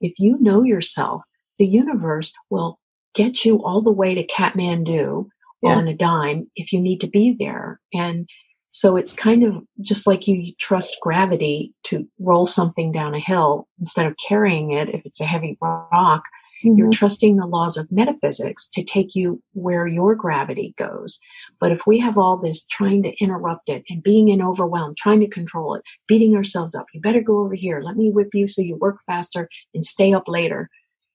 If 0.00 0.14
you 0.18 0.38
know 0.40 0.62
yourself, 0.62 1.22
the 1.58 1.66
universe 1.66 2.32
will 2.48 2.78
get 3.14 3.44
you 3.44 3.62
all 3.64 3.82
the 3.82 3.92
way 3.92 4.14
to 4.14 4.26
Kathmandu 4.26 5.26
yeah. 5.62 5.70
on 5.70 5.88
a 5.88 5.94
dime 5.94 6.50
if 6.56 6.72
you 6.72 6.80
need 6.80 7.00
to 7.00 7.08
be 7.08 7.36
there. 7.38 7.80
And 7.92 8.28
so 8.70 8.96
it's 8.96 9.14
kind 9.14 9.42
of 9.42 9.62
just 9.80 10.06
like 10.06 10.28
you 10.28 10.52
trust 10.58 10.96
gravity 11.02 11.74
to 11.84 12.06
roll 12.18 12.46
something 12.46 12.92
down 12.92 13.14
a 13.14 13.20
hill 13.20 13.66
instead 13.80 14.06
of 14.06 14.14
carrying 14.28 14.70
it 14.70 14.88
if 14.94 15.02
it's 15.04 15.20
a 15.20 15.26
heavy 15.26 15.58
rock. 15.60 16.22
Mm-hmm. 16.64 16.76
You're 16.76 16.90
trusting 16.90 17.36
the 17.36 17.46
laws 17.46 17.76
of 17.76 17.90
metaphysics 17.90 18.68
to 18.70 18.84
take 18.84 19.14
you 19.14 19.42
where 19.54 19.86
your 19.86 20.14
gravity 20.14 20.74
goes. 20.78 21.18
But 21.58 21.72
if 21.72 21.86
we 21.86 21.98
have 21.98 22.16
all 22.16 22.36
this 22.36 22.66
trying 22.66 23.02
to 23.02 23.14
interrupt 23.20 23.68
it 23.68 23.82
and 23.88 24.02
being 24.02 24.28
in 24.28 24.42
overwhelm, 24.42 24.94
trying 24.96 25.20
to 25.20 25.28
control 25.28 25.74
it, 25.74 25.82
beating 26.06 26.36
ourselves 26.36 26.74
up, 26.74 26.86
you 26.94 27.00
better 27.00 27.22
go 27.22 27.38
over 27.38 27.54
here. 27.54 27.80
Let 27.80 27.96
me 27.96 28.10
whip 28.10 28.28
you 28.34 28.46
so 28.46 28.62
you 28.62 28.76
work 28.76 28.98
faster 29.06 29.48
and 29.74 29.84
stay 29.84 30.12
up 30.12 30.28
later. 30.28 30.68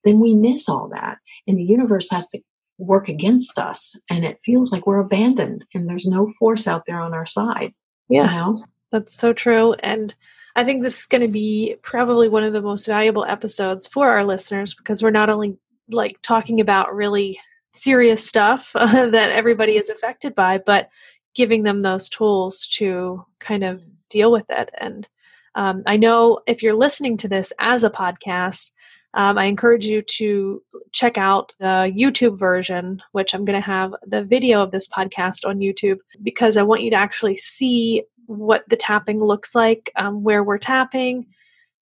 Then 0.05 0.19
we 0.19 0.33
miss 0.33 0.69
all 0.69 0.89
that. 0.93 1.17
And 1.47 1.57
the 1.57 1.63
universe 1.63 2.09
has 2.11 2.29
to 2.29 2.39
work 2.77 3.09
against 3.09 3.57
us 3.57 3.99
and 4.09 4.25
it 4.25 4.37
feels 4.43 4.71
like 4.71 4.85
we're 4.85 4.99
abandoned 4.99 5.63
and 5.73 5.87
there's 5.87 6.05
no 6.05 6.29
force 6.39 6.67
out 6.67 6.83
there 6.85 6.99
on 6.99 7.13
our 7.13 7.25
side. 7.25 7.73
Yeah. 8.09 8.23
You 8.23 8.29
know? 8.29 8.65
That's 8.91 9.15
so 9.15 9.33
true. 9.33 9.73
And 9.73 10.13
I 10.55 10.63
think 10.63 10.81
this 10.83 10.99
is 10.99 11.05
going 11.05 11.21
to 11.21 11.27
be 11.27 11.75
probably 11.81 12.29
one 12.29 12.43
of 12.43 12.53
the 12.53 12.61
most 12.61 12.85
valuable 12.85 13.25
episodes 13.25 13.87
for 13.87 14.09
our 14.09 14.23
listeners 14.23 14.73
because 14.73 15.01
we're 15.01 15.11
not 15.11 15.29
only 15.29 15.57
like 15.89 16.21
talking 16.21 16.61
about 16.61 16.95
really 16.95 17.39
serious 17.73 18.27
stuff 18.27 18.71
uh, 18.75 19.09
that 19.09 19.31
everybody 19.31 19.77
is 19.77 19.89
affected 19.89 20.33
by, 20.35 20.57
but 20.57 20.89
giving 21.33 21.63
them 21.63 21.81
those 21.81 22.07
tools 22.07 22.67
to 22.67 23.25
kind 23.39 23.63
of 23.63 23.83
deal 24.09 24.31
with 24.31 24.45
it. 24.49 24.69
And 24.79 25.07
um, 25.55 25.83
I 25.85 25.97
know 25.97 26.39
if 26.47 26.63
you're 26.63 26.73
listening 26.73 27.17
to 27.17 27.27
this 27.27 27.51
as 27.59 27.83
a 27.83 27.89
podcast, 27.89 28.71
um, 29.15 29.37
I 29.37 29.45
encourage 29.45 29.85
you 29.85 30.01
to 30.01 30.61
check 30.91 31.17
out 31.17 31.53
the 31.59 31.91
YouTube 31.95 32.37
version, 32.37 33.01
which 33.13 33.33
I'm 33.33 33.45
going 33.45 33.59
to 33.59 33.65
have 33.65 33.95
the 34.05 34.23
video 34.23 34.61
of 34.61 34.71
this 34.71 34.87
podcast 34.87 35.47
on 35.47 35.59
YouTube 35.59 35.97
because 36.21 36.57
I 36.57 36.63
want 36.63 36.81
you 36.81 36.89
to 36.89 36.97
actually 36.97 37.37
see 37.37 38.03
what 38.27 38.65
the 38.69 38.75
tapping 38.75 39.23
looks 39.23 39.55
like, 39.55 39.89
um, 39.95 40.23
where 40.23 40.43
we're 40.43 40.57
tapping, 40.57 41.27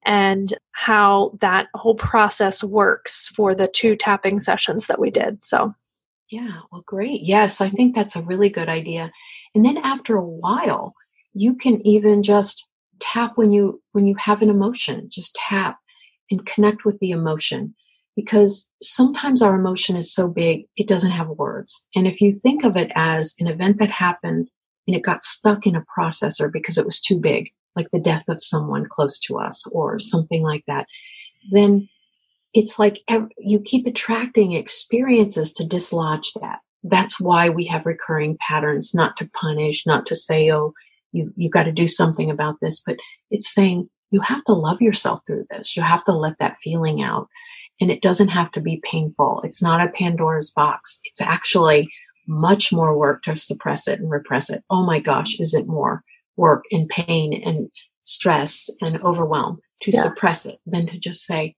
and 0.05 0.53
how 0.73 1.31
that 1.41 1.67
whole 1.73 1.95
process 1.95 2.63
works 2.63 3.27
for 3.29 3.55
the 3.55 3.67
two 3.67 3.95
tapping 3.95 4.39
sessions 4.39 4.85
that 4.85 4.99
we 4.99 5.09
did. 5.09 5.43
So, 5.43 5.73
yeah, 6.29 6.59
well, 6.71 6.83
great. 6.85 7.21
Yes, 7.23 7.61
I 7.61 7.69
think 7.69 7.95
that's 7.95 8.15
a 8.15 8.21
really 8.21 8.49
good 8.49 8.69
idea. 8.69 9.11
And 9.55 9.65
then 9.65 9.77
after 9.77 10.15
a 10.15 10.25
while, 10.25 10.93
you 11.33 11.55
can 11.55 11.85
even 11.87 12.21
just 12.21 12.67
tap 12.99 13.37
when 13.37 13.51
you 13.51 13.81
when 13.93 14.05
you 14.05 14.15
have 14.15 14.41
an 14.41 14.49
emotion 14.49 15.09
just 15.11 15.35
tap 15.35 15.79
and 16.31 16.45
connect 16.45 16.85
with 16.85 16.99
the 16.99 17.11
emotion. 17.11 17.75
Because 18.15 18.69
sometimes 18.81 19.41
our 19.41 19.55
emotion 19.55 19.95
is 19.95 20.13
so 20.13 20.27
big 20.27 20.65
it 20.77 20.87
doesn't 20.87 21.11
have 21.11 21.29
words. 21.29 21.87
And 21.95 22.07
if 22.07 22.21
you 22.21 22.31
think 22.31 22.63
of 22.63 22.77
it 22.77 22.91
as 22.95 23.35
an 23.39 23.47
event 23.47 23.79
that 23.79 23.89
happened 23.89 24.51
and 24.87 24.95
it 24.95 25.03
got 25.03 25.23
stuck 25.23 25.65
in 25.65 25.75
a 25.75 25.85
processor 25.97 26.51
because 26.51 26.77
it 26.77 26.85
was 26.85 27.01
too 27.01 27.19
big 27.19 27.49
like 27.75 27.89
the 27.91 27.99
death 27.99 28.25
of 28.27 28.39
someone 28.39 28.85
close 28.87 29.17
to 29.17 29.39
us 29.39 29.65
or 29.71 29.99
something 29.99 30.43
like 30.43 30.63
that 30.67 30.85
then 31.51 31.89
it's 32.53 32.77
like 32.77 33.01
you 33.37 33.59
keep 33.59 33.87
attracting 33.87 34.53
experiences 34.53 35.53
to 35.53 35.65
dislodge 35.65 36.33
that. 36.39 36.59
That's 36.83 37.19
why 37.19 37.49
we 37.49 37.65
have 37.65 37.85
recurring 37.85 38.37
patterns 38.39 38.93
not 38.93 39.17
to 39.17 39.29
punish 39.29 39.85
not 39.85 40.05
to 40.07 40.15
say 40.15 40.51
oh 40.51 40.73
you 41.11 41.33
you 41.35 41.49
got 41.49 41.63
to 41.63 41.71
do 41.71 41.87
something 41.87 42.29
about 42.29 42.55
this 42.61 42.81
but 42.85 42.97
it's 43.31 43.53
saying 43.53 43.89
you 44.13 44.21
have 44.21 44.43
to 44.43 44.53
love 44.53 44.79
yourself 44.79 45.21
through 45.25 45.45
this. 45.49 45.75
You 45.75 45.81
have 45.81 46.03
to 46.05 46.11
let 46.11 46.37
that 46.39 46.57
feeling 46.57 47.01
out. 47.01 47.27
And 47.81 47.89
it 47.89 48.03
doesn't 48.03 48.27
have 48.27 48.51
to 48.51 48.61
be 48.61 48.79
painful. 48.83 49.41
It's 49.43 49.61
not 49.61 49.81
a 49.81 49.91
Pandora's 49.91 50.51
box. 50.51 50.99
It's 51.05 51.19
actually 51.19 51.89
much 52.27 52.71
more 52.71 52.95
work 52.95 53.23
to 53.23 53.35
suppress 53.35 53.87
it 53.87 53.99
and 53.99 54.11
repress 54.11 54.51
it. 54.51 54.63
Oh 54.69 54.85
my 54.85 54.99
gosh, 54.99 55.39
is 55.39 55.55
it 55.55 55.67
more 55.67 56.03
work 56.37 56.63
and 56.71 56.87
pain 56.87 57.41
and 57.43 57.69
stress 58.03 58.69
and 58.81 59.01
overwhelm 59.01 59.57
to 59.81 59.91
yeah. 59.91 60.03
suppress 60.03 60.45
it 60.45 60.59
than 60.67 60.85
to 60.87 60.99
just 60.99 61.25
say, 61.25 61.55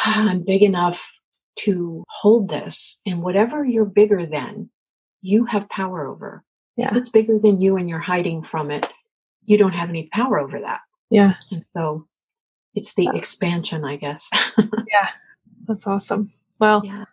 ah, 0.00 0.28
I'm 0.28 0.44
big 0.44 0.62
enough 0.62 1.18
to 1.60 2.04
hold 2.10 2.50
this. 2.50 3.00
And 3.06 3.22
whatever 3.22 3.64
you're 3.64 3.86
bigger 3.86 4.26
than, 4.26 4.68
you 5.22 5.46
have 5.46 5.70
power 5.70 6.06
over. 6.06 6.44
Yeah. 6.76 6.90
If 6.90 6.96
it's 6.96 7.08
bigger 7.08 7.38
than 7.38 7.58
you 7.58 7.78
and 7.78 7.88
you're 7.88 7.98
hiding 7.98 8.42
from 8.42 8.70
it, 8.70 8.86
you 9.46 9.56
don't 9.56 9.72
have 9.72 9.88
any 9.88 10.10
power 10.12 10.38
over 10.38 10.60
that. 10.60 10.80
Yeah. 11.10 11.34
And 11.50 11.64
so 11.76 12.06
it's 12.74 12.94
the 12.94 13.10
expansion, 13.14 13.84
I 13.84 13.96
guess. 13.96 14.30
yeah. 14.58 15.10
That's 15.66 15.86
awesome. 15.86 16.32
Well, 16.58 16.82
yeah. 16.84 17.04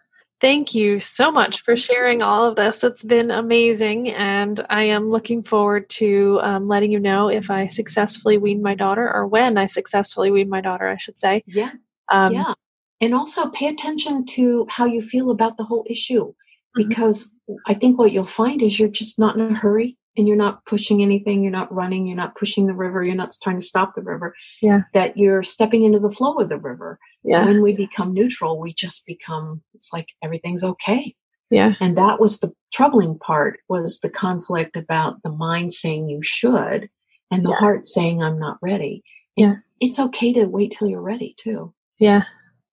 thank 0.41 0.75
you 0.75 0.99
so 0.99 1.31
much 1.31 1.61
for 1.61 1.75
sharing 1.75 2.21
all 2.21 2.45
of 2.45 2.55
this. 2.55 2.83
It's 2.83 3.03
been 3.03 3.31
amazing. 3.31 4.09
And 4.09 4.65
I 4.69 4.83
am 4.83 5.07
looking 5.07 5.43
forward 5.43 5.89
to 5.91 6.39
um, 6.43 6.67
letting 6.67 6.91
you 6.91 6.99
know 6.99 7.29
if 7.29 7.49
I 7.49 7.67
successfully 7.67 8.37
wean 8.37 8.61
my 8.61 8.75
daughter 8.75 9.11
or 9.11 9.27
when 9.27 9.57
I 9.57 9.67
successfully 9.67 10.31
wean 10.31 10.49
my 10.49 10.61
daughter, 10.61 10.87
I 10.87 10.97
should 10.97 11.19
say. 11.19 11.43
Yeah. 11.47 11.71
Um, 12.09 12.33
yeah. 12.33 12.53
And 13.01 13.13
also 13.13 13.49
pay 13.49 13.67
attention 13.67 14.25
to 14.27 14.65
how 14.69 14.85
you 14.85 15.01
feel 15.01 15.29
about 15.29 15.57
the 15.57 15.63
whole 15.63 15.85
issue 15.89 16.27
mm-hmm. 16.27 16.87
because 16.87 17.33
mm-hmm. 17.49 17.55
I 17.67 17.73
think 17.73 17.97
what 17.97 18.11
you'll 18.11 18.25
find 18.25 18.61
is 18.61 18.79
you're 18.79 18.89
just 18.89 19.19
not 19.19 19.35
in 19.35 19.53
a 19.53 19.59
hurry 19.59 19.97
and 20.15 20.27
you're 20.27 20.37
not 20.37 20.65
pushing 20.65 21.01
anything, 21.01 21.41
you're 21.41 21.51
not 21.51 21.73
running, 21.73 22.05
you're 22.05 22.15
not 22.15 22.35
pushing 22.35 22.67
the 22.67 22.73
river, 22.73 23.03
you're 23.03 23.15
not 23.15 23.35
trying 23.41 23.59
to 23.59 23.65
stop 23.65 23.95
the 23.95 24.03
river. 24.03 24.35
Yeah. 24.61 24.81
That 24.93 25.17
you're 25.17 25.43
stepping 25.43 25.83
into 25.83 25.99
the 25.99 26.09
flow 26.09 26.39
of 26.39 26.49
the 26.49 26.57
river. 26.57 26.99
Yeah. 27.23 27.45
When 27.45 27.61
we 27.61 27.75
become 27.75 28.13
neutral, 28.13 28.59
we 28.59 28.73
just 28.73 29.05
become 29.05 29.61
it's 29.73 29.91
like 29.91 30.07
everything's 30.23 30.63
okay. 30.63 31.15
Yeah. 31.49 31.73
And 31.79 31.97
that 31.97 32.19
was 32.19 32.39
the 32.39 32.51
troubling 32.71 33.17
part 33.19 33.59
was 33.69 33.99
the 33.99 34.09
conflict 34.09 34.75
about 34.75 35.21
the 35.23 35.31
mind 35.31 35.71
saying 35.73 36.09
you 36.09 36.21
should 36.23 36.89
and 37.31 37.45
the 37.45 37.49
yeah. 37.49 37.57
heart 37.57 37.87
saying 37.87 38.21
I'm 38.21 38.39
not 38.39 38.57
ready. 38.61 39.03
And 39.37 39.47
yeah. 39.47 39.55
It's 39.79 39.99
okay 39.99 40.31
to 40.33 40.45
wait 40.45 40.75
till 40.77 40.87
you're 40.87 41.01
ready 41.01 41.35
too. 41.37 41.73
Yeah. 41.99 42.23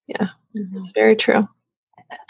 Yeah. 0.07 0.28
Mm-hmm. 0.57 0.78
It's 0.78 0.91
very 0.91 1.16
true. 1.16 1.49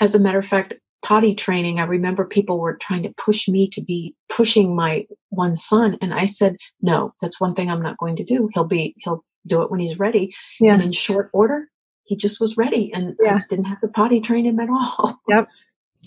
As 0.01 0.15
a 0.15 0.19
matter 0.19 0.39
of 0.39 0.47
fact, 0.47 0.75
potty 1.03 1.35
training, 1.35 1.81
I 1.81 1.85
remember 1.85 2.25
people 2.25 2.59
were 2.59 2.77
trying 2.77 3.03
to 3.05 3.15
push 3.17 3.49
me 3.49 3.69
to 3.71 3.81
be 3.81 4.15
pushing 4.29 4.75
my 4.75 5.07
one 5.31 5.57
son. 5.57 5.97
And 6.01 6.13
I 6.13 6.27
said, 6.27 6.57
no, 6.81 7.15
that's 7.21 7.41
one 7.41 7.55
thing 7.55 7.71
I'm 7.71 7.83
not 7.83 7.99
going 7.99 8.17
to 8.17 8.25
do. 8.25 8.51
He'll 8.55 8.65
be, 8.65 8.95
he'll 8.99 9.25
do 9.47 9.63
it 9.63 9.71
when 9.71 9.81
he's 9.81 9.99
ready. 9.99 10.35
Yeah. 10.61 10.75
And 10.75 10.83
in 10.83 10.93
short 10.93 11.31
order, 11.33 11.69
he 12.05 12.17
just 12.17 12.41
was 12.41 12.57
ready 12.57 12.93
and 12.93 13.17
Yeah. 13.23 13.41
Didn't 13.49 13.67
have 13.67 13.81
to 13.81 13.89
potty 13.89 14.21
train 14.21 14.45
him 14.45 14.61
at 14.61 14.69
all. 14.69 15.21
Yep. 15.29 15.49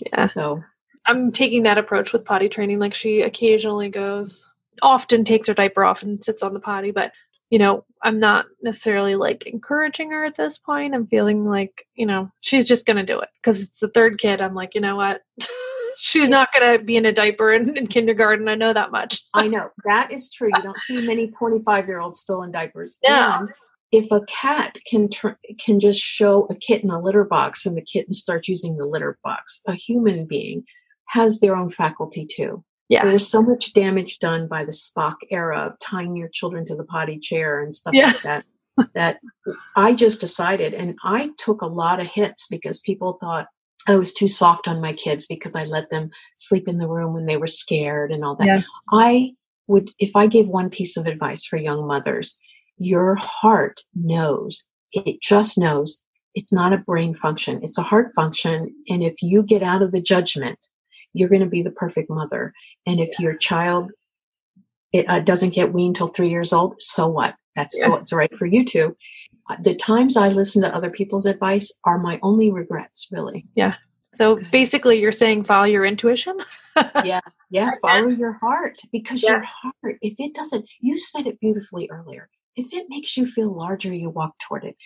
Yeah. 0.06 0.28
So 0.34 0.62
I'm 1.06 1.32
taking 1.32 1.62
that 1.64 1.78
approach 1.78 2.12
with 2.12 2.24
potty 2.24 2.48
training. 2.48 2.78
Like 2.78 2.94
she 2.94 3.20
occasionally 3.22 3.88
goes, 3.88 4.50
often 4.82 5.24
takes 5.24 5.48
her 5.48 5.54
diaper 5.54 5.84
off 5.84 6.02
and 6.02 6.22
sits 6.22 6.42
on 6.42 6.52
the 6.52 6.60
potty, 6.60 6.90
but 6.90 7.12
you 7.54 7.58
know, 7.60 7.84
I'm 8.02 8.18
not 8.18 8.46
necessarily 8.64 9.14
like 9.14 9.46
encouraging 9.46 10.10
her 10.10 10.24
at 10.24 10.34
this 10.34 10.58
point. 10.58 10.92
I'm 10.92 11.06
feeling 11.06 11.44
like, 11.44 11.86
you 11.94 12.04
know, 12.04 12.28
she's 12.40 12.66
just 12.66 12.84
going 12.84 12.96
to 12.96 13.04
do 13.04 13.20
it 13.20 13.28
because 13.40 13.62
it's 13.62 13.78
the 13.78 13.86
third 13.86 14.18
kid. 14.18 14.40
I'm 14.40 14.56
like, 14.56 14.74
you 14.74 14.80
know 14.80 14.96
what? 14.96 15.22
she's 15.96 16.28
not 16.28 16.48
going 16.52 16.76
to 16.76 16.84
be 16.84 16.96
in 16.96 17.06
a 17.06 17.12
diaper 17.12 17.52
in, 17.52 17.76
in 17.76 17.86
kindergarten. 17.86 18.48
I 18.48 18.56
know 18.56 18.72
that 18.72 18.90
much. 18.90 19.20
I 19.34 19.46
know 19.46 19.68
that 19.84 20.10
is 20.10 20.32
true. 20.32 20.50
You 20.52 20.62
don't 20.64 20.78
see 20.80 21.06
many 21.06 21.30
25 21.30 21.86
year 21.86 22.00
olds 22.00 22.18
still 22.18 22.42
in 22.42 22.50
diapers. 22.50 22.98
No. 23.08 23.36
And 23.38 23.50
if 23.92 24.10
a 24.10 24.22
cat 24.26 24.76
can 24.84 25.08
tr- 25.08 25.38
can 25.64 25.78
just 25.78 26.00
show 26.00 26.48
a 26.50 26.56
kitten 26.56 26.90
a 26.90 27.00
litter 27.00 27.24
box 27.24 27.64
and 27.66 27.76
the 27.76 27.82
kitten 27.82 28.14
starts 28.14 28.48
using 28.48 28.78
the 28.78 28.84
litter 28.84 29.16
box, 29.22 29.62
a 29.68 29.74
human 29.74 30.26
being 30.26 30.64
has 31.10 31.38
their 31.38 31.54
own 31.54 31.70
faculty 31.70 32.26
too. 32.28 32.64
Yeah. 32.88 33.02
There 33.02 33.12
was 33.12 33.28
so 33.28 33.42
much 33.42 33.72
damage 33.72 34.18
done 34.18 34.46
by 34.46 34.64
the 34.64 34.72
Spock 34.72 35.16
era 35.30 35.68
of 35.68 35.78
tying 35.80 36.16
your 36.16 36.28
children 36.32 36.66
to 36.66 36.76
the 36.76 36.84
potty 36.84 37.18
chair 37.18 37.62
and 37.62 37.74
stuff 37.74 37.94
Yeah. 37.94 38.08
like 38.08 38.22
that. 38.22 38.44
That 38.94 39.20
I 39.76 39.94
just 39.94 40.20
decided, 40.20 40.74
and 40.74 40.96
I 41.04 41.30
took 41.38 41.62
a 41.62 41.66
lot 41.66 42.00
of 42.00 42.08
hits 42.08 42.48
because 42.48 42.80
people 42.80 43.18
thought 43.20 43.46
I 43.86 43.96
was 43.96 44.12
too 44.12 44.26
soft 44.28 44.66
on 44.66 44.80
my 44.80 44.92
kids 44.92 45.26
because 45.26 45.54
I 45.54 45.64
let 45.64 45.90
them 45.90 46.10
sleep 46.38 46.66
in 46.66 46.78
the 46.78 46.88
room 46.88 47.14
when 47.14 47.26
they 47.26 47.36
were 47.36 47.46
scared 47.46 48.10
and 48.10 48.24
all 48.24 48.34
that. 48.36 48.46
Yeah. 48.46 48.62
I 48.92 49.32
would, 49.68 49.90
if 49.98 50.10
I 50.16 50.26
gave 50.26 50.48
one 50.48 50.70
piece 50.70 50.96
of 50.96 51.06
advice 51.06 51.46
for 51.46 51.56
young 51.56 51.86
mothers, 51.86 52.38
your 52.76 53.14
heart 53.14 53.80
knows, 53.94 54.66
it 54.92 55.20
just 55.22 55.56
knows 55.56 56.02
it's 56.34 56.52
not 56.52 56.72
a 56.72 56.78
brain 56.78 57.14
function, 57.14 57.60
it's 57.62 57.78
a 57.78 57.82
heart 57.82 58.08
function. 58.16 58.74
And 58.88 59.02
if 59.02 59.14
you 59.22 59.42
get 59.42 59.62
out 59.62 59.82
of 59.82 59.92
the 59.92 60.02
judgment, 60.02 60.58
you're 61.14 61.28
going 61.30 61.40
to 61.40 61.46
be 61.46 61.62
the 61.62 61.70
perfect 61.70 62.10
mother. 62.10 62.52
And 62.86 63.00
if 63.00 63.18
your 63.18 63.34
child 63.36 63.90
it 64.92 65.06
uh, 65.08 65.18
doesn't 65.20 65.54
get 65.54 65.72
weaned 65.72 65.96
till 65.96 66.06
three 66.08 66.28
years 66.30 66.52
old, 66.52 66.80
so 66.80 67.08
what? 67.08 67.34
That's 67.56 67.76
Yeah. 67.80 67.88
what's 67.88 68.12
right 68.12 68.32
for 68.34 68.46
you 68.46 68.64
too. 68.64 68.96
Uh, 69.50 69.56
The 69.60 69.74
times 69.74 70.16
I 70.16 70.28
listen 70.28 70.62
to 70.62 70.72
other 70.74 70.90
people's 70.90 71.26
advice 71.26 71.72
are 71.84 71.98
my 71.98 72.20
only 72.22 72.52
regrets, 72.52 73.08
really. 73.10 73.44
Yeah. 73.56 73.74
So 74.14 74.38
basically, 74.52 75.00
you're 75.00 75.10
saying 75.10 75.44
follow 75.44 75.64
your 75.66 75.84
intuition. 75.84 76.38
Yeah, 77.04 77.20
yeah. 77.50 77.70
Follow 77.82 78.08
your 78.08 78.32
heart 78.32 78.80
because 78.92 79.22
Yeah. 79.22 79.30
your 79.30 79.42
heart, 79.42 79.98
if 80.02 80.14
it 80.18 80.34
doesn't, 80.34 80.68
you 80.80 80.96
said 80.96 81.26
it 81.26 81.38
beautifully 81.40 81.88
earlier. 81.90 82.28
If 82.56 82.72
it 82.72 82.86
makes 82.88 83.16
you 83.16 83.26
feel 83.26 83.52
larger, 83.52 83.92
you 83.94 84.10
walk 84.10 84.34
toward 84.40 84.64
it. 84.64 84.76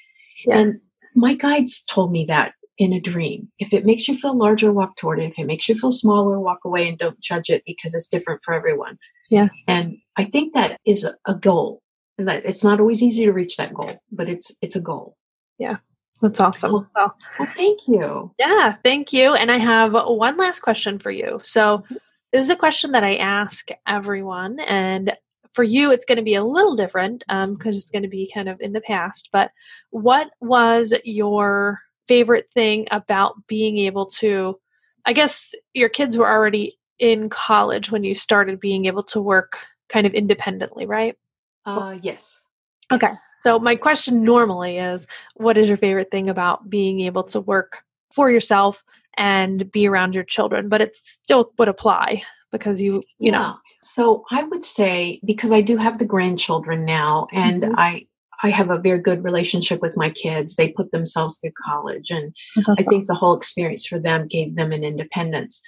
Yeah. 0.46 0.58
And 0.58 0.80
my 1.14 1.32
guides 1.34 1.84
told 1.84 2.12
me 2.12 2.24
that 2.26 2.52
in 2.78 2.92
a 2.92 3.00
dream. 3.00 3.48
If 3.58 3.72
it 3.72 3.84
makes 3.84 4.06
you 4.08 4.16
feel 4.16 4.36
larger, 4.36 4.72
walk 4.72 4.96
toward 4.96 5.18
it. 5.20 5.30
If 5.30 5.38
it 5.38 5.46
makes 5.46 5.68
you 5.68 5.74
feel 5.74 5.92
smaller, 5.92 6.38
walk 6.40 6.60
away 6.64 6.88
and 6.88 6.96
don't 6.96 7.20
judge 7.20 7.50
it 7.50 7.62
because 7.66 7.94
it's 7.94 8.08
different 8.08 8.40
for 8.44 8.54
everyone. 8.54 8.98
Yeah. 9.30 9.48
And 9.66 9.98
I 10.16 10.24
think 10.24 10.54
that 10.54 10.78
is 10.86 11.08
a- 11.26 11.34
goal. 11.34 11.82
And 12.16 12.26
that 12.28 12.44
it's 12.44 12.64
not 12.64 12.80
always 12.80 13.02
easy 13.02 13.24
to 13.26 13.32
reach 13.32 13.56
that 13.56 13.72
goal, 13.72 13.90
but 14.10 14.28
it's 14.28 14.56
it's 14.60 14.74
a 14.74 14.80
goal. 14.80 15.16
Yeah. 15.58 15.76
That's 16.20 16.40
awesome. 16.40 16.72
Well- 16.72 16.90
Well, 16.96 17.14
Well, 17.38 17.48
thank 17.56 17.80
you. 17.86 18.32
Yeah, 18.38 18.74
thank 18.82 19.12
you. 19.12 19.34
And 19.34 19.52
I 19.52 19.58
have 19.58 19.92
one 19.92 20.36
last 20.36 20.60
question 20.60 20.98
for 20.98 21.12
you. 21.12 21.40
So, 21.44 21.78
mm-hmm. 21.78 21.94
this 22.32 22.42
is 22.44 22.50
a 22.50 22.56
question 22.56 22.92
that 22.92 23.04
I 23.04 23.16
ask 23.16 23.68
everyone, 23.86 24.58
and 24.60 25.16
for 25.54 25.62
you, 25.62 25.92
it's 25.92 26.04
going 26.04 26.16
to 26.16 26.24
be 26.24 26.34
a 26.34 26.44
little 26.44 26.76
different 26.76 27.24
um, 27.28 27.54
because 27.54 27.76
it's 27.76 27.90
going 27.90 28.02
to 28.02 28.08
be 28.08 28.30
kind 28.32 28.48
of 28.48 28.60
in 28.60 28.72
the 28.72 28.80
past. 28.80 29.28
But 29.32 29.50
what 29.90 30.28
was 30.40 30.92
your 31.04 31.80
favorite 32.08 32.50
thing 32.52 32.88
about 32.90 33.46
being 33.46 33.78
able 33.78 34.06
to? 34.06 34.58
I 35.06 35.12
guess 35.12 35.54
your 35.74 35.88
kids 35.88 36.16
were 36.18 36.28
already 36.28 36.78
in 36.98 37.28
college 37.28 37.90
when 37.90 38.04
you 38.04 38.14
started 38.14 38.58
being 38.60 38.86
able 38.86 39.04
to 39.04 39.20
work 39.20 39.58
kind 39.88 40.06
of 40.06 40.14
independently, 40.14 40.86
right? 40.86 41.16
Uh, 41.64 41.98
yes. 42.02 42.48
Okay. 42.90 43.06
Yes. 43.06 43.22
So 43.42 43.58
my 43.58 43.76
question 43.76 44.24
normally 44.24 44.78
is 44.78 45.06
what 45.34 45.56
is 45.56 45.68
your 45.68 45.76
favorite 45.76 46.10
thing 46.10 46.28
about 46.28 46.68
being 46.68 47.00
able 47.00 47.22
to 47.24 47.40
work 47.40 47.82
for 48.12 48.30
yourself 48.30 48.82
and 49.16 49.70
be 49.70 49.86
around 49.86 50.14
your 50.14 50.24
children? 50.24 50.68
But 50.68 50.80
it 50.80 50.96
still 50.96 51.52
would 51.58 51.68
apply 51.68 52.22
because 52.50 52.82
you, 52.82 53.02
you 53.18 53.30
know, 53.30 53.56
So 53.82 54.24
I 54.30 54.42
would 54.42 54.64
say 54.64 55.20
because 55.24 55.52
I 55.52 55.60
do 55.60 55.76
have 55.76 55.98
the 55.98 56.04
grandchildren 56.04 56.84
now, 56.84 57.28
and 57.32 57.62
Mhm. 57.62 57.74
I 57.78 58.07
I 58.42 58.50
have 58.50 58.70
a 58.70 58.78
very 58.78 58.98
good 58.98 59.24
relationship 59.24 59.80
with 59.82 59.96
my 59.96 60.10
kids. 60.10 60.56
They 60.56 60.70
put 60.72 60.92
themselves 60.92 61.38
through 61.38 61.52
college, 61.64 62.10
and 62.10 62.34
I 62.78 62.82
think 62.82 63.06
the 63.06 63.14
whole 63.14 63.36
experience 63.36 63.86
for 63.86 63.98
them 63.98 64.28
gave 64.28 64.54
them 64.54 64.72
an 64.72 64.84
independence. 64.84 65.62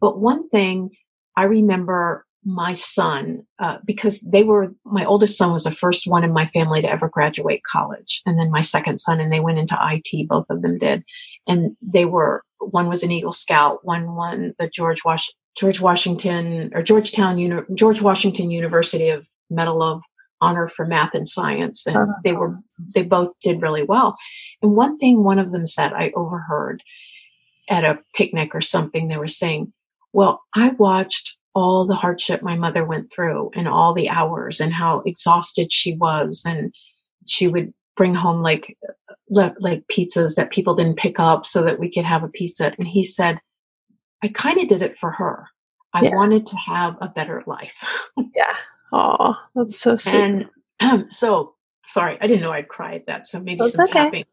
But 0.00 0.18
one 0.18 0.48
thing 0.48 0.90
I 1.36 1.44
remember 1.44 2.26
my 2.46 2.74
son, 2.74 3.44
uh, 3.58 3.78
because 3.84 4.20
they 4.20 4.44
were, 4.44 4.72
my 4.84 5.04
oldest 5.04 5.36
son 5.36 5.52
was 5.52 5.64
the 5.64 5.70
first 5.70 6.06
one 6.06 6.22
in 6.22 6.32
my 6.32 6.46
family 6.46 6.80
to 6.80 6.88
ever 6.88 7.08
graduate 7.08 7.60
college. 7.70 8.22
And 8.24 8.38
then 8.38 8.52
my 8.52 8.62
second 8.62 8.98
son, 8.98 9.20
and 9.20 9.32
they 9.32 9.40
went 9.40 9.58
into 9.58 9.76
IT, 9.80 10.28
both 10.28 10.46
of 10.48 10.62
them 10.62 10.78
did. 10.78 11.02
And 11.48 11.76
they 11.82 12.04
were, 12.04 12.44
one 12.60 12.88
was 12.88 13.02
an 13.02 13.10
Eagle 13.10 13.32
Scout, 13.32 13.84
one 13.84 14.14
won 14.14 14.54
the 14.60 14.68
George 14.68 15.04
Wash, 15.04 15.28
George 15.58 15.80
Washington 15.80 16.70
or 16.72 16.82
Georgetown, 16.82 17.36
Uni- 17.36 17.62
George 17.74 18.00
Washington 18.00 18.52
University 18.52 19.08
of 19.08 19.26
Medal 19.50 19.82
of 19.82 20.02
Honor 20.40 20.68
for 20.68 20.86
Math 20.86 21.14
and 21.14 21.26
Science. 21.26 21.86
And 21.86 21.96
Oh, 21.98 22.06
they 22.24 22.32
were, 22.32 22.54
they 22.94 23.02
both 23.02 23.32
did 23.42 23.62
really 23.62 23.82
well. 23.82 24.16
And 24.62 24.72
one 24.76 24.98
thing 24.98 25.22
one 25.24 25.38
of 25.38 25.52
them 25.52 25.66
said, 25.66 25.92
I 25.92 26.12
overheard 26.14 26.82
at 27.68 27.84
a 27.84 27.98
picnic 28.14 28.54
or 28.54 28.60
something, 28.60 29.08
they 29.08 29.16
were 29.16 29.28
saying, 29.28 29.72
Well, 30.12 30.42
I 30.54 30.68
watched 30.70 31.36
all 31.54 31.86
the 31.86 31.94
hardship 31.94 32.42
my 32.42 32.54
mother 32.56 32.84
went 32.84 33.10
through 33.10 33.50
and 33.54 33.66
all 33.66 33.94
the 33.94 34.10
hours 34.10 34.60
and 34.60 34.72
how 34.74 35.02
exhausted 35.06 35.72
she 35.72 35.94
was. 35.96 36.44
And 36.46 36.74
she 37.26 37.48
would 37.48 37.72
bring 37.96 38.14
home 38.14 38.42
like, 38.42 38.76
le- 39.30 39.54
like 39.60 39.82
pizzas 39.90 40.34
that 40.34 40.50
people 40.52 40.74
didn't 40.74 40.98
pick 40.98 41.18
up 41.18 41.46
so 41.46 41.62
that 41.62 41.78
we 41.80 41.90
could 41.90 42.04
have 42.04 42.22
a 42.22 42.28
pizza. 42.28 42.72
And 42.78 42.86
he 42.86 43.02
said, 43.02 43.38
I 44.22 44.28
kind 44.28 44.60
of 44.60 44.68
did 44.68 44.82
it 44.82 44.94
for 44.94 45.12
her. 45.12 45.46
I 45.94 46.02
Yeah. 46.04 46.14
wanted 46.14 46.46
to 46.48 46.56
have 46.56 46.96
a 47.00 47.08
better 47.08 47.42
life. 47.46 47.82
yeah. 48.34 48.54
Oh, 48.92 49.34
that's 49.54 49.78
so 49.78 49.96
sweet. 49.96 50.14
And 50.22 50.46
um, 50.80 51.06
so, 51.10 51.54
sorry, 51.84 52.18
I 52.20 52.26
didn't 52.26 52.42
know 52.42 52.52
I'd 52.52 52.68
cry 52.68 52.94
at 52.96 53.06
that. 53.06 53.26
So 53.26 53.40
maybe 53.40 53.60
That's 53.62 53.90
some 53.90 54.06
okay. 54.06 54.24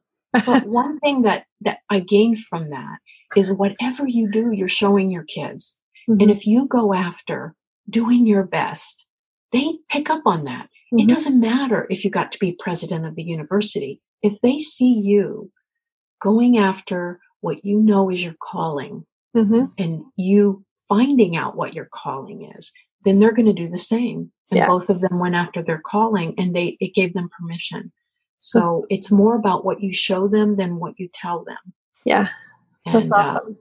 But 0.46 0.66
one 0.66 1.00
thing 1.00 1.22
that 1.24 1.46
that 1.62 1.80
I 1.90 2.00
gained 2.00 2.40
from 2.40 2.70
that 2.72 2.98
is 3.38 3.54
whatever 3.54 4.08
you 4.08 4.30
do, 4.32 4.52
you're 4.52 4.68
showing 4.68 5.12
your 5.12 5.24
kids. 5.24 5.80
And 6.08 6.20
Mhm. 6.22 6.32
if 6.32 6.46
you 6.48 6.68
go 6.68 6.94
after 6.94 7.56
doing 7.90 8.26
your 8.28 8.46
best, 8.46 9.08
they 9.52 9.78
pick 9.90 10.10
up 10.10 10.24
on 10.26 10.44
that. 10.46 10.70
It 10.92 11.06
Mhm. 11.06 11.10
doesn't 11.10 11.40
matter 11.40 11.88
if 11.90 12.04
you 12.04 12.10
got 12.12 12.32
to 12.34 12.40
be 12.40 12.52
president 12.60 13.06
of 13.06 13.16
the 13.16 13.24
university. 13.24 14.02
If 14.22 14.42
they 14.42 14.60
see 14.60 14.92
you 14.92 15.52
going 16.22 16.58
after 16.58 17.20
what 17.42 17.64
you 17.66 17.80
know 17.80 18.10
is 18.10 18.24
your 18.24 18.36
calling 18.42 19.06
Mhm. 19.36 19.72
and 19.78 20.04
you 20.16 20.66
finding 20.90 21.36
out 21.36 21.56
what 21.56 21.74
your 21.74 21.90
calling 21.94 22.52
is, 22.58 22.72
then 23.06 23.20
they're 23.20 23.34
going 23.34 23.46
to 23.48 23.54
do 23.54 23.70
the 23.70 23.78
same. 23.78 24.32
And 24.54 24.60
Yeah. 24.60 24.68
both 24.68 24.90
of 24.90 25.02
them 25.02 25.18
went 25.20 25.34
after 25.36 25.64
their 25.64 25.82
calling 25.84 26.36
and 26.38 26.56
they 26.56 26.78
it 26.80 26.94
gave 26.94 27.14
them 27.14 27.30
permission. 27.40 27.92
So 28.40 28.86
it's 28.90 29.12
more 29.12 29.36
about 29.36 29.66
what 29.66 29.82
you 29.82 29.94
show 29.94 30.28
them 30.28 30.58
than 30.58 30.78
what 30.80 31.00
you 31.00 31.10
tell 31.14 31.44
them. 31.44 31.58
Yeah, 32.06 32.28
And 32.86 33.10
that's 33.10 33.12
uh, 33.14 33.40
awesome. 33.40 33.58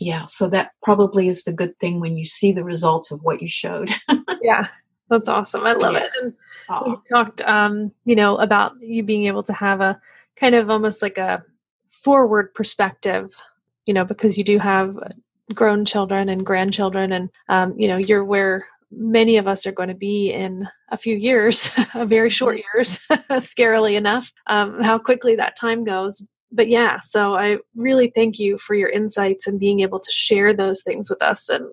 yeah, 0.00 0.24
so 0.24 0.48
that 0.48 0.70
probably 0.82 1.28
is 1.28 1.44
the 1.44 1.52
good 1.52 1.78
thing 1.78 2.00
when 2.00 2.16
you 2.16 2.24
see 2.24 2.50
the 2.50 2.64
results 2.64 3.12
of 3.12 3.20
what 3.22 3.40
you 3.42 3.48
showed. 3.48 3.90
yeah, 4.42 4.68
that's 5.08 5.28
awesome. 5.28 5.64
I 5.66 5.74
love 5.74 5.92
Yeah. 5.92 6.04
it. 6.04 6.10
And 6.22 6.34
Aw. 6.68 6.84
we 6.90 6.96
talked 7.08 7.42
um 7.42 7.92
you 8.06 8.16
know 8.16 8.36
about 8.38 8.72
you 8.80 9.02
being 9.02 9.26
able 9.26 9.42
to 9.44 9.52
have 9.52 9.80
a 9.80 10.00
kind 10.36 10.54
of 10.56 10.70
almost 10.70 11.00
like 11.02 11.18
a 11.18 11.44
forward 11.92 12.52
perspective 12.54 13.34
you 13.86 13.94
know 13.94 14.04
because 14.04 14.36
you 14.38 14.42
do 14.44 14.58
have 14.58 14.96
grown 15.54 15.84
children 15.84 16.28
and 16.30 16.44
grandchildren 16.46 17.12
and 17.12 17.28
um 17.50 17.74
you 17.78 17.86
know 17.86 17.96
you're 17.98 18.24
where 18.24 18.66
many 18.96 19.36
of 19.36 19.46
us 19.46 19.66
are 19.66 19.72
going 19.72 19.88
to 19.88 19.94
be 19.94 20.30
in 20.32 20.68
a 20.90 20.96
few 20.98 21.16
years 21.16 21.70
very 22.06 22.30
short 22.30 22.58
years 22.74 23.00
scarily 23.32 23.96
enough 23.96 24.32
um 24.46 24.80
how 24.82 24.98
quickly 24.98 25.34
that 25.36 25.56
time 25.56 25.84
goes 25.84 26.26
but 26.52 26.68
yeah 26.68 26.98
so 27.00 27.34
i 27.34 27.58
really 27.74 28.12
thank 28.14 28.38
you 28.38 28.58
for 28.58 28.74
your 28.74 28.88
insights 28.88 29.46
and 29.46 29.58
being 29.60 29.80
able 29.80 29.98
to 30.00 30.12
share 30.12 30.54
those 30.54 30.82
things 30.82 31.08
with 31.10 31.22
us 31.22 31.48
and 31.48 31.66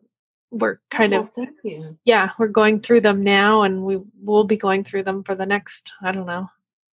we're 0.53 0.79
kind 0.89 1.13
Well, 1.13 1.21
of 1.21 1.33
thank 1.33 1.55
you. 1.63 1.97
yeah, 2.03 2.31
we're 2.37 2.49
going 2.49 2.81
through 2.81 2.99
them 3.01 3.23
now 3.23 3.61
and 3.61 3.85
we 3.85 3.99
will 4.21 4.43
be 4.43 4.57
going 4.57 4.83
through 4.83 5.03
them 5.03 5.23
for 5.23 5.33
the 5.33 5.45
next, 5.45 5.93
I 6.03 6.11
don't 6.11 6.25
know, 6.25 6.45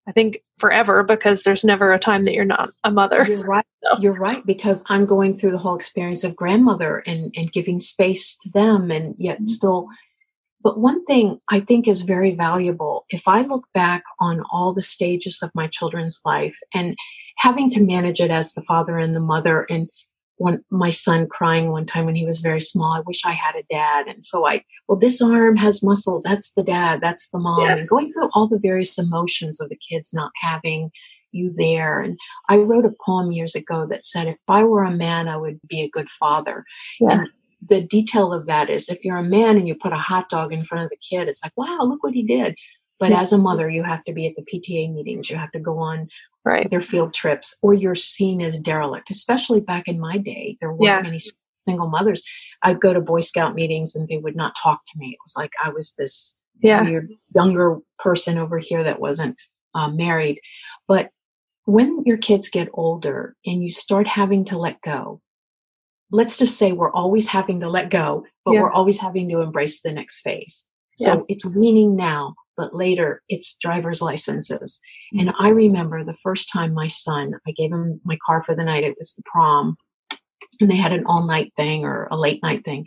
I 0.07 0.12
think 0.12 0.45
forever 0.59 1.03
because 1.03 1.43
there's 1.43 1.64
never 1.64 1.93
a 1.93 1.99
time 1.99 2.22
that 2.22 2.35
you're 2.35 2.45
not 2.45 2.70
a 2.85 2.91
mother. 2.93 3.24
You're 3.26 3.43
right. 3.43 3.64
So- 3.85 3.97
You're 4.01 4.14
right 4.14 4.47
because 4.47 4.85
I'm 4.91 5.07
going 5.07 5.37
through 5.37 5.51
the 5.53 5.59
whole 5.59 5.74
experience 5.74 6.22
of 6.22 6.37
grandmother 6.37 6.99
and 7.07 7.33
and 7.37 7.51
giving 7.53 7.79
space 7.81 8.37
to 8.43 8.51
them, 8.51 8.91
and 8.93 9.14
yet 9.18 9.41
Mhm. 9.41 9.49
still. 9.49 9.89
But 10.63 10.81
one 10.81 11.05
thing 11.05 11.41
I 11.49 11.61
think 11.61 11.87
is 11.87 12.03
very 12.03 12.35
valuable. 12.35 13.05
If 13.11 13.29
I 13.29 13.43
look 13.43 13.67
back 13.75 14.03
on 14.19 14.43
all 14.51 14.75
the 14.75 14.83
stages 14.83 15.41
of 15.43 15.51
my 15.55 15.69
children's 15.69 16.21
life 16.25 16.59
and 16.75 16.97
having 17.37 17.71
to 17.71 17.83
manage 17.83 18.21
it 18.21 18.31
as 18.31 18.53
the 18.53 18.63
father 18.63 18.99
and 18.99 19.15
the 19.15 19.21
mother 19.21 19.67
and 19.71 19.89
when 20.39 20.65
my 20.71 20.91
son 20.91 21.27
crying 21.29 21.71
one 21.71 21.85
time 21.85 22.07
when 22.07 22.15
he 22.15 22.25
was 22.25 22.41
very 22.41 22.61
small, 22.61 22.93
I 22.93 23.03
wish 23.05 23.25
I 23.25 23.33
had 23.33 23.57
a 23.57 23.65
dad. 23.71 24.07
And 24.07 24.25
so 24.25 24.47
I, 24.47 24.63
well, 24.89 24.99
this 24.99 25.21
arm 25.21 25.57
has 25.57 25.83
muscles. 25.83 26.23
That's 26.23 26.53
the 26.55 26.63
dad. 26.63 27.01
That's 27.03 27.31
the 27.31 27.39
mom. 27.39 27.63
Yeah. 27.63 27.77
And 27.77 27.89
going 27.89 28.13
through 28.13 28.31
all 28.33 28.49
the 28.49 28.61
various 28.61 28.99
emotions 28.99 29.61
of 29.61 29.69
the 29.69 29.79
kids 29.91 30.15
not 30.15 30.31
having 30.41 30.91
you 31.33 31.53
there. 31.57 32.01
And 32.01 32.19
I 32.49 32.57
wrote 32.57 32.85
a 32.85 32.95
poem 33.05 33.33
years 33.33 33.55
ago 33.55 33.87
that 33.91 34.05
said, 34.05 34.29
if 34.29 34.39
I 34.49 34.65
were 34.65 34.85
a 34.85 34.91
man, 34.91 35.29
I 35.29 35.37
would 35.37 35.61
be 35.69 35.83
a 35.83 35.91
good 35.91 36.09
father. 36.09 36.65
Yeah. 37.01 37.11
And 37.11 37.31
the 37.67 37.81
detail 37.83 38.33
of 38.33 38.47
that 38.47 38.71
is 38.71 38.89
if 38.89 39.05
you're 39.05 39.17
a 39.17 39.23
man 39.23 39.57
and 39.57 39.67
you 39.67 39.75
put 39.75 39.93
a 39.93 39.97
hot 39.97 40.29
dog 40.29 40.53
in 40.53 40.65
front 40.65 40.85
of 40.85 40.91
the 40.91 40.97
kid, 40.97 41.29
it's 41.29 41.43
like, 41.43 41.57
wow, 41.57 41.79
look 41.83 42.03
what 42.03 42.15
he 42.15 42.23
did. 42.23 42.57
But 43.01 43.13
as 43.13 43.33
a 43.33 43.39
mother, 43.39 43.69
you 43.69 43.85
have 43.85 44.05
to 44.05 44.13
be 44.13 44.27
at 44.27 44.35
the 44.37 44.43
PTA 44.43 44.93
meetings. 44.93 45.31
You 45.31 45.37
have 45.37 45.53
to 45.53 45.61
go 45.61 45.79
on 45.79 46.09
right. 46.45 46.69
their 46.69 46.81
field 46.81 47.15
trips, 47.15 47.57
or 47.63 47.75
you're 47.75 47.95
seen 47.95 48.41
as 48.41 48.59
derelict. 48.59 49.11
Especially 49.11 49.61
back 49.61 49.87
in 49.87 50.01
my 50.01 50.19
day, 50.19 50.57
there 50.61 50.71
weren't 50.71 50.83
yeah. 50.83 51.01
many 51.01 51.21
single 51.69 51.89
mothers. 51.89 52.25
I'd 52.63 52.81
go 52.81 52.93
to 52.93 53.01
Boy 53.01 53.21
Scout 53.21 53.55
meetings 53.55 53.95
and 53.95 54.09
they 54.09 54.19
would 54.19 54.35
not 54.35 54.57
talk 54.61 54.81
to 54.87 54.99
me. 54.99 55.11
It 55.11 55.19
was 55.25 55.35
like 55.37 55.51
I 55.65 55.71
was 55.71 55.95
this 55.97 56.41
yeah. 56.61 56.83
weird 56.83 57.13
younger 57.35 57.79
person 57.99 58.39
over 58.39 58.59
here 58.59 58.83
that 58.83 59.01
wasn't 59.01 59.37
uh, 59.75 59.89
married. 59.89 60.41
But 60.89 61.11
when 61.67 62.03
your 62.05 62.17
kids 62.17 62.49
get 62.49 62.69
older 62.73 63.37
and 63.45 63.63
you 63.63 63.71
start 63.71 64.09
having 64.09 64.45
to 64.47 64.59
let 64.59 64.81
go, 64.81 65.21
let's 66.11 66.39
just 66.39 66.59
say 66.59 66.73
we're 66.73 66.93
always 66.93 67.29
having 67.29 67.61
to 67.61 67.69
let 67.69 67.91
go, 67.91 68.25
but 68.45 68.55
yeah. 68.55 68.63
we're 68.63 68.73
always 68.73 69.01
having 69.01 69.29
to 69.29 69.41
embrace 69.41 69.83
the 69.83 69.93
next 69.93 70.23
phase. 70.23 70.69
So 70.99 71.15
yeah. 71.15 71.21
it's 71.29 71.47
weaning 71.47 71.97
now, 71.97 72.35
but 72.57 72.75
later 72.75 73.23
it's 73.29 73.57
driver's 73.59 74.03
licenses. 74.03 74.81
Mm-hmm. 75.15 75.29
And 75.29 75.37
I 75.39 75.51
remember 75.51 76.03
the 76.05 76.15
first 76.15 76.51
time 76.53 76.75
my 76.75 76.89
son, 76.89 77.35
I 77.47 77.53
gave 77.53 77.73
him 77.73 78.01
my 78.05 78.19
car 78.27 78.43
for 78.43 78.55
the 78.55 78.65
night. 78.65 78.85
It 78.85 78.97
was 78.99 79.15
the 79.15 79.23
prom 79.27 79.77
and 80.61 80.71
they 80.71 80.77
had 80.77 80.93
an 80.93 81.05
all 81.07 81.25
night 81.27 81.53
thing 81.57 81.85
or 81.85 82.09
a 82.11 82.17
late 82.17 82.43
night 82.43 82.65
thing. 82.65 82.87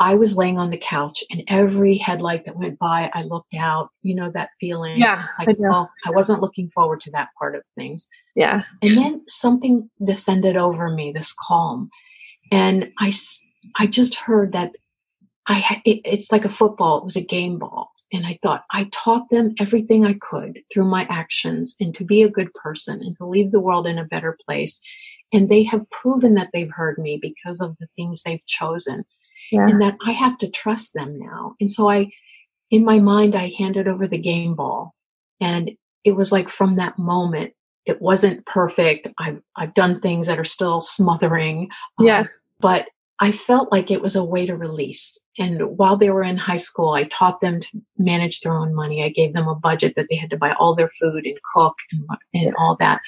I 0.00 0.16
was 0.16 0.36
laying 0.36 0.58
on 0.58 0.70
the 0.70 0.76
couch 0.76 1.22
and 1.30 1.44
every 1.48 1.96
headlight 1.96 2.44
that 2.46 2.56
went 2.56 2.78
by, 2.80 3.10
I 3.14 3.22
looked 3.22 3.54
out, 3.54 3.90
you 4.02 4.14
know, 4.14 4.30
that 4.34 4.50
feeling. 4.58 4.98
Yeah. 4.98 5.24
Like, 5.38 5.50
I, 5.50 5.54
well, 5.58 5.90
I 6.04 6.10
wasn't 6.10 6.42
looking 6.42 6.68
forward 6.68 7.00
to 7.02 7.10
that 7.12 7.28
part 7.38 7.54
of 7.54 7.64
things. 7.76 8.08
Yeah. 8.34 8.64
And 8.82 8.98
then 8.98 9.22
something 9.28 9.88
descended 10.04 10.56
over 10.56 10.90
me, 10.90 11.12
this 11.12 11.34
calm 11.46 11.90
and 12.50 12.90
I, 12.98 13.12
I 13.78 13.86
just 13.86 14.16
heard 14.16 14.52
that 14.52 14.72
I 15.46 15.82
it, 15.84 16.00
it's 16.04 16.32
like 16.32 16.44
a 16.44 16.50
football. 16.50 16.98
It 16.98 17.04
was 17.04 17.16
a 17.16 17.24
game 17.24 17.58
ball. 17.58 17.90
And 18.12 18.26
I 18.26 18.38
thought 18.42 18.64
I 18.70 18.88
taught 18.92 19.28
them 19.30 19.54
everything 19.58 20.06
I 20.06 20.14
could 20.14 20.60
through 20.72 20.86
my 20.86 21.06
actions 21.10 21.76
and 21.80 21.94
to 21.96 22.04
be 22.04 22.22
a 22.22 22.30
good 22.30 22.52
person 22.54 23.00
and 23.00 23.16
to 23.18 23.26
leave 23.26 23.50
the 23.50 23.60
world 23.60 23.86
in 23.86 23.98
a 23.98 24.04
better 24.04 24.38
place. 24.46 24.80
And 25.32 25.48
they 25.48 25.64
have 25.64 25.90
proven 25.90 26.34
that 26.34 26.50
they've 26.52 26.70
heard 26.70 26.96
me 26.98 27.18
because 27.20 27.60
of 27.60 27.76
the 27.78 27.88
things 27.96 28.22
they've 28.22 28.44
chosen 28.46 29.04
yeah. 29.50 29.66
and 29.66 29.80
that 29.82 29.96
I 30.06 30.12
have 30.12 30.38
to 30.38 30.50
trust 30.50 30.94
them 30.94 31.18
now. 31.18 31.56
And 31.60 31.70
so 31.70 31.90
I, 31.90 32.10
in 32.70 32.84
my 32.84 33.00
mind, 33.00 33.34
I 33.34 33.52
handed 33.58 33.88
over 33.88 34.06
the 34.06 34.18
game 34.18 34.54
ball 34.54 34.94
and 35.40 35.72
it 36.04 36.12
was 36.12 36.30
like 36.30 36.48
from 36.48 36.76
that 36.76 36.98
moment, 36.98 37.52
it 37.86 38.00
wasn't 38.00 38.46
perfect. 38.46 39.08
I've, 39.18 39.40
I've 39.56 39.74
done 39.74 40.00
things 40.00 40.26
that 40.26 40.38
are 40.38 40.44
still 40.44 40.80
smothering. 40.80 41.70
Yeah. 41.98 42.20
Um, 42.20 42.28
but 42.60 42.88
I 43.20 43.30
felt 43.30 43.70
like 43.70 43.90
it 43.90 44.02
was 44.02 44.16
a 44.16 44.24
way 44.24 44.46
to 44.46 44.56
release. 44.56 45.18
And 45.38 45.78
while 45.78 45.96
they 45.96 46.10
were 46.10 46.22
in 46.22 46.36
high 46.36 46.58
school, 46.58 46.94
I 46.94 47.04
taught 47.04 47.40
them 47.40 47.60
to 47.60 47.82
manage 47.98 48.40
their 48.40 48.54
own 48.54 48.74
money. 48.74 49.02
I 49.02 49.08
gave 49.08 49.34
them 49.34 49.48
a 49.48 49.54
budget 49.54 49.94
that 49.96 50.06
they 50.10 50.16
had 50.16 50.30
to 50.30 50.36
buy 50.36 50.52
all 50.58 50.74
their 50.74 50.88
food 50.88 51.24
and 51.24 51.38
cook 51.54 51.74
and, 51.92 52.04
and 52.34 52.54
all 52.58 52.76
that. 52.80 53.00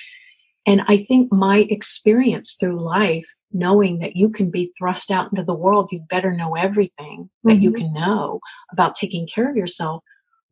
And 0.65 0.83
I 0.89 0.99
think 0.99 1.33
my 1.33 1.67
experience 1.71 2.57
through 2.59 2.83
life, 2.83 3.35
knowing 3.53 4.01
that 4.01 4.17
you 4.17 4.29
can 4.29 4.51
be 4.51 4.73
thrust 4.77 5.11
out 5.11 5.31
into 5.31 5.45
the 5.45 5.55
world, 5.55 5.89
you 5.93 6.01
better 6.11 6.33
know 6.33 6.55
everything 6.57 7.31
that 7.45 7.55
mm-hmm. 7.55 7.63
you 7.63 7.73
can 7.73 7.93
know 7.95 8.41
about 8.73 8.97
taking 8.97 9.27
care 9.27 9.49
of 9.49 9.57
yourself 9.57 10.03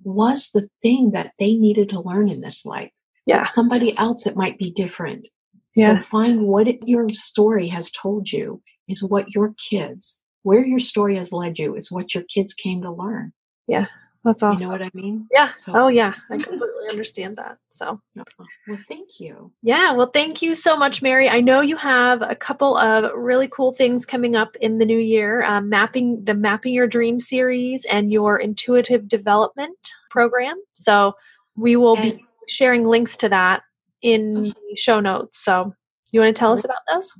was 0.04 0.50
the 0.50 0.68
thing 0.82 1.10
that 1.12 1.32
they 1.38 1.54
needed 1.56 1.88
to 1.90 2.00
learn 2.00 2.28
in 2.28 2.40
this 2.42 2.64
life. 2.64 2.90
Yeah. 3.26 3.38
But 3.38 3.46
somebody 3.46 3.96
else, 3.96 4.26
it 4.26 4.36
might 4.36 4.58
be 4.58 4.70
different. 4.70 5.28
Yeah. 5.76 5.98
So 5.98 6.02
find 6.02 6.42
what 6.42 6.68
it, 6.68 6.78
your 6.86 7.08
story 7.08 7.68
has 7.68 7.90
told 7.90 8.30
you 8.30 8.62
is 8.86 9.02
what 9.02 9.34
your 9.34 9.54
kids, 9.70 10.22
where 10.42 10.64
your 10.64 10.78
story 10.78 11.16
has 11.16 11.32
led 11.32 11.58
you, 11.58 11.74
is 11.74 11.90
what 11.90 12.14
your 12.14 12.24
kids 12.24 12.54
came 12.54 12.82
to 12.82 12.92
learn. 12.92 13.32
Yeah, 13.66 13.86
that's 14.24 14.42
awesome. 14.42 14.58
You 14.60 14.66
know 14.66 14.72
what 14.72 14.86
I 14.86 14.90
mean? 14.92 15.26
Yeah. 15.32 15.52
So, 15.56 15.72
oh, 15.74 15.88
yeah. 15.88 16.14
I 16.30 16.36
completely 16.36 16.68
understand 16.90 17.38
that. 17.38 17.56
So, 17.72 18.00
well, 18.14 18.78
thank 18.88 19.18
you. 19.18 19.50
Yeah. 19.62 19.92
Well, 19.92 20.10
thank 20.12 20.42
you 20.42 20.54
so 20.54 20.76
much, 20.76 21.00
Mary. 21.00 21.28
I 21.30 21.40
know 21.40 21.60
you 21.62 21.76
have 21.76 22.20
a 22.20 22.36
couple 22.36 22.76
of 22.76 23.10
really 23.16 23.48
cool 23.48 23.72
things 23.72 24.04
coming 24.04 24.36
up 24.36 24.54
in 24.56 24.78
the 24.78 24.84
new 24.84 24.98
year 24.98 25.42
um, 25.44 25.70
mapping 25.70 26.24
the 26.24 26.34
Mapping 26.34 26.74
Your 26.74 26.86
Dream 26.86 27.18
series 27.18 27.86
and 27.86 28.12
your 28.12 28.38
intuitive 28.38 29.08
development 29.08 29.78
program. 30.10 30.56
So, 30.74 31.14
we 31.56 31.76
will 31.76 31.96
and, 31.96 32.18
be 32.18 32.24
sharing 32.48 32.86
links 32.86 33.16
to 33.18 33.28
that 33.28 33.62
in 34.02 34.34
the 34.44 34.76
show 34.76 35.00
notes. 35.00 35.42
So, 35.42 35.74
you 36.12 36.20
want 36.20 36.34
to 36.34 36.38
tell 36.38 36.52
us 36.52 36.64
about 36.64 36.78
those? 36.92 37.12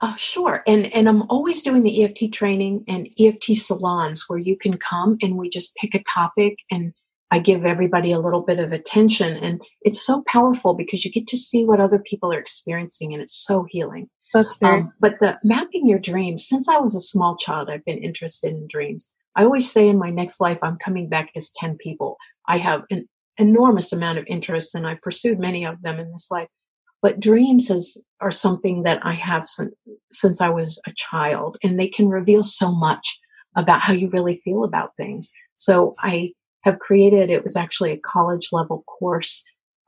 Uh, 0.00 0.16
sure. 0.16 0.62
And 0.66 0.92
and 0.92 1.08
I'm 1.08 1.22
always 1.30 1.62
doing 1.62 1.84
the 1.84 2.04
EFT 2.04 2.32
training 2.32 2.84
and 2.88 3.08
EFT 3.18 3.54
salons 3.54 4.24
where 4.26 4.38
you 4.38 4.56
can 4.56 4.76
come 4.76 5.16
and 5.22 5.36
we 5.36 5.48
just 5.48 5.76
pick 5.76 5.94
a 5.94 6.02
topic 6.02 6.56
and 6.70 6.92
I 7.30 7.38
give 7.38 7.64
everybody 7.64 8.12
a 8.12 8.18
little 8.18 8.42
bit 8.42 8.58
of 8.58 8.72
attention. 8.72 9.36
And 9.36 9.62
it's 9.82 10.04
so 10.04 10.22
powerful 10.26 10.74
because 10.74 11.04
you 11.04 11.10
get 11.10 11.28
to 11.28 11.36
see 11.36 11.64
what 11.64 11.80
other 11.80 11.98
people 11.98 12.32
are 12.32 12.38
experiencing 12.38 13.12
and 13.14 13.22
it's 13.22 13.36
so 13.46 13.64
healing. 13.68 14.08
That's 14.34 14.56
very 14.56 14.80
um, 14.80 14.92
but 14.98 15.14
the 15.20 15.38
mapping 15.44 15.88
your 15.88 15.98
dreams, 15.98 16.46
since 16.46 16.68
I 16.68 16.78
was 16.78 16.96
a 16.96 17.00
small 17.00 17.36
child, 17.36 17.70
I've 17.70 17.84
been 17.84 18.02
interested 18.02 18.52
in 18.52 18.66
dreams. 18.68 19.14
I 19.36 19.44
always 19.44 19.70
say 19.70 19.88
in 19.88 19.98
my 19.98 20.10
next 20.10 20.40
life, 20.40 20.58
I'm 20.62 20.76
coming 20.76 21.08
back 21.08 21.30
as 21.36 21.50
10 21.56 21.76
people. 21.78 22.16
I 22.48 22.58
have 22.58 22.82
an 22.90 23.08
enormous 23.38 23.92
amount 23.92 24.18
of 24.18 24.26
interests 24.26 24.74
and 24.74 24.86
I've 24.86 25.00
pursued 25.00 25.38
many 25.38 25.64
of 25.64 25.80
them 25.82 25.98
in 25.98 26.12
this 26.12 26.28
life. 26.30 26.48
But 27.00 27.18
dreams 27.18 27.68
is, 27.70 28.04
are 28.20 28.30
something 28.30 28.84
that 28.84 29.04
I 29.04 29.14
have 29.14 29.44
since, 29.44 29.74
since 30.12 30.40
I 30.40 30.48
was 30.48 30.80
a 30.86 30.92
child, 30.96 31.56
and 31.62 31.78
they 31.78 31.88
can 31.88 32.08
reveal 32.08 32.44
so 32.44 32.70
much 32.70 33.18
about 33.56 33.80
how 33.80 33.92
you 33.92 34.08
really 34.10 34.36
feel 34.36 34.62
about 34.62 34.96
things. 34.96 35.32
So 35.56 35.94
I 35.98 36.32
have 36.62 36.78
created, 36.78 37.28
it 37.28 37.42
was 37.42 37.56
actually 37.56 37.90
a 37.90 37.98
college 37.98 38.48
level 38.52 38.84
course, 38.84 39.44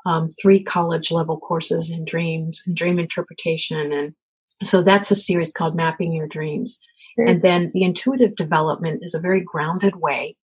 um, 0.07 0.28
three 0.42 0.62
college 0.62 1.12
level 1.12 1.38
courses 1.38 1.90
in 1.90 2.05
dreams 2.05 2.62
and 2.66 2.76
dream 2.76 2.99
interpretation. 2.99 3.92
And 3.92 4.12
so 4.62 4.82
that's 4.82 5.11
a 5.11 5.16
series 5.16 5.53
called 5.53 5.76
Mapping 5.76 6.12
Your 6.12 6.26
Dreams. 6.26 6.80
And 7.16 7.42
then 7.42 7.70
the 7.72 7.84
intuitive 7.84 8.34
development 8.34 9.01
is 9.03 9.14
a 9.14 9.20
very 9.20 9.40
grounded 9.40 9.97
way 9.97 10.36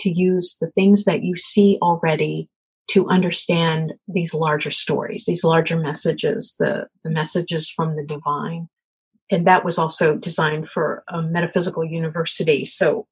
to 0.00 0.10
use 0.10 0.56
the 0.60 0.70
things 0.72 1.04
that 1.04 1.22
you 1.22 1.36
see 1.36 1.78
already 1.82 2.48
to 2.88 3.08
understand 3.08 3.94
these 4.06 4.32
larger 4.32 4.70
stories, 4.70 5.24
these 5.24 5.44
larger 5.44 5.76
messages, 5.76 6.54
the, 6.58 6.86
the 7.02 7.10
messages 7.10 7.68
from 7.68 7.96
the 7.96 8.04
divine. 8.04 8.68
And 9.30 9.46
that 9.46 9.64
was 9.64 9.78
also 9.78 10.16
designed 10.16 10.68
for 10.68 11.02
a 11.08 11.20
metaphysical 11.20 11.84
university. 11.84 12.64
So 12.64 13.08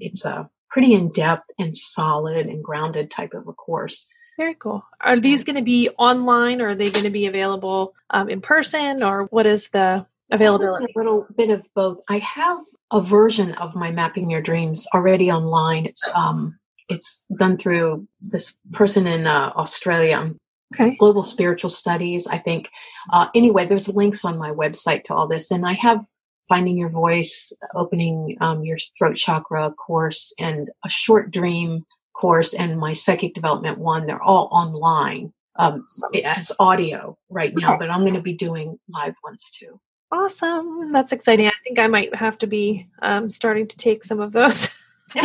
it's 0.00 0.24
a 0.24 0.50
pretty 0.70 0.94
in 0.94 1.10
depth 1.12 1.46
and 1.58 1.76
solid 1.76 2.46
and 2.46 2.64
grounded 2.64 3.10
type 3.10 3.34
of 3.34 3.46
a 3.46 3.52
course. 3.52 4.08
Very 4.38 4.54
cool. 4.54 4.84
Are 5.00 5.20
these 5.20 5.44
going 5.44 5.56
to 5.56 5.62
be 5.62 5.90
online 5.98 6.60
or 6.60 6.70
are 6.70 6.74
they 6.74 6.90
going 6.90 7.04
to 7.04 7.10
be 7.10 7.26
available 7.26 7.94
um, 8.10 8.28
in 8.28 8.40
person 8.40 9.02
or 9.02 9.24
what 9.24 9.46
is 9.46 9.68
the 9.68 10.06
availability? 10.32 10.86
A 10.94 10.98
little 10.98 11.26
bit 11.36 11.50
of 11.50 11.66
both. 11.74 12.00
I 12.08 12.18
have 12.18 12.58
a 12.90 13.00
version 13.00 13.54
of 13.54 13.74
my 13.74 13.90
Mapping 13.90 14.30
Your 14.30 14.42
Dreams 14.42 14.86
already 14.94 15.30
online. 15.30 15.86
It's 15.86 16.10
um, 16.14 16.58
it's 16.88 17.26
done 17.38 17.56
through 17.56 18.06
this 18.20 18.56
person 18.72 19.06
in 19.06 19.26
uh, 19.26 19.52
Australia. 19.56 20.32
Okay. 20.74 20.96
Global 20.96 21.22
Spiritual 21.22 21.68
Studies, 21.68 22.26
I 22.26 22.38
think. 22.38 22.70
Uh, 23.12 23.28
anyway, 23.34 23.66
there's 23.66 23.94
links 23.94 24.24
on 24.24 24.38
my 24.38 24.50
website 24.50 25.04
to 25.04 25.14
all 25.14 25.28
this, 25.28 25.50
and 25.50 25.66
I 25.66 25.74
have 25.74 26.04
Finding 26.48 26.78
Your 26.78 26.88
Voice, 26.88 27.52
Opening 27.74 28.38
um, 28.40 28.64
Your 28.64 28.78
Throat 28.98 29.16
Chakra 29.16 29.70
course, 29.72 30.34
and 30.40 30.70
a 30.84 30.88
short 30.88 31.30
dream 31.30 31.84
course, 32.14 32.54
and 32.54 32.78
my 32.78 32.94
Psychic 32.94 33.34
Development 33.34 33.78
one. 33.78 34.06
They're 34.06 34.22
all 34.22 34.48
online. 34.50 35.32
Um, 35.56 35.86
it's 36.14 36.56
audio 36.58 37.18
right 37.28 37.52
now, 37.54 37.72
okay. 37.74 37.78
but 37.80 37.90
I'm 37.90 38.00
going 38.00 38.14
to 38.14 38.22
be 38.22 38.34
doing 38.34 38.78
live 38.88 39.14
ones 39.22 39.50
too. 39.54 39.78
Awesome. 40.12 40.92
That's 40.92 41.12
exciting. 41.12 41.46
I 41.46 41.52
think 41.64 41.78
I 41.78 41.86
might 41.86 42.14
have 42.14 42.36
to 42.38 42.46
be 42.46 42.86
um, 43.00 43.30
starting 43.30 43.66
to 43.66 43.76
take 43.78 44.04
some 44.04 44.20
of 44.20 44.32
those. 44.32 44.74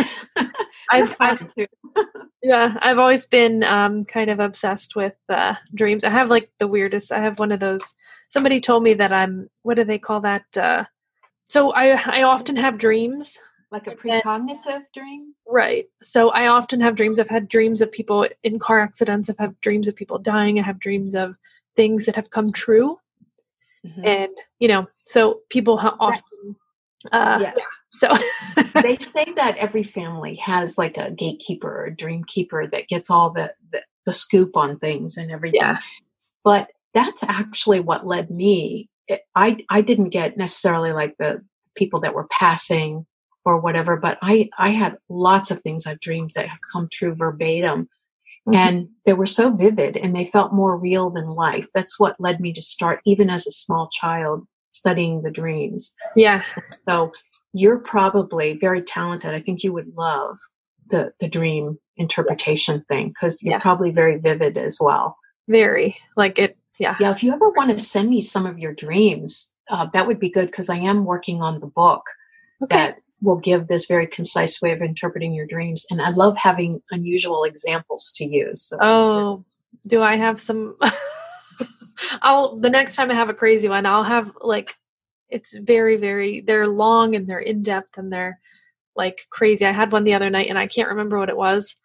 I've 0.90 1.14
I've, 1.20 1.54
yeah, 2.42 2.74
I've 2.80 2.98
always 2.98 3.26
been 3.26 3.64
um, 3.64 4.06
kind 4.06 4.30
of 4.30 4.40
obsessed 4.40 4.96
with 4.96 5.12
uh, 5.28 5.56
dreams. 5.74 6.04
I 6.04 6.10
have 6.10 6.30
like 6.30 6.50
the 6.58 6.66
weirdest. 6.66 7.12
I 7.12 7.18
have 7.18 7.38
one 7.38 7.52
of 7.52 7.60
those. 7.60 7.94
Somebody 8.30 8.62
told 8.62 8.82
me 8.82 8.94
that 8.94 9.12
I'm. 9.12 9.50
What 9.62 9.74
do 9.74 9.84
they 9.84 9.98
call 9.98 10.20
that? 10.22 10.44
Uh, 10.56 10.84
so 11.50 11.72
I 11.72 11.88
I 12.06 12.22
often 12.22 12.56
have 12.56 12.78
dreams. 12.78 13.38
Like 13.70 13.86
a 13.86 13.94
precognitive 13.94 14.84
dream? 14.94 15.34
Right. 15.46 15.84
So 16.02 16.30
I 16.30 16.46
often 16.46 16.80
have 16.80 16.96
dreams. 16.96 17.20
I've 17.20 17.28
had 17.28 17.48
dreams 17.48 17.82
of 17.82 17.92
people 17.92 18.26
in 18.42 18.58
car 18.58 18.80
accidents. 18.80 19.28
I've 19.28 19.38
had 19.38 19.60
dreams 19.60 19.88
of 19.88 19.94
people 19.94 20.18
dying. 20.18 20.58
I 20.58 20.62
have 20.62 20.80
dreams 20.80 21.14
of 21.14 21.36
things 21.76 22.06
that 22.06 22.16
have 22.16 22.30
come 22.30 22.50
true. 22.52 22.98
Mm-hmm. 23.86 24.04
And, 24.04 24.32
you 24.58 24.68
know, 24.68 24.86
so 25.02 25.40
people 25.50 25.78
often, 26.00 26.56
uh, 27.12 27.38
yes. 27.40 27.66
So 27.90 28.14
they 28.82 28.96
say 28.96 29.24
that 29.36 29.56
every 29.56 29.82
family 29.82 30.36
has 30.36 30.76
like 30.76 30.98
a 30.98 31.10
gatekeeper 31.10 31.68
or 31.68 31.86
a 31.86 31.96
dream 31.96 32.24
keeper 32.24 32.66
that 32.66 32.88
gets 32.88 33.10
all 33.10 33.30
the, 33.30 33.52
the, 33.72 33.82
the 34.04 34.12
scoop 34.12 34.56
on 34.56 34.78
things 34.78 35.16
and 35.16 35.30
everything. 35.30 35.60
Yeah. 35.60 35.78
But 36.44 36.70
that's 36.94 37.22
actually 37.22 37.80
what 37.80 38.06
led 38.06 38.30
me. 38.30 38.88
I 39.34 39.58
I 39.70 39.80
didn't 39.80 40.10
get 40.10 40.36
necessarily 40.36 40.92
like 40.92 41.16
the 41.18 41.42
people 41.74 42.00
that 42.00 42.14
were 42.14 42.26
passing 42.30 43.06
or 43.44 43.60
whatever, 43.60 43.96
but 43.96 44.18
I 44.20 44.50
I 44.58 44.70
had 44.70 44.96
lots 45.08 45.50
of 45.50 45.60
things 45.60 45.86
I've 45.86 46.00
dreamed 46.00 46.32
that 46.34 46.48
have 46.48 46.58
come 46.72 46.88
true 46.92 47.14
verbatim. 47.14 47.88
Mm-hmm. 48.48 48.56
And 48.56 48.88
they 49.04 49.12
were 49.12 49.26
so 49.26 49.54
vivid 49.54 49.96
and 49.96 50.16
they 50.16 50.24
felt 50.24 50.54
more 50.54 50.76
real 50.76 51.10
than 51.10 51.28
life. 51.28 51.66
That's 51.74 52.00
what 52.00 52.18
led 52.18 52.40
me 52.40 52.52
to 52.54 52.62
start, 52.62 53.00
even 53.04 53.28
as 53.30 53.46
a 53.46 53.52
small 53.52 53.88
child, 53.90 54.46
studying 54.72 55.22
the 55.22 55.30
dreams. 55.30 55.94
Yeah. 56.16 56.42
So 56.88 57.12
you're 57.52 57.78
probably 57.78 58.56
very 58.58 58.82
talented. 58.82 59.34
I 59.34 59.40
think 59.40 59.62
you 59.62 59.72
would 59.72 59.92
love 59.96 60.38
the 60.88 61.12
the 61.20 61.28
dream 61.28 61.78
interpretation 61.98 62.82
thing 62.88 63.08
because 63.08 63.42
you're 63.42 63.54
yeah. 63.54 63.60
probably 63.60 63.90
very 63.90 64.18
vivid 64.18 64.56
as 64.56 64.78
well. 64.80 65.16
Very 65.48 65.98
like 66.16 66.38
it. 66.38 66.56
Yeah. 66.78 66.96
Yeah. 66.98 67.10
If 67.10 67.22
you 67.22 67.32
ever 67.32 67.50
want 67.50 67.70
to 67.72 67.80
send 67.80 68.08
me 68.08 68.20
some 68.20 68.46
of 68.46 68.58
your 68.58 68.72
dreams, 68.72 69.52
uh, 69.68 69.86
that 69.92 70.06
would 70.06 70.20
be 70.20 70.30
good 70.30 70.46
because 70.46 70.70
I 70.70 70.76
am 70.76 71.04
working 71.04 71.42
on 71.42 71.60
the 71.60 71.66
book 71.66 72.04
okay. 72.62 72.76
that 72.76 72.98
will 73.20 73.36
give 73.36 73.66
this 73.66 73.86
very 73.86 74.06
concise 74.06 74.62
way 74.62 74.72
of 74.72 74.80
interpreting 74.80 75.34
your 75.34 75.46
dreams. 75.46 75.84
And 75.90 76.00
I 76.00 76.10
love 76.10 76.36
having 76.36 76.82
unusual 76.90 77.44
examples 77.44 78.12
to 78.16 78.24
use. 78.24 78.68
So 78.68 78.78
oh, 78.80 79.44
do 79.86 80.02
I 80.02 80.16
have 80.16 80.40
some? 80.40 80.76
I'll 82.22 82.56
the 82.56 82.70
next 82.70 82.96
time 82.96 83.10
I 83.10 83.14
have 83.14 83.28
a 83.28 83.34
crazy 83.34 83.68
one, 83.68 83.86
I'll 83.86 84.04
have 84.04 84.30
like 84.40 84.74
it's 85.28 85.56
very 85.58 85.96
very 85.96 86.40
they're 86.40 86.66
long 86.66 87.14
and 87.14 87.26
they're 87.26 87.38
in 87.38 87.62
depth 87.62 87.98
and 87.98 88.12
they're 88.12 88.40
like 88.96 89.26
crazy. 89.30 89.66
I 89.66 89.72
had 89.72 89.92
one 89.92 90.04
the 90.04 90.14
other 90.14 90.30
night 90.30 90.48
and 90.48 90.58
I 90.58 90.66
can't 90.66 90.88
remember 90.88 91.18
what 91.18 91.28
it 91.28 91.36
was 91.36 91.76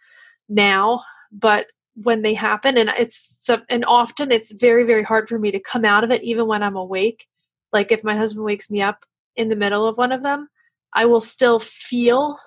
now, 0.50 1.04
but 1.32 1.68
when 1.96 2.24
they 2.24 2.34
happen 2.34 2.78
and 2.78 2.90
it's 2.98 3.48
and 3.70 3.86
often 3.86 4.32
it's 4.32 4.52
very 4.52 4.84
very 4.84 5.04
hard 5.04 5.30
for 5.30 5.38
me 5.38 5.52
to 5.52 5.60
come 5.60 5.86
out 5.86 6.04
of 6.04 6.12
it 6.12 6.24
even 6.24 6.48
when 6.48 6.64
I'm 6.64 6.76
awake. 6.76 7.28
Like 7.72 7.92
if 7.92 8.04
my 8.04 8.16
husband 8.16 8.46
wakes 8.46 8.70
me 8.70 8.82
up 8.82 9.04
in 9.36 9.50
the 9.50 9.56
middle 9.56 9.88
of 9.88 9.98
one 9.98 10.12
of 10.12 10.22
them, 10.22 10.48
I 10.94 11.06
will 11.06 11.22
still 11.22 11.60
feel 11.60 12.38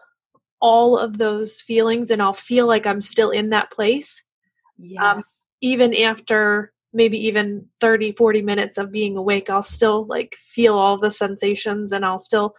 all 0.60 0.98
of 0.98 1.18
those 1.18 1.60
feelings 1.60 2.10
and 2.10 2.22
I'll 2.22 2.34
feel 2.34 2.66
like 2.66 2.86
I'm 2.86 3.02
still 3.02 3.30
in 3.30 3.50
that 3.50 3.70
place. 3.70 4.22
Um, 4.78 4.84
yes. 4.84 5.16
Um, 5.16 5.22
even 5.62 5.94
after 5.94 6.72
maybe 6.92 7.18
even 7.26 7.66
30 7.80 8.12
40 8.12 8.42
minutes 8.42 8.78
of 8.78 8.90
being 8.90 9.16
awake 9.16 9.50
i'll 9.50 9.62
still 9.62 10.06
like 10.06 10.36
feel 10.48 10.74
all 10.74 10.98
the 10.98 11.10
sensations 11.10 11.92
and 11.92 12.04
i'll 12.04 12.18
still 12.18 12.54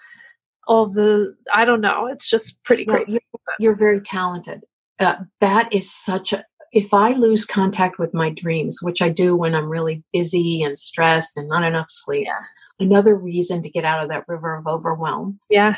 all 0.68 0.88
the 0.88 1.36
i 1.54 1.66
don't 1.66 1.82
know 1.82 2.06
it's 2.06 2.30
just 2.30 2.64
pretty 2.64 2.86
great 2.86 3.08
you're, 3.10 3.22
you're, 3.60 3.76
very 3.76 4.00
talented 4.00 4.64
uh, 5.00 5.16
that 5.42 5.74
is 5.74 5.92
such 5.92 6.34
a 6.34 6.44
if 6.72 6.94
i 6.94 7.12
lose 7.14 7.46
contact 7.46 7.98
with 7.98 8.14
my 8.14 8.30
dreams 8.30 8.80
which 8.82 9.02
i 9.02 9.10
do 9.10 9.36
when 9.36 9.56
i'm 9.56 9.70
really 9.70 10.04
busy 10.14 10.62
and 10.62 10.78
stressed 10.78 11.38
and 11.38 11.48
not 11.48 11.64
enough 11.64 11.88
sleep 11.90 12.26
yeah. 12.26 12.46
Another 12.80 13.16
reason 13.16 13.64
to 13.64 13.70
get 13.70 13.86
out 13.86 14.04
of 14.04 14.10
that 14.10 14.26
river 14.28 14.56
of 14.56 14.68
overwhelm. 14.68 15.40
Yeah. 15.50 15.76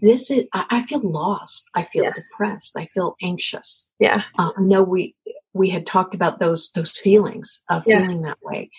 This 0.00 0.30
is 0.30 0.46
I, 0.52 0.64
I 0.70 0.82
feel 0.82 1.00
lost. 1.00 1.70
I 1.74 1.82
feel 1.84 2.04
yeah. 2.04 2.12
depressed. 2.14 2.76
I 2.76 2.86
feel 2.86 3.16
anxious. 3.22 3.92
Yeah. 3.98 4.22
Uh, 4.38 4.50
i 4.56 4.62
know 4.62 4.82
we 4.82 5.14
we 5.52 5.70
had 5.70 5.86
talked 5.86 6.14
about 6.14 6.38
those 6.38 6.70
those 6.72 6.90
feelings 6.90 7.62
of 7.70 7.84
yeah. 7.86 8.00
feeling 8.00 8.22
that 8.22 8.38
way. 8.42 8.70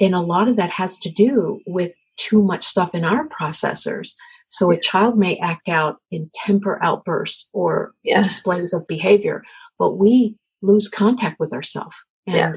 And 0.00 0.14
a 0.14 0.20
lot 0.20 0.48
of 0.48 0.56
that 0.56 0.70
has 0.70 0.98
to 1.00 1.10
do 1.10 1.60
with 1.66 1.92
too 2.16 2.42
much 2.42 2.64
stuff 2.64 2.94
in 2.94 3.04
our 3.04 3.28
processors. 3.28 4.14
So 4.48 4.70
a 4.70 4.80
child 4.80 5.18
may 5.18 5.36
act 5.38 5.68
out 5.68 5.96
in 6.10 6.30
temper 6.34 6.78
outbursts 6.82 7.50
or 7.52 7.92
yeah. 8.02 8.22
displays 8.22 8.72
of 8.72 8.86
behavior 8.86 9.42
but 9.78 9.98
we 9.98 10.36
lose 10.62 10.88
contact 10.88 11.38
with 11.38 11.52
ourselves 11.52 11.96
and 12.26 12.36
yeah. 12.36 12.52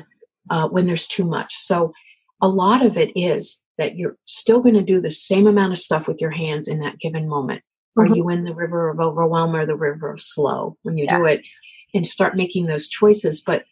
uh, 0.50 0.68
when 0.70 0.86
there's 0.86 1.08
too 1.08 1.26
much. 1.26 1.54
So 1.56 1.94
a 2.42 2.48
lot 2.48 2.86
of 2.86 2.98
it 2.98 3.12
is 3.16 3.64
that 3.78 3.96
you're 3.96 4.18
still 4.26 4.60
going 4.60 4.76
to 4.76 4.84
do 4.84 5.00
the 5.00 5.12
same 5.12 5.48
amount 5.48 5.72
of 5.72 5.78
stuff 5.78 6.08
with 6.08 6.20
your 6.20 6.32
hands 6.32 6.68
in 6.68 6.80
that 6.80 7.00
given 7.00 7.28
moment 7.28 7.62
mm-hmm. 7.98 8.12
are 8.12 8.16
you 8.16 8.30
in 8.30 8.44
the 8.44 8.54
river 8.54 8.90
of 8.90 9.00
overwhelm 9.00 9.56
or 9.56 9.66
the 9.66 9.76
river 9.76 10.12
of 10.12 10.22
slow 10.22 10.78
when 10.84 10.98
you 10.98 11.06
yeah. 11.06 11.18
do 11.18 11.26
it 11.26 11.42
and 11.94 12.08
start 12.08 12.36
making 12.36 12.68
those 12.68 12.90
choices. 12.90 13.42
But 13.42 13.66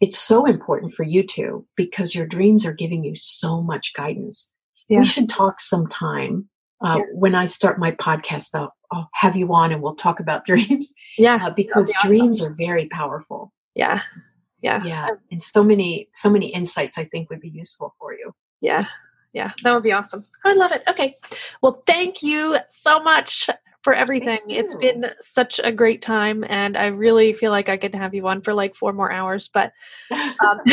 it's 0.00 0.18
so 0.18 0.44
important 0.44 0.92
for 0.92 1.04
you 1.04 1.22
to 1.22 1.66
because 1.76 2.14
your 2.14 2.26
dreams 2.26 2.66
are 2.66 2.74
giving 2.74 3.04
you 3.04 3.16
so 3.16 3.62
much 3.62 3.94
guidance. 3.94 4.52
Yeah. 4.88 5.00
We 5.00 5.04
should 5.04 5.28
talk 5.28 5.60
sometime. 5.60 6.48
Uh, 6.84 6.98
yeah. 6.98 7.04
When 7.14 7.34
I 7.34 7.46
start 7.46 7.78
my 7.78 7.92
podcast, 7.92 8.50
I'll, 8.54 8.74
I'll, 8.92 9.08
have 9.14 9.34
you 9.34 9.52
on 9.54 9.72
and 9.72 9.82
we'll 9.82 9.94
talk 9.94 10.20
about 10.20 10.44
dreams. 10.44 10.92
Yeah, 11.16 11.46
uh, 11.46 11.50
because 11.50 11.92
be 12.02 12.08
dreams 12.08 12.40
awesome. 12.40 12.52
are 12.52 12.56
very 12.56 12.86
powerful. 12.86 13.52
Yeah, 13.74 14.02
yeah, 14.60 14.82
yeah, 14.84 15.08
and 15.30 15.42
so 15.42 15.64
many, 15.64 16.08
so 16.12 16.28
many 16.28 16.48
insights 16.48 16.98
I 16.98 17.04
think 17.04 17.30
would 17.30 17.40
be 17.40 17.48
useful 17.48 17.94
for 17.98 18.12
you. 18.12 18.32
Yeah, 18.60 18.86
yeah, 19.36 19.52
that 19.62 19.74
would 19.74 19.82
be 19.82 19.92
awesome. 19.92 20.24
I 20.46 20.48
would 20.48 20.56
love 20.56 20.72
it. 20.72 20.82
Okay, 20.88 21.14
well, 21.60 21.82
thank 21.86 22.22
you 22.22 22.56
so 22.70 23.02
much 23.02 23.50
for 23.82 23.92
everything. 23.92 24.40
It's 24.48 24.74
been 24.74 25.12
such 25.20 25.60
a 25.62 25.70
great 25.70 26.00
time, 26.00 26.42
and 26.48 26.74
I 26.74 26.86
really 26.86 27.34
feel 27.34 27.50
like 27.50 27.68
I 27.68 27.76
could 27.76 27.94
have 27.94 28.14
you 28.14 28.26
on 28.28 28.40
for 28.40 28.54
like 28.54 28.74
four 28.74 28.94
more 28.94 29.12
hours. 29.12 29.50
But 29.52 29.72
um, 30.10 30.60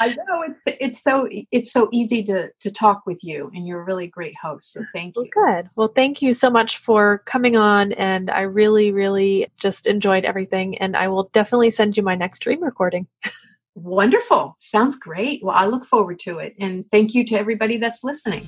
I 0.00 0.14
know 0.14 0.42
it's 0.42 0.62
it's 0.66 1.02
so 1.02 1.28
it's 1.50 1.72
so 1.72 1.88
easy 1.92 2.22
to 2.26 2.50
to 2.60 2.70
talk 2.70 3.02
with 3.06 3.24
you, 3.24 3.50
and 3.52 3.66
you're 3.66 3.82
a 3.82 3.84
really 3.84 4.06
great 4.06 4.36
host. 4.40 4.72
So 4.72 4.84
thank 4.94 5.16
you. 5.16 5.28
Well, 5.34 5.52
good. 5.52 5.68
Well, 5.74 5.88
thank 5.88 6.22
you 6.22 6.32
so 6.32 6.48
much 6.48 6.78
for 6.78 7.22
coming 7.26 7.56
on, 7.56 7.92
and 7.94 8.30
I 8.30 8.42
really, 8.42 8.92
really 8.92 9.48
just 9.60 9.88
enjoyed 9.88 10.24
everything. 10.24 10.78
And 10.78 10.96
I 10.96 11.08
will 11.08 11.28
definitely 11.32 11.72
send 11.72 11.96
you 11.96 12.04
my 12.04 12.14
next 12.14 12.38
dream 12.38 12.62
recording. 12.62 13.08
Wonderful. 13.74 14.54
Sounds 14.58 14.98
great. 14.98 15.42
Well, 15.42 15.56
I 15.56 15.66
look 15.66 15.84
forward 15.84 16.20
to 16.20 16.38
it. 16.38 16.54
And 16.60 16.84
thank 16.92 17.14
you 17.14 17.24
to 17.26 17.34
everybody 17.34 17.76
that's 17.76 18.04
listening. 18.04 18.46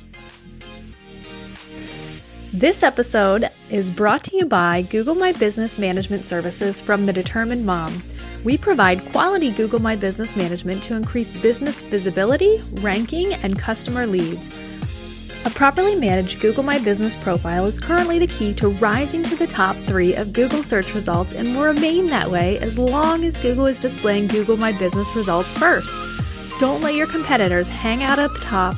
This 2.53 2.83
episode 2.83 3.51
is 3.70 3.91
brought 3.91 4.22
to 4.24 4.37
you 4.37 4.47
by 4.47 4.83
Google 4.83 5.16
My 5.16 5.33
Business 5.33 5.79
Management 5.79 6.27
Services 6.27 6.81
from 6.81 7.05
The 7.05 7.12
Determined 7.12 7.66
Mom. 7.66 8.03
We 8.45 8.57
provide 8.57 9.05
quality 9.07 9.51
Google 9.51 9.81
My 9.81 9.97
Business 9.97 10.37
management 10.37 10.83
to 10.85 10.95
increase 10.95 11.39
business 11.39 11.83
visibility, 11.83 12.61
ranking, 12.74 13.35
and 13.35 13.59
customer 13.59 14.07
leads. 14.07 14.76
A 15.47 15.51
properly 15.51 15.94
managed 15.94 16.40
Google 16.40 16.64
My 16.64 16.81
Business 16.81 17.14
profile 17.14 17.66
is 17.66 17.78
currently 17.78 18.18
the 18.18 18.27
key 18.27 18.52
to 18.55 18.68
rising 18.68 19.23
to 19.23 19.36
the 19.36 19.47
top 19.47 19.77
three 19.77 20.12
of 20.16 20.32
Google 20.32 20.60
search 20.60 20.93
results 20.93 21.35
and 21.35 21.55
will 21.55 21.66
remain 21.66 22.09
that 22.09 22.28
way 22.28 22.59
as 22.59 22.81
long 22.81 23.23
as 23.23 23.40
Google 23.40 23.66
is 23.66 23.78
displaying 23.78 24.27
Google 24.27 24.56
My 24.56 24.73
Business 24.73 25.14
results 25.14 25.56
first. 25.56 25.94
Don't 26.59 26.81
let 26.81 26.97
your 26.97 27.06
competitors 27.06 27.68
hang 27.68 28.02
out 28.02 28.18
at 28.18 28.32
the 28.32 28.40
top 28.40 28.74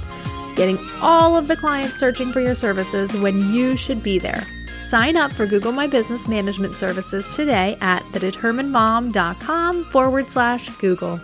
getting 0.56 0.78
all 1.00 1.38
of 1.38 1.48
the 1.48 1.56
clients 1.56 1.96
searching 1.96 2.32
for 2.32 2.40
your 2.40 2.54
services 2.54 3.14
when 3.14 3.50
you 3.50 3.74
should 3.74 4.02
be 4.02 4.18
there. 4.18 4.44
Sign 4.80 5.16
up 5.16 5.32
for 5.32 5.46
Google 5.46 5.72
My 5.72 5.86
Business 5.86 6.28
Management 6.28 6.74
Services 6.74 7.28
today 7.28 7.78
at 7.80 8.02
thedeterminedmom.com 8.12 9.84
forward 9.84 10.28
slash 10.28 10.68
Google. 10.76 11.18